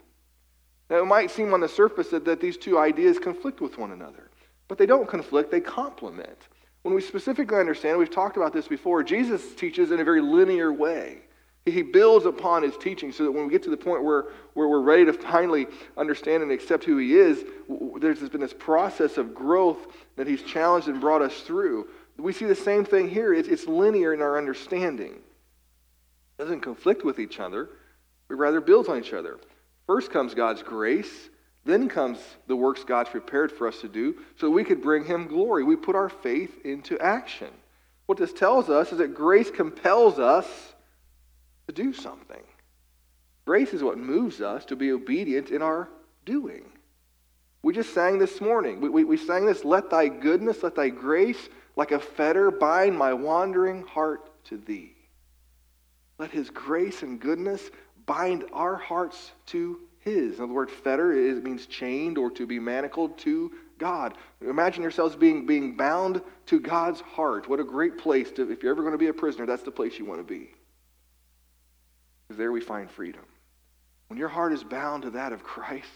Now, 0.90 1.00
it 1.00 1.06
might 1.06 1.30
seem 1.30 1.54
on 1.54 1.60
the 1.60 1.68
surface 1.68 2.10
that, 2.10 2.26
that 2.26 2.40
these 2.40 2.58
two 2.58 2.80
ideas 2.80 3.20
conflict 3.20 3.60
with 3.60 3.78
one 3.78 3.92
another, 3.92 4.32
but 4.68 4.78
they 4.78 4.86
don't 4.86 5.08
conflict, 5.08 5.52
they 5.52 5.60
complement. 5.60 6.48
When 6.84 6.96
we 6.96 7.02
specifically 7.02 7.58
understand, 7.58 8.00
we've 8.00 8.10
talked 8.10 8.38
about 8.38 8.54
this 8.54 8.68
before, 8.68 9.04
Jesus 9.04 9.54
teaches 9.56 9.92
in 9.92 10.00
a 10.00 10.04
very 10.04 10.22
linear 10.22 10.72
way. 10.72 11.20
He 11.68 11.82
builds 11.82 12.26
upon 12.26 12.64
his 12.64 12.78
teaching 12.78 13.12
so 13.12 13.24
that 13.24 13.32
when 13.32 13.46
we 13.46 13.52
get 13.52 13.64
to 13.64 13.70
the 13.70 13.78
point 13.78 14.04
where, 14.04 14.26
where 14.54 14.68
we're 14.68 14.82
ready 14.82 15.06
to 15.06 15.14
finally 15.14 15.68
understand 15.98 16.44
and 16.44 16.52
accept 16.52 16.84
who 16.84 16.98
he 16.98 17.16
is, 17.16 17.44
there's 18.00 18.20
been 18.30 18.42
this 18.42 18.54
process 18.54 19.18
of 19.18 19.36
growth 19.36 19.88
that 20.16 20.28
he's 20.28 20.42
challenged 20.44 20.88
and 20.88 21.02
brought 21.02 21.22
us 21.22 21.42
through. 21.42 21.88
We 22.18 22.34
see 22.34 22.46
the 22.46 22.56
same 22.56 22.86
thing 22.86 23.10
here. 23.10 23.34
It's, 23.34 23.48
it's 23.48 23.68
linear 23.68 24.14
in 24.14 24.22
our 24.22 24.38
understanding. 24.38 25.14
It 25.14 26.42
doesn't 26.42 26.62
conflict 26.62 27.04
with 27.04 27.20
each 27.20 27.40
other. 27.40 27.70
We 28.30 28.36
rather 28.36 28.62
build 28.62 28.90
on 28.90 29.00
each 29.00 29.14
other. 29.14 29.38
First 29.86 30.12
comes 30.12 30.34
God's 30.34 30.64
grace, 30.64 31.30
then 31.66 31.90
comes 31.90 32.20
the 32.48 32.56
works 32.56 32.84
God's 32.84 33.10
prepared 33.10 33.52
for 33.52 33.68
us 33.68 33.80
to 33.82 33.88
do 33.88 34.16
so 34.38 34.50
we 34.50 34.64
could 34.64 34.82
bring 34.82 35.06
him 35.06 35.28
glory. 35.28 35.64
We 35.64 35.76
put 35.76 35.96
our 35.96 36.10
faith 36.10 36.66
into 36.66 37.00
action. 37.00 37.50
What 38.06 38.18
this 38.18 38.34
tells 38.34 38.70
us 38.70 38.92
is 38.92 38.98
that 39.00 39.14
grace 39.14 39.52
compels 39.52 40.18
us 40.18 40.46
to 41.68 41.74
do 41.74 41.94
something. 41.94 42.44
Grace 43.46 43.74
is 43.74 43.84
what 43.84 43.98
moves 43.98 44.42
us 44.42 44.66
to 44.66 44.76
be 44.76 44.92
obedient 44.92 45.52
in 45.52 45.62
our 45.62 45.88
doing. 46.26 46.66
We 47.62 47.74
just 47.74 47.94
sang 47.94 48.20
this 48.20 48.42
morning. 48.42 48.82
We, 48.82 48.90
we, 48.90 49.04
we 49.04 49.18
sang 49.18 49.46
this, 49.46 49.64
let 49.64 49.90
thy 49.90 50.08
goodness, 50.08 50.64
let 50.64 50.76
thy 50.76 50.90
grace, 50.90 51.50
like 51.76 51.92
a 51.92 52.00
fetter, 52.00 52.52
bind 52.52 52.98
my 52.98 53.14
wandering 53.14 53.84
heart 53.84 54.30
to 54.46 54.58
thee. 54.58 54.96
Let 56.18 56.32
his 56.32 56.50
grace 56.50 57.04
and 57.04 57.20
goodness 57.20 57.70
bind 58.06 58.46
our 58.54 58.76
hearts 58.76 59.32
to 59.48 59.80
his. 60.00 60.38
In 60.38 60.46
other 60.46 60.54
words, 60.54 60.72
fetter 60.84 61.12
it 61.12 61.44
means 61.44 61.66
chained 61.66 62.18
or 62.18 62.32
to 62.32 62.46
be 62.46 62.60
manacled 62.60 63.18
to 63.20 63.52
God. 63.78 64.16
Imagine 64.42 64.82
yourselves 64.82 65.16
being, 65.16 65.46
being 65.46 65.76
bound 65.76 66.22
to 66.48 66.60
God's 66.60 67.02
heart. 67.02 67.48
What 67.48 67.60
a 67.60 67.64
great 67.64 67.98
place 67.98 68.32
to, 68.32 68.52
if 68.52 68.64
you're 68.64 68.72
ever 68.72 68.82
going 68.82 68.94
to 68.94 68.98
be 68.98 69.08
a 69.08 69.14
prisoner, 69.14 69.46
that's 69.46 69.64
the 69.64 69.72
place 69.72 70.00
you 70.00 70.06
want 70.06 70.20
to 70.20 70.24
be. 70.24 70.50
Because 72.28 72.38
there 72.38 72.52
we 72.52 72.62
find 72.62 72.90
freedom. 72.92 73.24
When 74.08 74.20
your 74.20 74.30
heart 74.30 74.54
is 74.54 74.64
bound 74.64 75.04
to 75.04 75.12
that 75.12 75.34
of 75.34 75.44
Christ, 75.44 75.88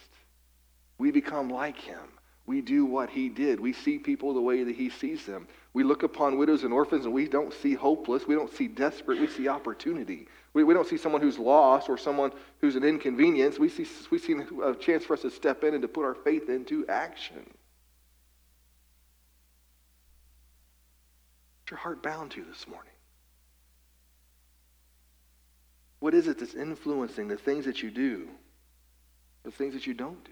we 0.97 1.11
become 1.11 1.49
like 1.49 1.77
him. 1.77 1.99
We 2.45 2.61
do 2.61 2.86
what 2.86 3.09
he 3.09 3.29
did. 3.29 3.59
We 3.59 3.71
see 3.73 3.97
people 3.97 4.34
the 4.34 4.41
way 4.41 4.63
that 4.63 4.75
he 4.75 4.89
sees 4.89 5.25
them. 5.25 5.47
We 5.73 5.84
look 5.84 6.03
upon 6.03 6.38
widows 6.38 6.63
and 6.63 6.73
orphans 6.73 7.05
and 7.05 7.13
we 7.13 7.27
don't 7.27 7.53
see 7.53 7.73
hopeless. 7.73 8.27
We 8.27 8.36
don't 8.36 8.51
see 8.51 8.67
desperate. 8.67 9.19
We 9.19 9.27
see 9.27 9.47
opportunity. 9.47 10.27
We, 10.53 10.63
we 10.63 10.73
don't 10.73 10.88
see 10.88 10.97
someone 10.97 11.21
who's 11.21 11.39
lost 11.39 11.88
or 11.88 11.97
someone 11.97 12.32
who's 12.59 12.75
an 12.75 12.84
inconvenience. 12.84 13.57
We 13.57 13.69
see, 13.69 13.86
we 14.09 14.17
see 14.17 14.36
a 14.63 14.75
chance 14.75 15.05
for 15.05 15.13
us 15.13 15.21
to 15.21 15.32
step 15.32 15.63
in 15.63 15.73
and 15.73 15.82
to 15.82 15.88
put 15.88 16.03
our 16.03 16.15
faith 16.15 16.49
into 16.49 16.86
action. 16.88 17.45
What's 21.61 21.71
your 21.71 21.79
heart 21.79 22.03
bound 22.03 22.32
to 22.32 22.43
this 22.43 22.67
morning? 22.67 22.91
What 26.02 26.16
is 26.16 26.28
it 26.28 26.39
that's 26.39 26.56
influencing 26.56 27.28
the 27.28 27.38
things 27.38 27.64
that 27.66 27.84
you 27.84 27.91
do, 27.91 28.28
the 29.43 29.52
things 29.52 29.76
that 29.76 29.86
you 29.86 29.93
don't 29.93 30.22
do? 30.26 30.32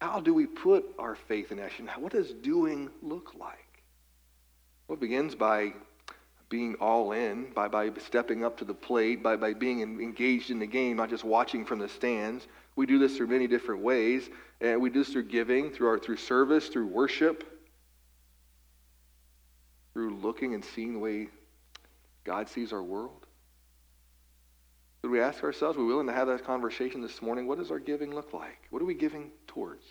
How 0.00 0.20
do 0.20 0.32
we 0.32 0.46
put 0.46 0.84
our 1.00 1.16
faith 1.16 1.50
in 1.50 1.58
action? 1.58 1.90
What 1.98 2.12
does 2.12 2.32
doing 2.32 2.88
look 3.02 3.32
like? 3.34 3.82
Well, 4.86 4.96
it 4.96 5.00
begins 5.00 5.34
by 5.34 5.72
being 6.48 6.76
all 6.76 7.10
in, 7.10 7.50
by, 7.54 7.66
by 7.66 7.90
stepping 7.98 8.44
up 8.44 8.56
to 8.58 8.64
the 8.64 8.72
plate, 8.72 9.20
by, 9.20 9.34
by 9.34 9.52
being 9.52 9.80
engaged 9.80 10.50
in 10.50 10.60
the 10.60 10.66
game, 10.66 10.96
not 10.96 11.10
just 11.10 11.24
watching 11.24 11.64
from 11.64 11.80
the 11.80 11.88
stands. 11.88 12.46
We 12.76 12.86
do 12.86 13.00
this 13.00 13.16
through 13.16 13.26
many 13.26 13.48
different 13.48 13.82
ways. 13.82 14.30
And 14.60 14.80
we 14.80 14.90
do 14.90 15.00
this 15.00 15.12
through 15.12 15.24
giving, 15.24 15.72
through, 15.72 15.88
our, 15.88 15.98
through 15.98 16.18
service, 16.18 16.68
through 16.68 16.86
worship, 16.86 17.42
through 19.92 20.14
looking 20.18 20.54
and 20.54 20.64
seeing 20.64 20.92
the 20.92 21.00
way 21.00 21.28
God 22.22 22.48
sees 22.48 22.72
our 22.72 22.82
world. 22.82 23.25
Would 25.06 25.12
we 25.12 25.20
ask 25.20 25.44
ourselves, 25.44 25.78
are 25.78 25.82
we 25.82 25.86
willing 25.86 26.08
to 26.08 26.12
have 26.12 26.26
that 26.26 26.44
conversation 26.44 27.00
this 27.00 27.22
morning? 27.22 27.46
What 27.46 27.58
does 27.58 27.70
our 27.70 27.78
giving 27.78 28.12
look 28.12 28.32
like? 28.32 28.66
What 28.70 28.82
are 28.82 28.84
we 28.84 28.94
giving 28.94 29.30
towards? 29.46 29.84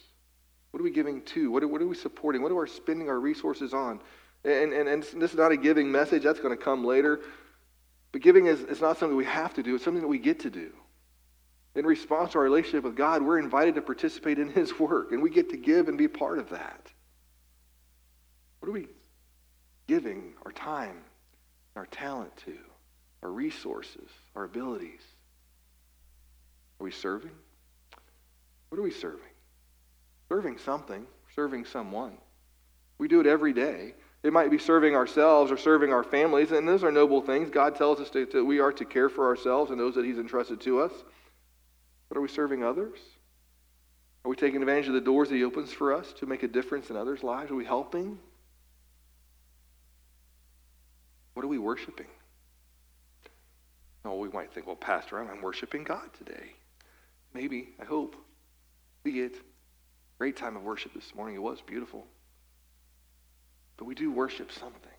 What 0.71 0.81
are 0.81 0.83
we 0.83 0.91
giving 0.91 1.21
to? 1.21 1.49
What 1.49 1.63
are, 1.63 1.69
what 1.69 1.81
are 1.81 1.87
we 1.87 1.95
supporting? 1.95 2.41
What 2.41 2.51
are 2.51 2.55
we 2.55 2.67
spending 2.67 3.07
our 3.07 3.17
resources 3.17 3.73
on? 3.73 4.01
And, 4.43 4.73
and, 4.73 4.89
and 4.89 5.03
this 5.03 5.31
is 5.31 5.37
not 5.37 5.53
a 5.53 5.57
giving 5.57 5.89
message, 5.89 6.23
that's 6.23 6.41
going 6.41 6.57
to 6.57 6.61
come 6.61 6.83
later. 6.83 7.21
But 8.11 8.23
giving 8.23 8.47
is, 8.47 8.59
is 8.59 8.81
not 8.81 8.97
something 8.97 9.15
we 9.15 9.23
have 9.23 9.53
to 9.53 9.63
do, 9.63 9.75
it's 9.75 9.85
something 9.85 10.01
that 10.01 10.07
we 10.09 10.19
get 10.19 10.41
to 10.41 10.49
do. 10.49 10.73
In 11.75 11.85
response 11.85 12.33
to 12.33 12.39
our 12.39 12.43
relationship 12.43 12.83
with 12.83 12.97
God, 12.97 13.21
we're 13.21 13.39
invited 13.39 13.75
to 13.75 13.81
participate 13.81 14.37
in 14.37 14.49
His 14.49 14.77
work, 14.77 15.13
and 15.13 15.23
we 15.23 15.29
get 15.29 15.49
to 15.51 15.57
give 15.57 15.87
and 15.87 15.97
be 15.97 16.09
part 16.09 16.39
of 16.39 16.49
that. 16.49 16.91
What 18.59 18.67
are 18.67 18.73
we 18.73 18.87
giving 19.87 20.33
our 20.45 20.51
time, 20.51 20.97
our 21.77 21.85
talent 21.85 22.35
to? 22.47 22.57
Our 23.23 23.29
resources, 23.29 24.09
our 24.35 24.43
abilities? 24.43 25.01
Are 26.79 26.83
we 26.83 26.91
serving? 26.91 27.31
What 28.69 28.79
are 28.79 28.83
we 28.83 28.91
serving? 28.91 29.21
Serving 30.29 30.57
something, 30.57 31.05
serving 31.35 31.65
someone. 31.65 32.17
We 32.97 33.07
do 33.07 33.19
it 33.19 33.27
every 33.27 33.53
day. 33.53 33.93
It 34.23 34.33
might 34.33 34.49
be 34.49 34.57
serving 34.57 34.95
ourselves 34.95 35.51
or 35.51 35.57
serving 35.57 35.93
our 35.93 36.03
families, 36.03 36.51
and 36.51 36.67
those 36.67 36.83
are 36.83 36.91
noble 36.91 37.21
things. 37.21 37.49
God 37.49 37.75
tells 37.75 37.99
us 37.99 38.09
that 38.09 38.43
we 38.43 38.59
are 38.59 38.71
to 38.73 38.85
care 38.85 39.07
for 39.07 39.27
ourselves 39.27 39.71
and 39.71 39.79
those 39.79 39.95
that 39.95 40.05
He's 40.05 40.17
entrusted 40.17 40.61
to 40.61 40.81
us. 40.81 40.91
But 42.09 42.17
are 42.17 42.21
we 42.21 42.27
serving 42.27 42.63
others? 42.63 42.97
Are 44.23 44.29
we 44.29 44.35
taking 44.35 44.61
advantage 44.61 44.87
of 44.87 44.95
the 44.95 45.01
doors 45.01 45.29
that 45.29 45.35
He 45.35 45.43
opens 45.43 45.71
for 45.71 45.93
us 45.93 46.11
to 46.13 46.25
make 46.25 46.41
a 46.41 46.47
difference 46.47 46.89
in 46.89 46.95
others' 46.95 47.21
lives? 47.23 47.51
Are 47.51 47.55
we 47.55 47.65
helping? 47.65 48.17
What 51.35 51.45
are 51.45 51.49
we 51.49 51.59
worshiping? 51.59 52.07
Oh, 54.05 54.17
we 54.17 54.29
might 54.29 54.53
think, 54.53 54.67
well, 54.67 54.75
Pastor, 54.75 55.19
I'm 55.19 55.41
worshiping 55.41 55.83
God 55.83 56.09
today. 56.17 56.53
Maybe, 57.33 57.69
I 57.81 57.85
hope. 57.85 58.15
Be 59.03 59.21
it. 59.21 59.35
Great 60.17 60.37
time 60.37 60.55
of 60.55 60.63
worship 60.63 60.93
this 60.93 61.13
morning. 61.15 61.35
It 61.35 61.41
was 61.41 61.61
beautiful. 61.61 62.05
But 63.77 63.85
we 63.85 63.95
do 63.95 64.11
worship 64.11 64.51
something. 64.51 64.91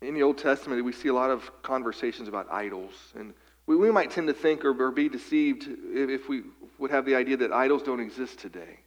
In 0.00 0.14
the 0.14 0.22
Old 0.22 0.38
Testament, 0.38 0.84
we 0.84 0.92
see 0.92 1.08
a 1.08 1.14
lot 1.14 1.30
of 1.30 1.50
conversations 1.62 2.28
about 2.28 2.50
idols. 2.50 2.92
And 3.16 3.34
we, 3.66 3.76
we 3.76 3.90
might 3.90 4.10
tend 4.10 4.26
to 4.26 4.34
think 4.34 4.64
or, 4.64 4.70
or 4.82 4.90
be 4.90 5.08
deceived 5.08 5.68
if, 5.68 6.10
if, 6.10 6.28
we 6.28 6.42
would 6.78 6.90
have 6.90 7.04
the 7.04 7.14
idea 7.14 7.36
that 7.36 7.52
idols 7.52 7.82
don't 7.82 8.00
exist 8.00 8.40
today. 8.40 8.80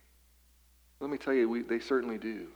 Let 1.00 1.10
me 1.10 1.18
tell 1.18 1.34
you, 1.34 1.48
we, 1.48 1.62
they 1.62 1.80
certainly 1.80 2.18
do. 2.18 2.48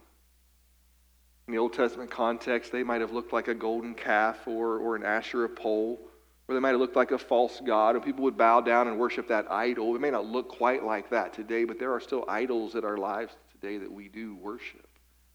In 1.49 1.53
the 1.53 1.57
Old 1.61 1.73
Testament 1.73 2.11
context, 2.11 2.71
they 2.71 2.83
might 2.83 3.01
have 3.01 3.11
looked 3.11 3.33
like 3.33 3.47
a 3.47 3.55
golden 3.55 3.95
calf 3.95 4.47
or, 4.47 4.77
or 4.77 4.95
an 4.95 5.03
Asherah 5.03 5.49
pole, 5.49 5.99
or 6.47 6.53
they 6.53 6.61
might 6.61 6.69
have 6.69 6.79
looked 6.79 6.95
like 6.95 7.09
a 7.09 7.17
false 7.17 7.59
god, 7.65 7.95
and 7.95 8.05
people 8.05 8.23
would 8.25 8.37
bow 8.37 8.61
down 8.61 8.87
and 8.87 8.99
worship 8.99 9.27
that 9.29 9.51
idol. 9.51 9.95
It 9.95 9.99
may 9.99 10.11
not 10.11 10.27
look 10.27 10.47
quite 10.47 10.83
like 10.83 11.09
that 11.09 11.33
today, 11.33 11.63
but 11.63 11.79
there 11.79 11.91
are 11.91 11.99
still 11.99 12.23
idols 12.27 12.75
in 12.75 12.85
our 12.85 12.97
lives 12.97 13.33
today 13.51 13.79
that 13.79 13.91
we 13.91 14.09
do 14.09 14.35
worship, 14.35 14.87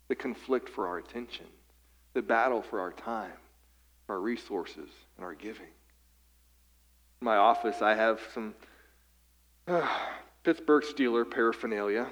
that 0.06 0.20
conflict 0.20 0.68
for 0.68 0.86
our 0.86 0.98
attention, 0.98 1.46
that 2.12 2.28
battle 2.28 2.62
for 2.62 2.78
our 2.78 2.92
time, 2.92 3.32
our 4.08 4.20
resources, 4.20 4.90
and 5.16 5.26
our 5.26 5.34
giving. 5.34 5.66
In 7.22 7.24
my 7.24 7.38
office, 7.38 7.82
I 7.82 7.96
have 7.96 8.20
some 8.32 8.54
uh, 9.66 9.84
Pittsburgh 10.44 10.84
Steeler 10.84 11.28
paraphernalia. 11.28 12.06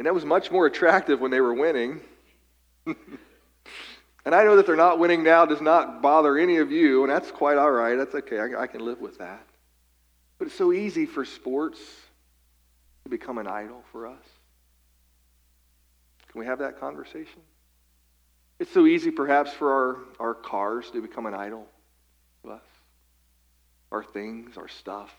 And 0.00 0.06
that 0.06 0.14
was 0.14 0.24
much 0.24 0.50
more 0.50 0.64
attractive 0.64 1.20
when 1.20 1.30
they 1.30 1.42
were 1.42 1.52
winning. 1.52 2.00
and 2.86 4.34
I 4.34 4.44
know 4.44 4.56
that 4.56 4.64
they're 4.64 4.74
not 4.74 4.98
winning 4.98 5.22
now 5.22 5.44
does 5.44 5.60
not 5.60 6.00
bother 6.00 6.38
any 6.38 6.56
of 6.56 6.72
you, 6.72 7.02
and 7.02 7.12
that's 7.12 7.30
quite 7.30 7.58
all 7.58 7.70
right. 7.70 7.96
That's 7.96 8.14
okay. 8.14 8.38
I, 8.38 8.62
I 8.62 8.66
can 8.66 8.82
live 8.82 8.98
with 8.98 9.18
that. 9.18 9.46
But 10.38 10.46
it's 10.46 10.56
so 10.56 10.72
easy 10.72 11.04
for 11.04 11.26
sports 11.26 11.80
to 13.04 13.10
become 13.10 13.36
an 13.36 13.46
idol 13.46 13.84
for 13.92 14.06
us. 14.06 14.24
Can 16.32 16.38
we 16.38 16.46
have 16.46 16.60
that 16.60 16.80
conversation? 16.80 17.42
It's 18.58 18.72
so 18.72 18.86
easy, 18.86 19.10
perhaps, 19.10 19.52
for 19.52 19.70
our, 19.70 20.28
our 20.28 20.34
cars 20.34 20.90
to 20.92 21.02
become 21.02 21.26
an 21.26 21.34
idol 21.34 21.66
to 22.42 22.52
us, 22.52 22.64
our 23.92 24.02
things, 24.02 24.56
our 24.56 24.68
stuff. 24.68 25.14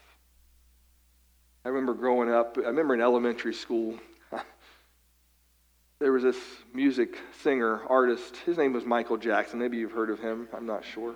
I 1.64 1.70
remember 1.70 1.94
growing 1.94 2.32
up, 2.32 2.58
I 2.58 2.70
remember 2.70 2.96
in 2.96 3.02
elementary 3.02 3.54
school, 3.54 4.00
there 6.02 6.12
was 6.12 6.24
this 6.24 6.38
music 6.74 7.16
singer, 7.44 7.82
artist. 7.88 8.38
His 8.38 8.58
name 8.58 8.74
was 8.74 8.86
Michael 8.86 9.18
Jackson. 9.18 9.60
Maybe 9.60 9.78
you've 9.78 9.92
heard 9.92 10.10
of 10.10 10.20
him. 10.20 10.50
I'm 10.52 10.66
not 10.66 10.84
sure. 10.84 11.14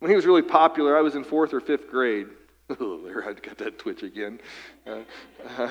When 0.00 0.10
he 0.10 0.16
was 0.16 0.26
really 0.26 0.42
popular, 0.42 0.98
I 0.98 1.00
was 1.00 1.14
in 1.14 1.22
fourth 1.22 1.54
or 1.54 1.60
fifth 1.60 1.88
grade. 1.88 2.26
Oh, 2.78 3.00
there, 3.04 3.28
I 3.28 3.32
got 3.32 3.58
that 3.58 3.80
twitch 3.80 4.04
again. 4.04 4.38
Uh, 4.86 5.00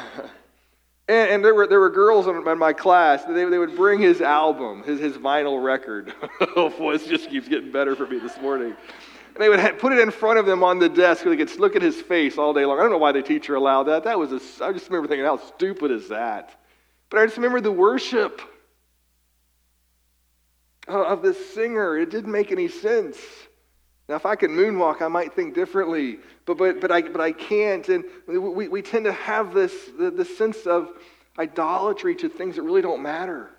and, 1.07 1.29
and, 1.29 1.45
there, 1.45 1.55
were, 1.55 1.65
there 1.65 1.79
were 1.79 1.89
girls 1.89 2.27
in, 2.27 2.59
my 2.59 2.73
class, 2.73 3.23
they, 3.23 3.45
they 3.45 3.57
would 3.57 3.77
bring 3.77 4.01
his 4.01 4.19
album, 4.19 4.83
his, 4.83 4.99
his 4.99 5.13
vinyl 5.13 5.63
record. 5.63 6.13
oh, 6.57 6.69
boy, 6.69 6.97
just 6.97 7.29
keeps 7.29 7.47
getting 7.47 7.71
better 7.71 7.95
for 7.95 8.05
me 8.05 8.19
this 8.19 8.37
morning. 8.41 8.75
And 9.33 9.37
they 9.37 9.47
would 9.47 9.59
have, 9.59 9.79
put 9.79 9.93
it 9.93 9.99
in 9.99 10.11
front 10.11 10.39
of 10.39 10.45
them 10.45 10.61
on 10.61 10.77
the 10.77 10.89
desk 10.89 11.23
so 11.23 11.29
they 11.29 11.37
could 11.37 11.57
look 11.57 11.77
at 11.77 11.81
his 11.81 12.01
face 12.01 12.37
all 12.37 12.53
day 12.53 12.65
long. 12.65 12.77
I 12.77 12.81
don't 12.81 12.91
know 12.91 12.97
why 12.97 13.13
the 13.13 13.21
teacher 13.21 13.55
allowed 13.55 13.83
that. 13.83 14.03
That 14.03 14.19
was 14.19 14.33
a, 14.33 14.65
I 14.65 14.73
just 14.73 14.89
remember 14.89 15.07
thinking, 15.07 15.23
how 15.23 15.37
stupid 15.37 15.91
is 15.91 16.09
that? 16.09 16.58
But 17.09 17.19
I 17.19 17.25
just 17.25 17.37
remember 17.37 17.61
the 17.61 17.71
worship 17.71 18.41
of 20.87 21.21
this 21.21 21.53
singer. 21.53 21.97
It 21.97 22.09
didn't 22.09 22.31
make 22.31 22.51
any 22.51 22.67
sense. 22.67 23.17
Now, 24.07 24.15
if 24.15 24.25
I 24.25 24.35
could 24.35 24.49
moonwalk, 24.49 25.01
I 25.03 25.07
might 25.07 25.33
think 25.33 25.53
differently, 25.53 26.19
but, 26.45 26.57
but, 26.57 26.81
but, 26.81 26.91
I, 26.91 27.03
but 27.03 27.21
I 27.21 27.31
can't. 27.31 27.87
And 27.89 28.03
we, 28.27 28.67
we 28.67 28.81
tend 28.81 29.05
to 29.05 29.13
have 29.13 29.53
this, 29.53 29.73
this 29.97 30.35
sense 30.35 30.65
of 30.65 30.89
idolatry 31.37 32.15
to 32.15 32.29
things 32.29 32.55
that 32.55 32.63
really 32.63 32.81
don't 32.81 33.03
matter. 33.03 33.49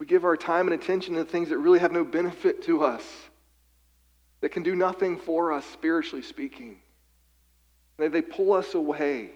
We 0.00 0.06
give 0.06 0.24
our 0.24 0.36
time 0.36 0.66
and 0.66 0.80
attention 0.80 1.14
to 1.14 1.24
things 1.24 1.50
that 1.50 1.58
really 1.58 1.78
have 1.78 1.92
no 1.92 2.04
benefit 2.04 2.64
to 2.64 2.82
us, 2.82 3.04
that 4.40 4.48
can 4.48 4.62
do 4.62 4.74
nothing 4.74 5.18
for 5.18 5.52
us, 5.52 5.64
spiritually 5.66 6.22
speaking. 6.22 6.78
They, 7.96 8.08
they 8.08 8.22
pull 8.22 8.54
us 8.54 8.74
away. 8.74 9.30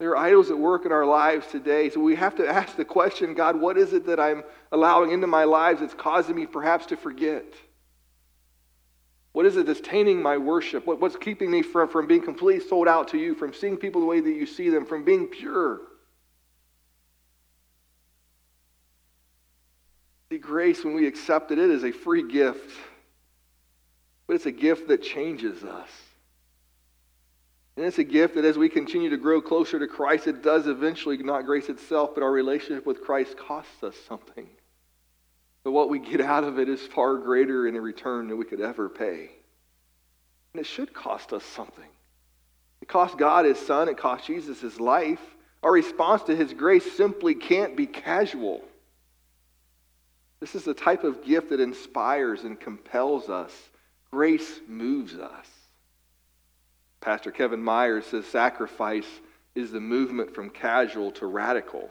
There 0.00 0.12
are 0.12 0.16
idols 0.16 0.50
at 0.50 0.58
work 0.58 0.86
in 0.86 0.92
our 0.92 1.04
lives 1.04 1.46
today. 1.48 1.90
So 1.90 2.00
we 2.00 2.16
have 2.16 2.34
to 2.36 2.48
ask 2.48 2.74
the 2.74 2.86
question 2.86 3.34
God, 3.34 3.60
what 3.60 3.76
is 3.76 3.92
it 3.92 4.06
that 4.06 4.18
I'm 4.18 4.42
allowing 4.72 5.12
into 5.12 5.26
my 5.26 5.44
lives 5.44 5.80
that's 5.80 5.92
causing 5.92 6.34
me 6.34 6.46
perhaps 6.46 6.86
to 6.86 6.96
forget? 6.96 7.44
What 9.32 9.44
is 9.44 9.58
it 9.58 9.66
that's 9.66 9.82
tainting 9.82 10.22
my 10.22 10.38
worship? 10.38 10.86
What, 10.86 11.00
what's 11.00 11.16
keeping 11.16 11.50
me 11.50 11.60
from, 11.60 11.86
from 11.86 12.06
being 12.06 12.22
completely 12.22 12.66
sold 12.66 12.88
out 12.88 13.08
to 13.08 13.18
you, 13.18 13.34
from 13.34 13.52
seeing 13.52 13.76
people 13.76 14.00
the 14.00 14.06
way 14.06 14.20
that 14.20 14.30
you 14.32 14.46
see 14.46 14.70
them, 14.70 14.86
from 14.86 15.04
being 15.04 15.26
pure? 15.26 15.82
See, 20.30 20.38
grace, 20.38 20.82
when 20.82 20.94
we 20.94 21.06
accept 21.06 21.50
it, 21.50 21.58
it 21.58 21.68
is 21.68 21.84
a 21.84 21.92
free 21.92 22.26
gift, 22.26 22.70
but 24.26 24.34
it's 24.34 24.46
a 24.46 24.52
gift 24.52 24.88
that 24.88 25.02
changes 25.02 25.62
us. 25.62 25.90
And 27.80 27.86
it's 27.86 27.98
a 27.98 28.04
gift 28.04 28.34
that 28.34 28.44
as 28.44 28.58
we 28.58 28.68
continue 28.68 29.08
to 29.08 29.16
grow 29.16 29.40
closer 29.40 29.78
to 29.78 29.86
Christ, 29.86 30.26
it 30.26 30.42
does 30.42 30.66
eventually, 30.66 31.16
not 31.16 31.46
grace 31.46 31.70
itself, 31.70 32.10
but 32.12 32.22
our 32.22 32.30
relationship 32.30 32.84
with 32.84 33.00
Christ 33.00 33.38
costs 33.38 33.82
us 33.82 33.94
something. 34.06 34.46
But 35.64 35.72
what 35.72 35.88
we 35.88 35.98
get 35.98 36.20
out 36.20 36.44
of 36.44 36.58
it 36.58 36.68
is 36.68 36.82
far 36.82 37.16
greater 37.16 37.66
in 37.66 37.76
a 37.76 37.80
return 37.80 38.28
than 38.28 38.36
we 38.36 38.44
could 38.44 38.60
ever 38.60 38.90
pay. 38.90 39.30
And 40.52 40.60
it 40.60 40.66
should 40.66 40.92
cost 40.92 41.32
us 41.32 41.42
something. 41.42 41.88
It 42.82 42.88
cost 42.88 43.16
God 43.16 43.46
his 43.46 43.58
son, 43.58 43.88
it 43.88 43.96
cost 43.96 44.26
Jesus 44.26 44.60
his 44.60 44.78
life. 44.78 45.22
Our 45.62 45.72
response 45.72 46.24
to 46.24 46.36
his 46.36 46.52
grace 46.52 46.92
simply 46.98 47.34
can't 47.34 47.78
be 47.78 47.86
casual. 47.86 48.60
This 50.38 50.54
is 50.54 50.64
the 50.64 50.74
type 50.74 51.02
of 51.02 51.24
gift 51.24 51.48
that 51.48 51.60
inspires 51.60 52.44
and 52.44 52.60
compels 52.60 53.30
us. 53.30 53.54
Grace 54.10 54.60
moves 54.68 55.14
us. 55.14 55.46
Pastor 57.00 57.30
Kevin 57.30 57.62
Myers 57.62 58.06
says 58.06 58.26
sacrifice 58.26 59.06
is 59.54 59.72
the 59.72 59.80
movement 59.80 60.34
from 60.34 60.50
casual 60.50 61.10
to 61.12 61.26
radical. 61.26 61.90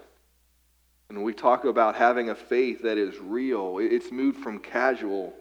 And 1.10 1.18
when 1.18 1.26
we 1.26 1.34
talk 1.34 1.66
about 1.66 1.96
having 1.96 2.30
a 2.30 2.36
faith 2.36 2.84
that 2.84 2.98
is 2.98 3.18
real, 3.20 3.80
it's 3.80 4.12
moved 4.12 4.44
from 4.44 4.60
casual 4.60 5.34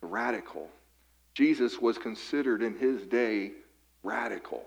to 0.00 0.06
radical. 0.06 0.68
Jesus 1.34 1.78
was 1.78 1.96
considered 1.96 2.62
in 2.62 2.76
his 2.76 3.02
day 3.02 3.52
radical. 4.02 4.64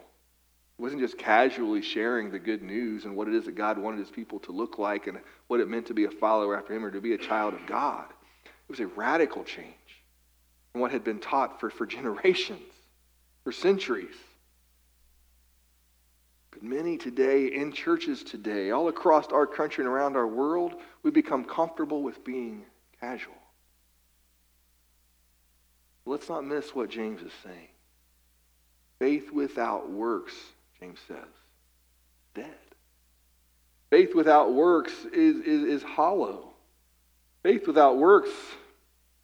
He 0.77 0.83
wasn't 0.83 1.01
just 1.01 1.17
casually 1.17 1.81
sharing 1.81 2.31
the 2.31 2.39
good 2.39 2.63
news 2.63 3.05
and 3.05 3.15
what 3.15 3.27
it 3.27 3.33
is 3.33 3.45
that 3.45 3.55
God 3.55 3.77
wanted 3.77 3.99
his 3.99 4.09
people 4.09 4.39
to 4.39 4.51
look 4.51 4.77
like 4.77 5.07
and 5.07 5.19
what 5.47 5.59
it 5.59 5.69
meant 5.69 5.87
to 5.87 5.93
be 5.93 6.05
a 6.05 6.11
follower 6.11 6.57
after 6.57 6.73
him 6.73 6.83
or 6.83 6.91
to 6.91 7.01
be 7.01 7.13
a 7.13 7.17
child 7.17 7.53
of 7.53 7.65
God. 7.65 8.05
It 8.45 8.69
was 8.69 8.79
a 8.79 8.87
radical 8.87 9.43
change 9.43 9.73
from 10.71 10.81
what 10.81 10.91
had 10.91 11.03
been 11.03 11.19
taught 11.19 11.59
for, 11.59 11.69
for 11.69 11.85
generations, 11.85 12.71
for 13.43 13.51
centuries. 13.51 14.15
But 16.55 16.63
many 16.63 16.97
today, 16.97 17.47
in 17.47 17.73
churches 17.73 18.23
today, 18.23 18.71
all 18.71 18.87
across 18.87 19.27
our 19.27 19.45
country 19.45 19.83
and 19.83 19.93
around 19.93 20.15
our 20.15 20.25
world, 20.25 20.75
we 21.03 21.11
become 21.11 21.43
comfortable 21.43 22.01
with 22.01 22.23
being 22.23 22.63
casual. 23.01 23.33
Let's 26.05 26.29
not 26.29 26.45
miss 26.45 26.73
what 26.73 26.89
James 26.89 27.21
is 27.21 27.33
saying. 27.43 27.67
Faith 28.99 29.33
without 29.33 29.91
works, 29.91 30.33
James 30.79 30.99
says, 31.09 31.17
dead. 32.33 32.55
Faith 33.89 34.15
without 34.15 34.53
works 34.53 34.93
is, 35.11 35.41
is, 35.41 35.63
is 35.63 35.83
hollow. 35.83 36.53
Faith 37.43 37.67
without 37.67 37.97
works 37.97 38.29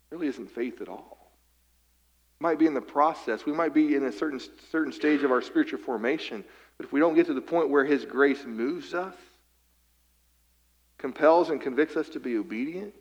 really 0.10 0.28
isn't 0.28 0.52
faith 0.52 0.82
at 0.82 0.90
all. 0.90 1.21
Might 2.42 2.60
be 2.60 2.66
in 2.66 2.74
the 2.74 2.82
process. 2.82 3.46
We 3.46 3.54
might 3.54 3.74
be 3.74 3.96
in 3.96 4.04
a 4.04 4.12
certain, 4.12 4.42
certain 4.72 4.92
stage 4.92 5.24
of 5.24 5.32
our 5.32 5.42
spiritual 5.42 5.80
formation 5.80 6.44
but 6.82 6.88
if 6.88 6.94
we 6.94 7.00
don't 7.00 7.14
get 7.14 7.28
to 7.28 7.36
the 7.36 7.42
point 7.42 7.70
where 7.70 7.86
His 7.86 8.06
grace 8.06 8.44
moves 8.44 8.96
us, 8.96 9.14
compels 10.98 11.52
and 11.52 11.62
convicts 11.62 11.96
us 11.96 12.10
to 12.10 12.20
be 12.20 12.38
obedient, 12.38 12.96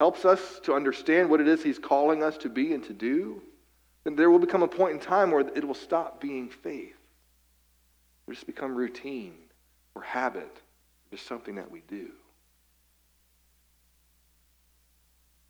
helps 0.00 0.24
us 0.24 0.58
to 0.64 0.74
understand 0.74 1.30
what 1.30 1.40
it 1.40 1.46
is 1.46 1.62
He's 1.62 1.78
calling 1.78 2.24
us 2.24 2.36
to 2.38 2.48
be 2.48 2.74
and 2.74 2.82
to 2.86 2.92
do, 2.92 3.40
then 4.02 4.16
there 4.16 4.32
will 4.32 4.40
become 4.40 4.64
a 4.64 4.68
point 4.68 4.94
in 4.94 4.98
time 4.98 5.30
where 5.30 5.42
it 5.42 5.64
will 5.64 5.74
stop 5.74 6.20
being 6.20 6.48
faith. 6.48 6.88
It 6.90 8.26
will 8.26 8.34
just 8.34 8.48
become 8.48 8.74
routine 8.74 9.36
or 9.94 10.02
habit, 10.02 10.60
just 11.12 11.24
something 11.24 11.54
that 11.54 11.70
we 11.70 11.82
do. 11.86 12.10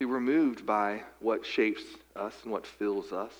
We're 0.00 0.20
moved 0.20 0.64
by 0.64 1.02
what 1.20 1.44
shapes 1.44 1.82
us 2.14 2.34
and 2.44 2.52
what 2.52 2.66
fills 2.66 3.12
us. 3.12 3.32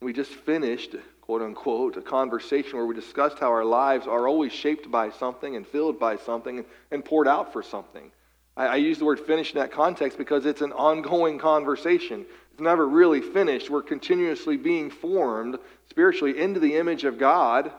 We 0.00 0.12
just 0.12 0.30
finished 0.30 0.94
quote 1.28 1.42
unquote, 1.42 1.98
a 1.98 2.00
conversation 2.00 2.78
where 2.78 2.86
we 2.86 2.94
discussed 2.94 3.38
how 3.38 3.50
our 3.50 3.64
lives 3.64 4.06
are 4.06 4.26
always 4.26 4.50
shaped 4.50 4.90
by 4.90 5.10
something 5.10 5.56
and 5.56 5.66
filled 5.66 6.00
by 6.00 6.16
something 6.16 6.64
and 6.90 7.04
poured 7.04 7.28
out 7.28 7.52
for 7.52 7.62
something. 7.62 8.10
I, 8.56 8.66
I 8.66 8.76
use 8.76 8.98
the 8.98 9.04
word 9.04 9.20
finished 9.20 9.54
in 9.54 9.60
that 9.60 9.70
context 9.70 10.16
because 10.16 10.46
it's 10.46 10.62
an 10.62 10.72
ongoing 10.72 11.38
conversation. 11.38 12.24
It's 12.50 12.62
never 12.62 12.88
really 12.88 13.20
finished. 13.20 13.68
We're 13.68 13.82
continuously 13.82 14.56
being 14.56 14.90
formed 14.90 15.58
spiritually 15.90 16.40
into 16.40 16.60
the 16.60 16.76
image 16.76 17.04
of 17.04 17.18
God 17.18 17.70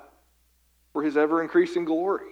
for 0.93 1.01
his 1.01 1.17
ever 1.17 1.41
increasing 1.41 1.85
glory. 1.85 2.29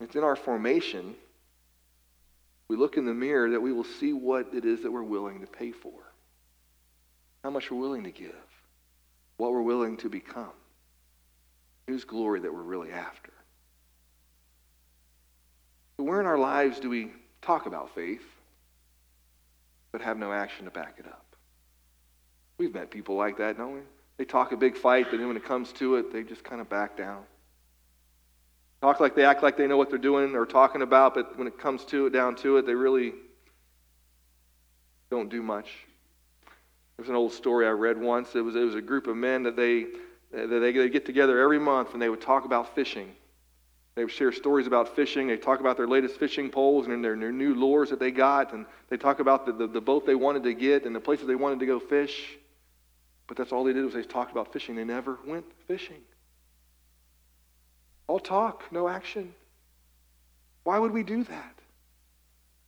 It's 0.00 0.16
in 0.16 0.24
our 0.24 0.34
formation. 0.34 1.14
We 2.68 2.76
look 2.76 2.96
in 2.96 3.04
the 3.04 3.14
mirror 3.14 3.50
that 3.50 3.60
we 3.60 3.72
will 3.72 3.84
see 3.84 4.12
what 4.12 4.52
it 4.52 4.64
is 4.64 4.82
that 4.82 4.90
we're 4.90 5.02
willing 5.02 5.40
to 5.40 5.46
pay 5.46 5.72
for 5.72 5.92
how 7.46 7.50
much 7.50 7.70
we're 7.70 7.78
willing 7.78 8.02
to 8.02 8.10
give, 8.10 8.34
what 9.36 9.52
we're 9.52 9.62
willing 9.62 9.96
to 9.98 10.08
become. 10.08 10.50
Whose 11.86 12.02
glory 12.02 12.40
that 12.40 12.52
we're 12.52 12.60
really 12.60 12.90
after? 12.90 13.32
But 15.96 16.04
where 16.04 16.18
in 16.18 16.26
our 16.26 16.36
lives 16.36 16.80
do 16.80 16.90
we 16.90 17.12
talk 17.42 17.66
about 17.66 17.94
faith, 17.94 18.24
but 19.92 20.00
have 20.00 20.18
no 20.18 20.32
action 20.32 20.64
to 20.64 20.72
back 20.72 20.96
it 20.98 21.06
up? 21.06 21.36
We've 22.58 22.74
met 22.74 22.90
people 22.90 23.14
like 23.14 23.38
that, 23.38 23.56
don't 23.56 23.74
we? 23.74 23.80
They 24.16 24.24
talk 24.24 24.50
a 24.50 24.56
big 24.56 24.76
fight, 24.76 25.06
but 25.08 25.18
then 25.18 25.28
when 25.28 25.36
it 25.36 25.44
comes 25.44 25.70
to 25.74 25.94
it, 25.94 26.12
they 26.12 26.24
just 26.24 26.42
kind 26.42 26.60
of 26.60 26.68
back 26.68 26.96
down. 26.96 27.22
Talk 28.82 29.00
like 29.00 29.14
they 29.14 29.24
act 29.24 29.42
like 29.42 29.56
they 29.56 29.66
know 29.66 29.76
what 29.76 29.90
they're 29.90 29.98
doing 29.98 30.34
or 30.34 30.46
talking 30.46 30.82
about, 30.82 31.14
but 31.14 31.38
when 31.38 31.46
it 31.46 31.58
comes 31.58 31.84
to 31.86 32.06
it, 32.06 32.10
down 32.10 32.36
to 32.36 32.58
it, 32.58 32.66
they 32.66 32.74
really 32.74 33.14
don't 35.10 35.30
do 35.30 35.42
much. 35.42 35.70
There's 36.96 37.08
an 37.08 37.14
old 37.14 37.32
story 37.32 37.66
I 37.66 37.70
read 37.70 38.00
once. 38.00 38.34
It 38.34 38.40
was, 38.40 38.56
it 38.56 38.64
was 38.64 38.74
a 38.74 38.80
group 38.80 39.06
of 39.06 39.16
men 39.16 39.42
that 39.44 39.56
they, 39.56 39.86
that 40.32 40.48
they, 40.48 40.72
they 40.72 40.88
get 40.88 41.06
together 41.06 41.40
every 41.40 41.58
month 41.58 41.92
and 41.92 42.02
they 42.02 42.08
would 42.08 42.20
talk 42.20 42.44
about 42.44 42.74
fishing. 42.74 43.12
They 43.94 44.04
would 44.04 44.12
share 44.12 44.30
stories 44.30 44.66
about 44.66 44.94
fishing. 44.94 45.26
They 45.26 45.38
talk 45.38 45.60
about 45.60 45.78
their 45.78 45.86
latest 45.86 46.18
fishing 46.18 46.50
poles 46.50 46.86
and 46.86 47.02
their, 47.02 47.16
their 47.16 47.32
new 47.32 47.54
lures 47.54 47.90
that 47.90 47.98
they 47.98 48.10
got. 48.10 48.52
And 48.52 48.66
they 48.90 48.98
talk 48.98 49.20
about 49.20 49.46
the, 49.46 49.52
the, 49.52 49.66
the 49.66 49.80
boat 49.80 50.06
they 50.06 50.14
wanted 50.14 50.42
to 50.44 50.54
get 50.54 50.84
and 50.84 50.94
the 50.94 51.00
places 51.00 51.26
they 51.26 51.34
wanted 51.34 51.60
to 51.60 51.66
go 51.66 51.80
fish. 51.80 52.36
But 53.26 53.36
that's 53.36 53.52
all 53.52 53.64
they 53.64 53.72
did 53.72 53.84
was 53.84 53.94
they 53.94 54.02
talked 54.02 54.32
about 54.32 54.52
fishing. 54.52 54.76
They 54.76 54.84
never 54.84 55.18
went 55.26 55.46
fishing. 55.66 56.02
All 58.08 58.20
talk, 58.20 58.64
no 58.70 58.88
action. 58.88 59.34
Why 60.64 60.78
would 60.78 60.92
we 60.92 61.02
do 61.02 61.24
that? 61.24 61.54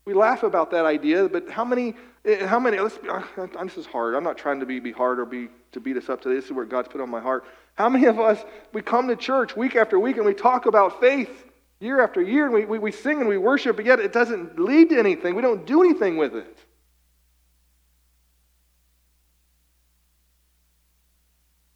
We 0.04 0.14
laugh 0.14 0.42
about 0.42 0.70
that 0.70 0.84
idea, 0.84 1.28
but 1.28 1.50
how 1.50 1.64
many, 1.64 1.94
eh, 2.24 2.46
how 2.46 2.58
many, 2.58 2.78
let's 2.78 2.96
be, 2.96 3.08
uh, 3.08 3.22
this 3.62 3.76
is 3.76 3.86
hard. 3.86 4.14
I'm 4.14 4.24
not 4.24 4.38
trying 4.38 4.60
to 4.60 4.66
be, 4.66 4.80
be 4.80 4.92
hard 4.92 5.18
or 5.18 5.26
be, 5.26 5.48
to 5.72 5.80
beat 5.80 5.96
us 5.96 6.08
up 6.08 6.22
today. 6.22 6.34
This 6.34 6.46
is 6.46 6.52
where 6.52 6.64
God's 6.64 6.88
put 6.88 7.00
on 7.00 7.10
my 7.10 7.20
heart. 7.20 7.44
How 7.74 7.88
many 7.88 8.06
of 8.06 8.18
us, 8.18 8.42
we 8.72 8.80
come 8.80 9.08
to 9.08 9.16
church 9.16 9.54
week 9.56 9.76
after 9.76 9.98
week 9.98 10.16
and 10.16 10.24
we 10.24 10.34
talk 10.34 10.66
about 10.66 11.00
faith 11.00 11.44
year 11.80 12.00
after 12.00 12.22
year 12.22 12.46
and 12.46 12.54
we, 12.54 12.64
we, 12.64 12.78
we 12.78 12.90
sing 12.90 13.20
and 13.20 13.28
we 13.28 13.36
worship, 13.36 13.76
but 13.76 13.84
yet 13.84 14.00
it 14.00 14.12
doesn't 14.12 14.58
lead 14.58 14.88
to 14.90 14.98
anything. 14.98 15.34
We 15.34 15.42
don't 15.42 15.66
do 15.66 15.82
anything 15.82 16.16
with 16.16 16.34
it. 16.34 16.58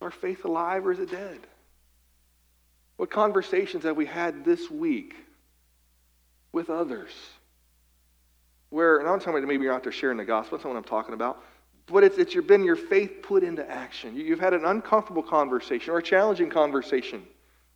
our 0.02 0.10
faith 0.10 0.44
alive 0.44 0.86
or 0.86 0.92
is 0.92 0.98
it 0.98 1.10
dead? 1.10 1.38
What 3.02 3.10
conversations 3.10 3.82
have 3.82 3.96
we 3.96 4.06
had 4.06 4.44
this 4.44 4.70
week 4.70 5.16
with 6.52 6.70
others? 6.70 7.10
Where, 8.70 8.98
and 8.98 9.08
I'm 9.08 9.18
talking 9.18 9.38
about 9.38 9.48
maybe 9.48 9.64
you're 9.64 9.74
out 9.74 9.82
there 9.82 9.90
sharing 9.90 10.18
the 10.18 10.24
gospel, 10.24 10.56
that's 10.56 10.64
not 10.64 10.74
what 10.74 10.78
I'm 10.78 10.84
talking 10.84 11.12
about. 11.12 11.42
But 11.86 12.04
it's, 12.04 12.16
it's 12.16 12.32
your, 12.32 12.44
been 12.44 12.62
your 12.62 12.76
faith 12.76 13.22
put 13.24 13.42
into 13.42 13.68
action. 13.68 14.14
You, 14.14 14.22
you've 14.22 14.38
had 14.38 14.54
an 14.54 14.64
uncomfortable 14.64 15.24
conversation 15.24 15.92
or 15.92 15.98
a 15.98 16.02
challenging 16.02 16.48
conversation 16.48 17.24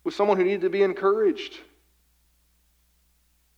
with 0.05 0.13
someone 0.13 0.37
who 0.37 0.45
needed 0.45 0.61
to 0.61 0.69
be 0.69 0.81
encouraged. 0.81 1.57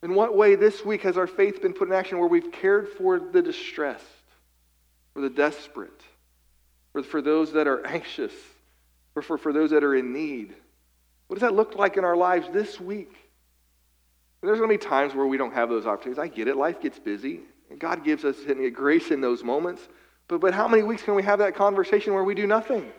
In 0.02 0.16
what 0.16 0.36
way 0.36 0.56
this 0.56 0.84
week 0.84 1.02
has 1.02 1.16
our 1.16 1.28
faith 1.28 1.62
been 1.62 1.72
put 1.72 1.86
in 1.86 1.94
action 1.94 2.18
where 2.18 2.26
we've 2.26 2.50
cared 2.50 2.88
for 2.88 3.20
the 3.20 3.42
distressed, 3.42 4.04
for 5.14 5.20
the 5.20 5.30
desperate, 5.30 6.02
for, 6.92 7.04
for 7.04 7.22
those 7.22 7.52
that 7.52 7.68
are 7.68 7.86
anxious, 7.86 8.32
or 9.14 9.22
for, 9.22 9.38
for 9.38 9.52
those 9.52 9.70
that 9.70 9.84
are 9.84 9.94
in 9.94 10.12
need? 10.12 10.52
What 11.30 11.38
does 11.38 11.48
that 11.48 11.54
look 11.54 11.76
like 11.76 11.96
in 11.96 12.04
our 12.04 12.16
lives 12.16 12.48
this 12.52 12.80
week? 12.80 13.12
There's 14.42 14.58
going 14.58 14.68
to 14.68 14.76
be 14.76 14.84
times 14.84 15.14
where 15.14 15.26
we 15.26 15.36
don't 15.36 15.54
have 15.54 15.68
those 15.68 15.86
opportunities. 15.86 16.18
I 16.18 16.26
get 16.26 16.48
it. 16.48 16.56
Life 16.56 16.80
gets 16.80 16.98
busy. 16.98 17.42
And 17.70 17.78
God 17.78 18.02
gives 18.02 18.24
us 18.24 18.34
grace 18.72 19.12
in 19.12 19.20
those 19.20 19.44
moments. 19.44 19.80
But, 20.26 20.40
but 20.40 20.52
how 20.52 20.66
many 20.66 20.82
weeks 20.82 21.04
can 21.04 21.14
we 21.14 21.22
have 21.22 21.38
that 21.38 21.54
conversation 21.54 22.14
where 22.14 22.24
we 22.24 22.34
do 22.34 22.48
nothing? 22.48 22.90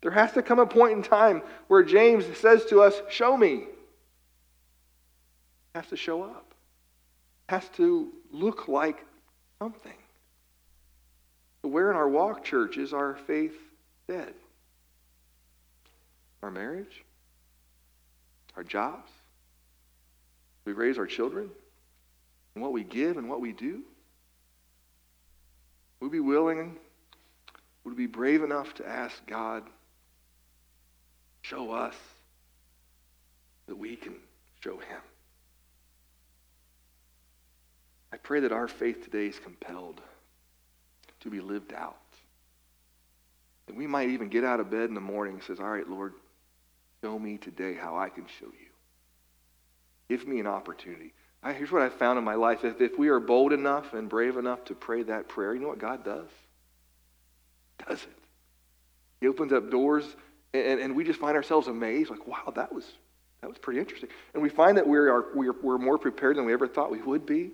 There 0.00 0.10
has 0.10 0.32
to 0.32 0.42
come 0.42 0.58
a 0.58 0.66
point 0.66 0.94
in 0.94 1.04
time 1.04 1.40
where 1.68 1.84
James 1.84 2.24
says 2.36 2.64
to 2.64 2.82
us, 2.82 3.00
Show 3.08 3.36
me. 3.36 3.58
It 3.58 3.68
has 5.76 5.86
to 5.86 5.96
show 5.96 6.24
up. 6.24 6.54
It 7.48 7.52
has 7.52 7.68
to 7.76 8.10
look 8.32 8.66
like 8.66 9.06
something. 9.60 9.92
Where 11.60 11.92
in 11.92 11.96
our 11.96 12.08
walk, 12.08 12.42
church, 12.42 12.76
is 12.76 12.92
our 12.92 13.14
faith 13.28 13.54
dead? 14.08 14.34
Our 16.42 16.50
marriage? 16.50 17.04
Our 18.56 18.64
jobs? 18.64 19.10
We 20.64 20.72
raise 20.72 20.98
our 20.98 21.06
children? 21.06 21.50
And 22.54 22.62
what 22.62 22.72
we 22.72 22.84
give 22.84 23.16
and 23.16 23.28
what 23.28 23.40
we 23.40 23.52
do? 23.52 23.82
Would 26.00 26.10
we 26.10 26.18
be 26.18 26.20
willing? 26.20 26.76
Would 27.84 27.96
we 27.96 28.06
be 28.06 28.12
brave 28.12 28.42
enough 28.42 28.74
to 28.74 28.88
ask 28.88 29.24
God, 29.26 29.64
show 31.42 31.72
us 31.72 31.94
that 33.66 33.76
we 33.76 33.96
can 33.96 34.14
show 34.62 34.76
Him? 34.76 35.00
I 38.12 38.18
pray 38.18 38.40
that 38.40 38.52
our 38.52 38.68
faith 38.68 39.04
today 39.04 39.26
is 39.26 39.38
compelled 39.38 40.00
to 41.20 41.30
be 41.30 41.40
lived 41.40 41.72
out. 41.72 41.96
And 43.68 43.76
we 43.76 43.86
might 43.86 44.10
even 44.10 44.28
get 44.28 44.44
out 44.44 44.60
of 44.60 44.70
bed 44.70 44.88
in 44.88 44.94
the 44.94 45.00
morning 45.00 45.34
and 45.34 45.42
says, 45.42 45.58
All 45.60 45.70
right, 45.70 45.88
Lord, 45.88 46.12
show 47.02 47.18
me 47.18 47.36
today 47.36 47.74
how 47.74 47.96
I 47.96 48.08
can 48.08 48.26
show 48.26 48.46
you. 48.46 48.70
Give 50.08 50.26
me 50.26 50.40
an 50.40 50.46
opportunity. 50.46 51.12
I, 51.42 51.52
here's 51.52 51.72
what 51.72 51.82
I 51.82 51.88
found 51.88 52.18
in 52.18 52.24
my 52.24 52.34
life. 52.34 52.64
If, 52.64 52.80
if 52.80 52.98
we 52.98 53.08
are 53.08 53.18
bold 53.18 53.52
enough 53.52 53.94
and 53.94 54.08
brave 54.08 54.36
enough 54.36 54.64
to 54.66 54.74
pray 54.74 55.02
that 55.04 55.28
prayer, 55.28 55.54
you 55.54 55.60
know 55.60 55.68
what 55.68 55.78
God 55.78 56.04
does? 56.04 56.28
Does 57.88 58.02
it. 58.02 58.18
He 59.20 59.26
opens 59.26 59.52
up 59.52 59.70
doors, 59.70 60.04
and, 60.54 60.80
and 60.80 60.94
we 60.94 61.04
just 61.04 61.18
find 61.18 61.36
ourselves 61.36 61.66
amazed, 61.66 62.10
like, 62.10 62.26
wow, 62.26 62.52
that 62.54 62.72
was, 62.72 62.84
that 63.40 63.48
was 63.48 63.58
pretty 63.58 63.80
interesting. 63.80 64.08
And 64.34 64.42
we 64.42 64.48
find 64.48 64.76
that 64.76 64.86
we 64.86 64.98
are, 64.98 65.26
we're, 65.34 65.54
we're 65.60 65.78
more 65.78 65.98
prepared 65.98 66.36
than 66.36 66.44
we 66.44 66.52
ever 66.52 66.68
thought 66.68 66.90
we 66.90 67.02
would 67.02 67.26
be. 67.26 67.50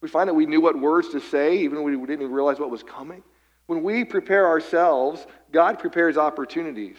We 0.00 0.08
find 0.08 0.28
that 0.28 0.34
we 0.34 0.46
knew 0.46 0.60
what 0.60 0.78
words 0.78 1.08
to 1.10 1.20
say, 1.20 1.58
even 1.58 1.82
when 1.82 2.00
we 2.00 2.06
didn't 2.06 2.22
even 2.22 2.32
realize 2.32 2.58
what 2.60 2.70
was 2.70 2.82
coming. 2.82 3.22
When 3.66 3.82
we 3.82 4.04
prepare 4.04 4.46
ourselves, 4.46 5.26
God 5.50 5.78
prepares 5.78 6.16
opportunities. 6.16 6.96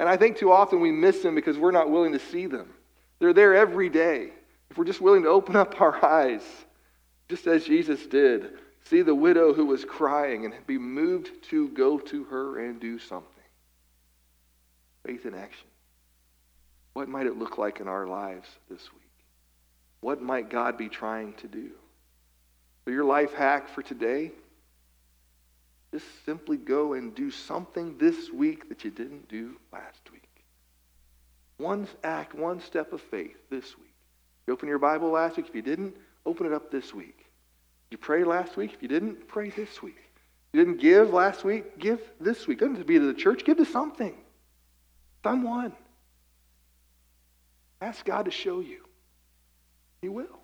And 0.00 0.08
I 0.08 0.16
think 0.16 0.38
too 0.38 0.50
often 0.50 0.80
we 0.80 0.90
miss 0.90 1.22
them 1.22 1.34
because 1.34 1.58
we're 1.58 1.72
not 1.72 1.90
willing 1.90 2.12
to 2.12 2.18
see 2.18 2.46
them. 2.46 2.70
They're 3.18 3.34
there 3.34 3.54
every 3.54 3.90
day. 3.90 4.30
If 4.70 4.78
we're 4.78 4.86
just 4.86 5.02
willing 5.02 5.24
to 5.24 5.28
open 5.28 5.56
up 5.56 5.78
our 5.78 6.02
eyes, 6.24 6.42
just 7.28 7.46
as 7.46 7.66
Jesus 7.66 8.06
did, 8.06 8.52
see 8.86 9.02
the 9.02 9.14
widow 9.14 9.52
who 9.52 9.66
was 9.66 9.84
crying 9.84 10.46
and 10.46 10.54
be 10.66 10.78
moved 10.78 11.44
to 11.50 11.68
go 11.68 11.98
to 11.98 12.24
her 12.24 12.64
and 12.64 12.80
do 12.80 12.98
something. 12.98 13.28
Faith 15.04 15.26
in 15.26 15.34
action. 15.34 15.66
What 16.94 17.10
might 17.10 17.26
it 17.26 17.38
look 17.38 17.58
like 17.58 17.80
in 17.80 17.86
our 17.86 18.06
lives 18.06 18.48
this 18.70 18.90
week? 18.94 19.26
What 20.00 20.22
might 20.22 20.48
God 20.48 20.78
be 20.78 20.88
trying 20.88 21.34
to 21.34 21.46
do? 21.46 21.72
So, 22.86 22.90
your 22.90 23.04
life 23.04 23.34
hack 23.34 23.68
for 23.68 23.82
today 23.82 24.32
just 25.92 26.06
simply 26.24 26.56
go 26.56 26.92
and 26.92 27.14
do 27.14 27.30
something 27.30 27.98
this 27.98 28.30
week 28.30 28.68
that 28.68 28.84
you 28.84 28.90
didn't 28.90 29.28
do 29.28 29.56
last 29.72 30.10
week. 30.12 30.44
One 31.56 31.88
act, 32.04 32.34
one 32.34 32.60
step 32.60 32.92
of 32.92 33.00
faith 33.00 33.36
this 33.50 33.76
week. 33.76 33.94
You 34.46 34.52
opened 34.52 34.68
your 34.68 34.78
Bible 34.78 35.10
last 35.10 35.36
week. 35.36 35.48
If 35.48 35.54
you 35.54 35.62
didn't, 35.62 35.96
open 36.24 36.46
it 36.46 36.52
up 36.52 36.70
this 36.70 36.94
week. 36.94 37.26
You 37.90 37.98
prayed 37.98 38.26
last 38.26 38.56
week. 38.56 38.72
If 38.72 38.82
you 38.82 38.88
didn't, 38.88 39.26
pray 39.26 39.50
this 39.50 39.82
week. 39.82 39.98
You 40.52 40.64
didn't 40.64 40.80
give 40.80 41.12
last 41.12 41.44
week, 41.44 41.78
give 41.78 42.00
this 42.20 42.46
week. 42.46 42.60
Doesn't 42.60 42.86
be 42.86 42.98
to 42.98 43.06
the 43.06 43.14
church, 43.14 43.44
give 43.44 43.58
to 43.58 43.64
something. 43.64 44.14
Someone. 45.22 45.72
Ask 47.80 48.04
God 48.04 48.24
to 48.24 48.30
show 48.30 48.60
you. 48.60 48.84
He 50.02 50.08
will. 50.08 50.40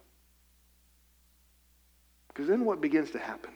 Because 2.29 2.49
then 2.49 2.65
what 2.65 2.81
begins 2.81 3.11
to 3.13 3.19
happen? 3.19 3.53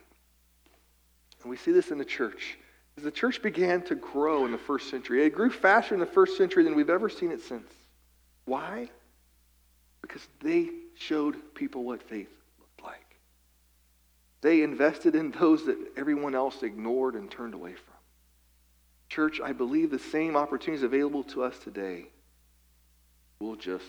And 1.43 1.51
we 1.51 1.57
see 1.57 1.72
this 1.72 1.91
in 1.91 1.99
the 1.99 2.05
church. 2.05 2.59
As 2.97 3.05
the 3.05 3.11
church 3.11 3.41
began 3.43 3.82
to 3.82 3.95
grow 3.95 4.45
in 4.45 4.53
the 4.53 4.59
first 4.59 4.91
century, 4.91 5.24
it 5.24 5.34
grew 5.34 5.51
faster 5.51 5.95
in 5.95 6.01
the 6.01 6.07
first 6.07 6.36
century 6.36 6.64
than 6.64 6.74
we've 6.74 6.91
ever 6.91 7.09
seen 7.09 7.30
it 7.30 7.43
since. 7.43 7.72
Why? 8.45 8.91
Because 10.03 10.26
they 10.41 10.70
showed 10.97 11.55
people 11.55 11.84
what 11.84 12.03
faith 12.03 12.28
looked 12.59 12.82
like. 12.82 13.16
They 14.43 14.62
invested 14.62 15.14
in 15.14 15.30
those 15.30 15.66
that 15.66 15.78
everyone 15.97 16.34
else 16.34 16.62
ignored 16.62 17.14
and 17.14 17.30
turned 17.30 17.55
away 17.55 17.74
from. 17.74 17.95
Church, 19.09 19.41
I 19.41 19.53
believe 19.53 19.91
the 19.91 19.99
same 19.99 20.36
opportunities 20.36 20.82
available 20.82 21.24
to 21.24 21.43
us 21.43 21.59
today 21.59 22.07
will 23.41 23.57
just 23.57 23.84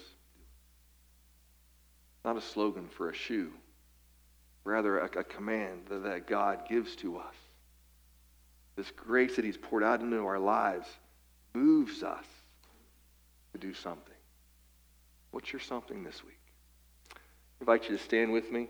not 2.24 2.38
a 2.38 2.42
slogan 2.42 2.88
for 2.88 3.10
a 3.10 3.14
shoe, 3.14 3.52
rather 4.64 5.00
a, 5.00 5.06
a 5.20 5.24
command 5.24 5.84
that, 5.90 6.04
that 6.04 6.28
God 6.28 6.68
gives 6.70 6.96
to 6.98 7.18
us. 7.18 7.36
This 8.76 8.92
grace 8.92 9.36
that 9.36 9.46
He's 9.46 9.58
poured 9.58 9.84
out 9.84 10.02
into 10.02 10.18
our 10.26 10.40
lives 10.40 10.88
moves 11.54 12.04
us 12.04 12.26
to 13.54 13.58
do 13.60 13.74
something. 13.74 14.14
What's 15.32 15.52
your 15.52 15.60
something 15.60 16.04
this 16.04 16.24
week? 16.24 16.40
I 17.14 17.18
invite 17.62 17.90
you 17.90 17.98
to 17.98 18.04
stand 18.04 18.32
with 18.32 18.52
me. 18.52 18.68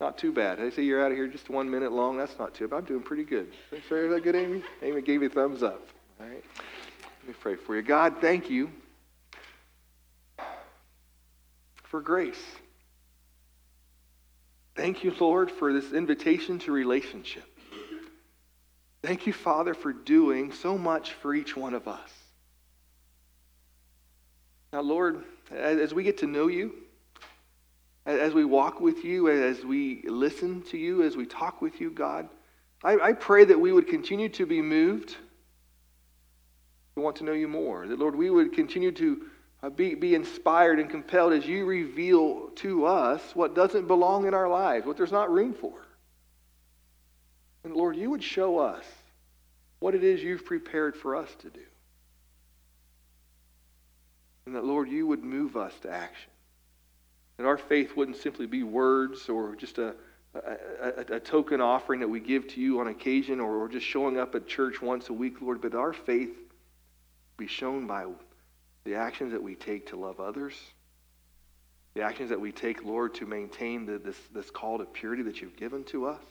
Not 0.00 0.16
too 0.16 0.32
bad. 0.32 0.60
I 0.60 0.70
say 0.70 0.82
you're 0.82 1.04
out 1.04 1.10
of 1.10 1.16
here 1.16 1.26
just 1.26 1.50
one 1.50 1.68
minute 1.68 1.92
long. 1.92 2.16
That's 2.16 2.38
not 2.38 2.54
too 2.54 2.68
bad. 2.68 2.76
I'm 2.76 2.84
doing 2.84 3.02
pretty 3.02 3.24
good. 3.24 3.48
Is 3.72 3.82
that 3.90 4.20
good, 4.22 4.36
Amy? 4.36 4.62
Amy 4.82 5.02
gave 5.02 5.22
you 5.22 5.28
a 5.28 5.30
thumbs 5.30 5.62
up. 5.62 5.88
All 6.20 6.26
right. 6.26 6.44
Let 7.20 7.28
me 7.28 7.34
pray 7.40 7.56
for 7.56 7.74
you. 7.74 7.82
God, 7.82 8.16
thank 8.20 8.48
you 8.48 8.70
for 11.84 12.00
grace. 12.00 12.42
Thank 14.78 15.02
you, 15.02 15.12
Lord, 15.18 15.50
for 15.50 15.72
this 15.72 15.92
invitation 15.92 16.60
to 16.60 16.70
relationship. 16.70 17.42
Thank 19.02 19.26
you, 19.26 19.32
Father, 19.32 19.74
for 19.74 19.92
doing 19.92 20.52
so 20.52 20.78
much 20.78 21.14
for 21.14 21.34
each 21.34 21.56
one 21.56 21.74
of 21.74 21.88
us. 21.88 22.08
Now, 24.72 24.82
Lord, 24.82 25.24
as 25.50 25.92
we 25.92 26.04
get 26.04 26.18
to 26.18 26.28
know 26.28 26.46
you, 26.46 26.74
as 28.06 28.34
we 28.34 28.44
walk 28.44 28.80
with 28.80 29.04
you, 29.04 29.28
as 29.28 29.64
we 29.64 30.02
listen 30.04 30.62
to 30.70 30.78
you, 30.78 31.02
as 31.02 31.16
we 31.16 31.26
talk 31.26 31.60
with 31.60 31.80
you, 31.80 31.90
God, 31.90 32.28
I, 32.84 32.98
I 32.98 33.12
pray 33.14 33.44
that 33.46 33.58
we 33.58 33.72
would 33.72 33.88
continue 33.88 34.28
to 34.28 34.46
be 34.46 34.62
moved 34.62 35.16
to 36.94 37.02
want 37.02 37.16
to 37.16 37.24
know 37.24 37.32
you 37.32 37.48
more. 37.48 37.88
That, 37.88 37.98
Lord, 37.98 38.14
we 38.14 38.30
would 38.30 38.52
continue 38.52 38.92
to 38.92 39.26
Uh, 39.62 39.70
be, 39.70 39.94
be 39.94 40.14
inspired 40.14 40.78
and 40.78 40.88
compelled 40.88 41.32
as 41.32 41.44
you 41.44 41.64
reveal 41.64 42.48
to 42.54 42.86
us 42.86 43.20
what 43.34 43.54
doesn't 43.54 43.88
belong 43.88 44.26
in 44.26 44.34
our 44.34 44.48
lives, 44.48 44.86
what 44.86 44.96
there's 44.96 45.12
not 45.12 45.32
room 45.32 45.52
for. 45.52 45.74
And 47.64 47.74
Lord, 47.74 47.96
you 47.96 48.08
would 48.10 48.22
show 48.22 48.58
us 48.58 48.84
what 49.80 49.94
it 49.94 50.04
is 50.04 50.22
you've 50.22 50.44
prepared 50.44 50.96
for 50.96 51.16
us 51.16 51.28
to 51.40 51.50
do. 51.50 51.60
And 54.46 54.54
that, 54.54 54.64
Lord, 54.64 54.88
you 54.88 55.06
would 55.06 55.24
move 55.24 55.56
us 55.56 55.74
to 55.82 55.90
action. 55.90 56.30
That 57.36 57.46
our 57.46 57.58
faith 57.58 57.96
wouldn't 57.96 58.16
simply 58.16 58.46
be 58.46 58.62
words 58.62 59.28
or 59.28 59.56
just 59.56 59.78
a, 59.78 59.94
a, 60.34 60.38
a, 60.80 61.14
a 61.16 61.20
token 61.20 61.60
offering 61.60 62.00
that 62.00 62.08
we 62.08 62.20
give 62.20 62.48
to 62.48 62.60
you 62.60 62.80
on 62.80 62.88
occasion 62.88 63.40
or, 63.40 63.56
or 63.56 63.68
just 63.68 63.86
showing 63.86 64.18
up 64.18 64.34
at 64.34 64.46
church 64.46 64.80
once 64.80 65.08
a 65.08 65.12
week, 65.12 65.40
Lord, 65.40 65.60
but 65.60 65.74
our 65.74 65.92
faith 65.92 66.30
be 67.36 67.46
shown 67.46 67.86
by 67.86 68.06
the 68.88 68.94
actions 68.94 69.32
that 69.32 69.42
we 69.42 69.54
take 69.54 69.88
to 69.88 69.96
love 69.96 70.18
others, 70.18 70.54
the 71.92 72.00
actions 72.00 72.30
that 72.30 72.40
we 72.40 72.50
take, 72.50 72.82
Lord, 72.84 73.14
to 73.16 73.26
maintain 73.26 73.84
the, 73.84 73.98
this, 73.98 74.16
this 74.32 74.50
call 74.50 74.78
to 74.78 74.86
purity 74.86 75.22
that 75.24 75.42
you've 75.42 75.56
given 75.56 75.84
to 75.84 76.06
us. 76.06 76.22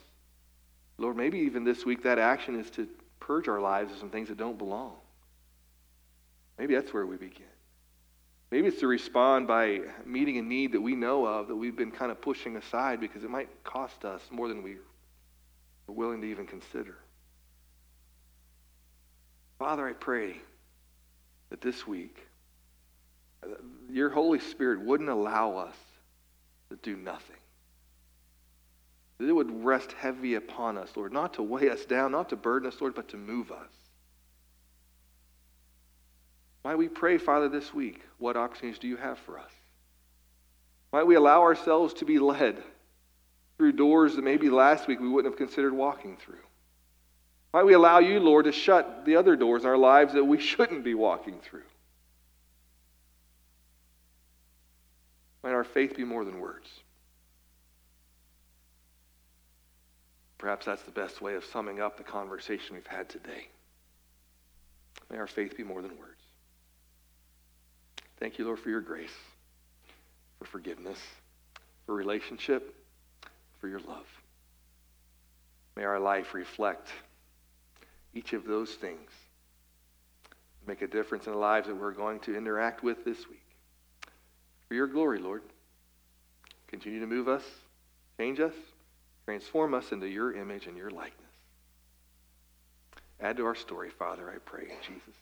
Lord, 0.96 1.16
maybe 1.16 1.38
even 1.38 1.62
this 1.62 1.86
week 1.86 2.02
that 2.02 2.18
action 2.18 2.58
is 2.58 2.68
to 2.72 2.88
purge 3.20 3.46
our 3.46 3.60
lives 3.60 3.92
of 3.92 3.98
some 3.98 4.10
things 4.10 4.28
that 4.28 4.38
don't 4.38 4.58
belong. 4.58 4.94
Maybe 6.58 6.74
that's 6.74 6.92
where 6.92 7.06
we 7.06 7.16
begin. 7.16 7.46
Maybe 8.50 8.66
it's 8.66 8.80
to 8.80 8.88
respond 8.88 9.46
by 9.46 9.82
meeting 10.04 10.38
a 10.38 10.42
need 10.42 10.72
that 10.72 10.80
we 10.80 10.96
know 10.96 11.26
of 11.26 11.46
that 11.46 11.54
we've 11.54 11.76
been 11.76 11.92
kind 11.92 12.10
of 12.10 12.20
pushing 12.20 12.56
aside 12.56 12.98
because 12.98 13.22
it 13.22 13.30
might 13.30 13.48
cost 13.62 14.04
us 14.04 14.22
more 14.32 14.48
than 14.48 14.64
we 14.64 14.72
are 14.72 15.92
willing 15.94 16.20
to 16.22 16.26
even 16.26 16.44
consider. 16.44 16.96
Father, 19.60 19.86
I 19.86 19.92
pray 19.92 20.38
that 21.50 21.60
this 21.60 21.86
week 21.86 22.27
your 23.90 24.10
Holy 24.10 24.38
Spirit 24.38 24.80
wouldn't 24.80 25.08
allow 25.08 25.56
us 25.56 25.74
to 26.70 26.76
do 26.76 26.96
nothing. 26.96 27.36
That 29.18 29.28
it 29.28 29.32
would 29.32 29.64
rest 29.64 29.92
heavy 29.92 30.34
upon 30.34 30.78
us, 30.78 30.90
Lord, 30.96 31.12
not 31.12 31.34
to 31.34 31.42
weigh 31.42 31.70
us 31.70 31.84
down, 31.84 32.12
not 32.12 32.28
to 32.28 32.36
burden 32.36 32.68
us, 32.68 32.80
Lord, 32.80 32.94
but 32.94 33.08
to 33.08 33.16
move 33.16 33.50
us. 33.50 33.70
Might 36.64 36.76
we 36.76 36.88
pray, 36.88 37.18
Father, 37.18 37.48
this 37.48 37.72
week, 37.72 38.02
what 38.18 38.36
opportunities 38.36 38.78
do 38.78 38.88
you 38.88 38.96
have 38.96 39.18
for 39.18 39.38
us? 39.38 39.50
Might 40.92 41.06
we 41.06 41.14
allow 41.14 41.42
ourselves 41.42 41.94
to 41.94 42.04
be 42.04 42.18
led 42.18 42.62
through 43.56 43.72
doors 43.72 44.16
that 44.16 44.24
maybe 44.24 44.50
last 44.50 44.86
week 44.86 45.00
we 45.00 45.08
wouldn't 45.08 45.32
have 45.32 45.38
considered 45.38 45.72
walking 45.72 46.16
through? 46.16 46.36
Might 47.52 47.64
we 47.64 47.72
allow 47.72 47.98
you, 47.98 48.20
Lord, 48.20 48.44
to 48.44 48.52
shut 48.52 49.04
the 49.04 49.16
other 49.16 49.34
doors 49.34 49.62
in 49.62 49.68
our 49.68 49.78
lives 49.78 50.12
that 50.14 50.24
we 50.24 50.38
shouldn't 50.40 50.84
be 50.84 50.94
walking 50.94 51.40
through? 51.40 51.62
Might 55.42 55.52
our 55.52 55.64
faith 55.64 55.96
be 55.96 56.04
more 56.04 56.24
than 56.24 56.40
words? 56.40 56.68
Perhaps 60.38 60.66
that's 60.66 60.82
the 60.82 60.90
best 60.90 61.20
way 61.20 61.34
of 61.34 61.44
summing 61.44 61.80
up 61.80 61.96
the 61.96 62.04
conversation 62.04 62.76
we've 62.76 62.86
had 62.86 63.08
today. 63.08 63.48
May 65.10 65.18
our 65.18 65.26
faith 65.26 65.56
be 65.56 65.64
more 65.64 65.82
than 65.82 65.98
words. 65.98 66.22
Thank 68.18 68.38
you, 68.38 68.44
Lord, 68.44 68.58
for 68.58 68.70
your 68.70 68.80
grace, 68.80 69.14
for 70.38 70.44
forgiveness, 70.44 70.98
for 71.86 71.94
relationship, 71.94 72.74
for 73.60 73.68
your 73.68 73.80
love. 73.80 74.06
May 75.76 75.84
our 75.84 76.00
life 76.00 76.34
reflect 76.34 76.88
each 78.14 78.32
of 78.32 78.44
those 78.44 78.70
things. 78.72 79.10
Make 80.66 80.82
a 80.82 80.88
difference 80.88 81.26
in 81.26 81.32
the 81.32 81.38
lives 81.38 81.68
that 81.68 81.76
we're 81.76 81.92
going 81.92 82.20
to 82.20 82.36
interact 82.36 82.82
with 82.82 83.04
this 83.04 83.28
week. 83.28 83.47
For 84.68 84.74
your 84.74 84.86
glory, 84.86 85.18
Lord, 85.18 85.42
continue 86.68 87.00
to 87.00 87.06
move 87.06 87.28
us, 87.28 87.42
change 88.18 88.38
us, 88.38 88.54
transform 89.24 89.74
us 89.74 89.92
into 89.92 90.06
your 90.06 90.34
image 90.34 90.66
and 90.66 90.76
your 90.76 90.90
likeness. 90.90 91.14
Add 93.20 93.36
to 93.38 93.46
our 93.46 93.54
story, 93.54 93.90
Father, 93.90 94.30
I 94.30 94.38
pray 94.38 94.64
in 94.64 94.76
Jesus' 94.82 95.16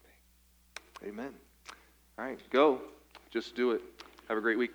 name. 1.03 1.13
Amen. 1.13 1.35
All 2.19 2.25
right, 2.25 2.39
go. 2.51 2.81
Just 3.31 3.55
do 3.55 3.71
it. 3.73 3.83
Have 4.29 4.37
a 4.37 4.41
great 4.41 4.59
week. 4.59 4.73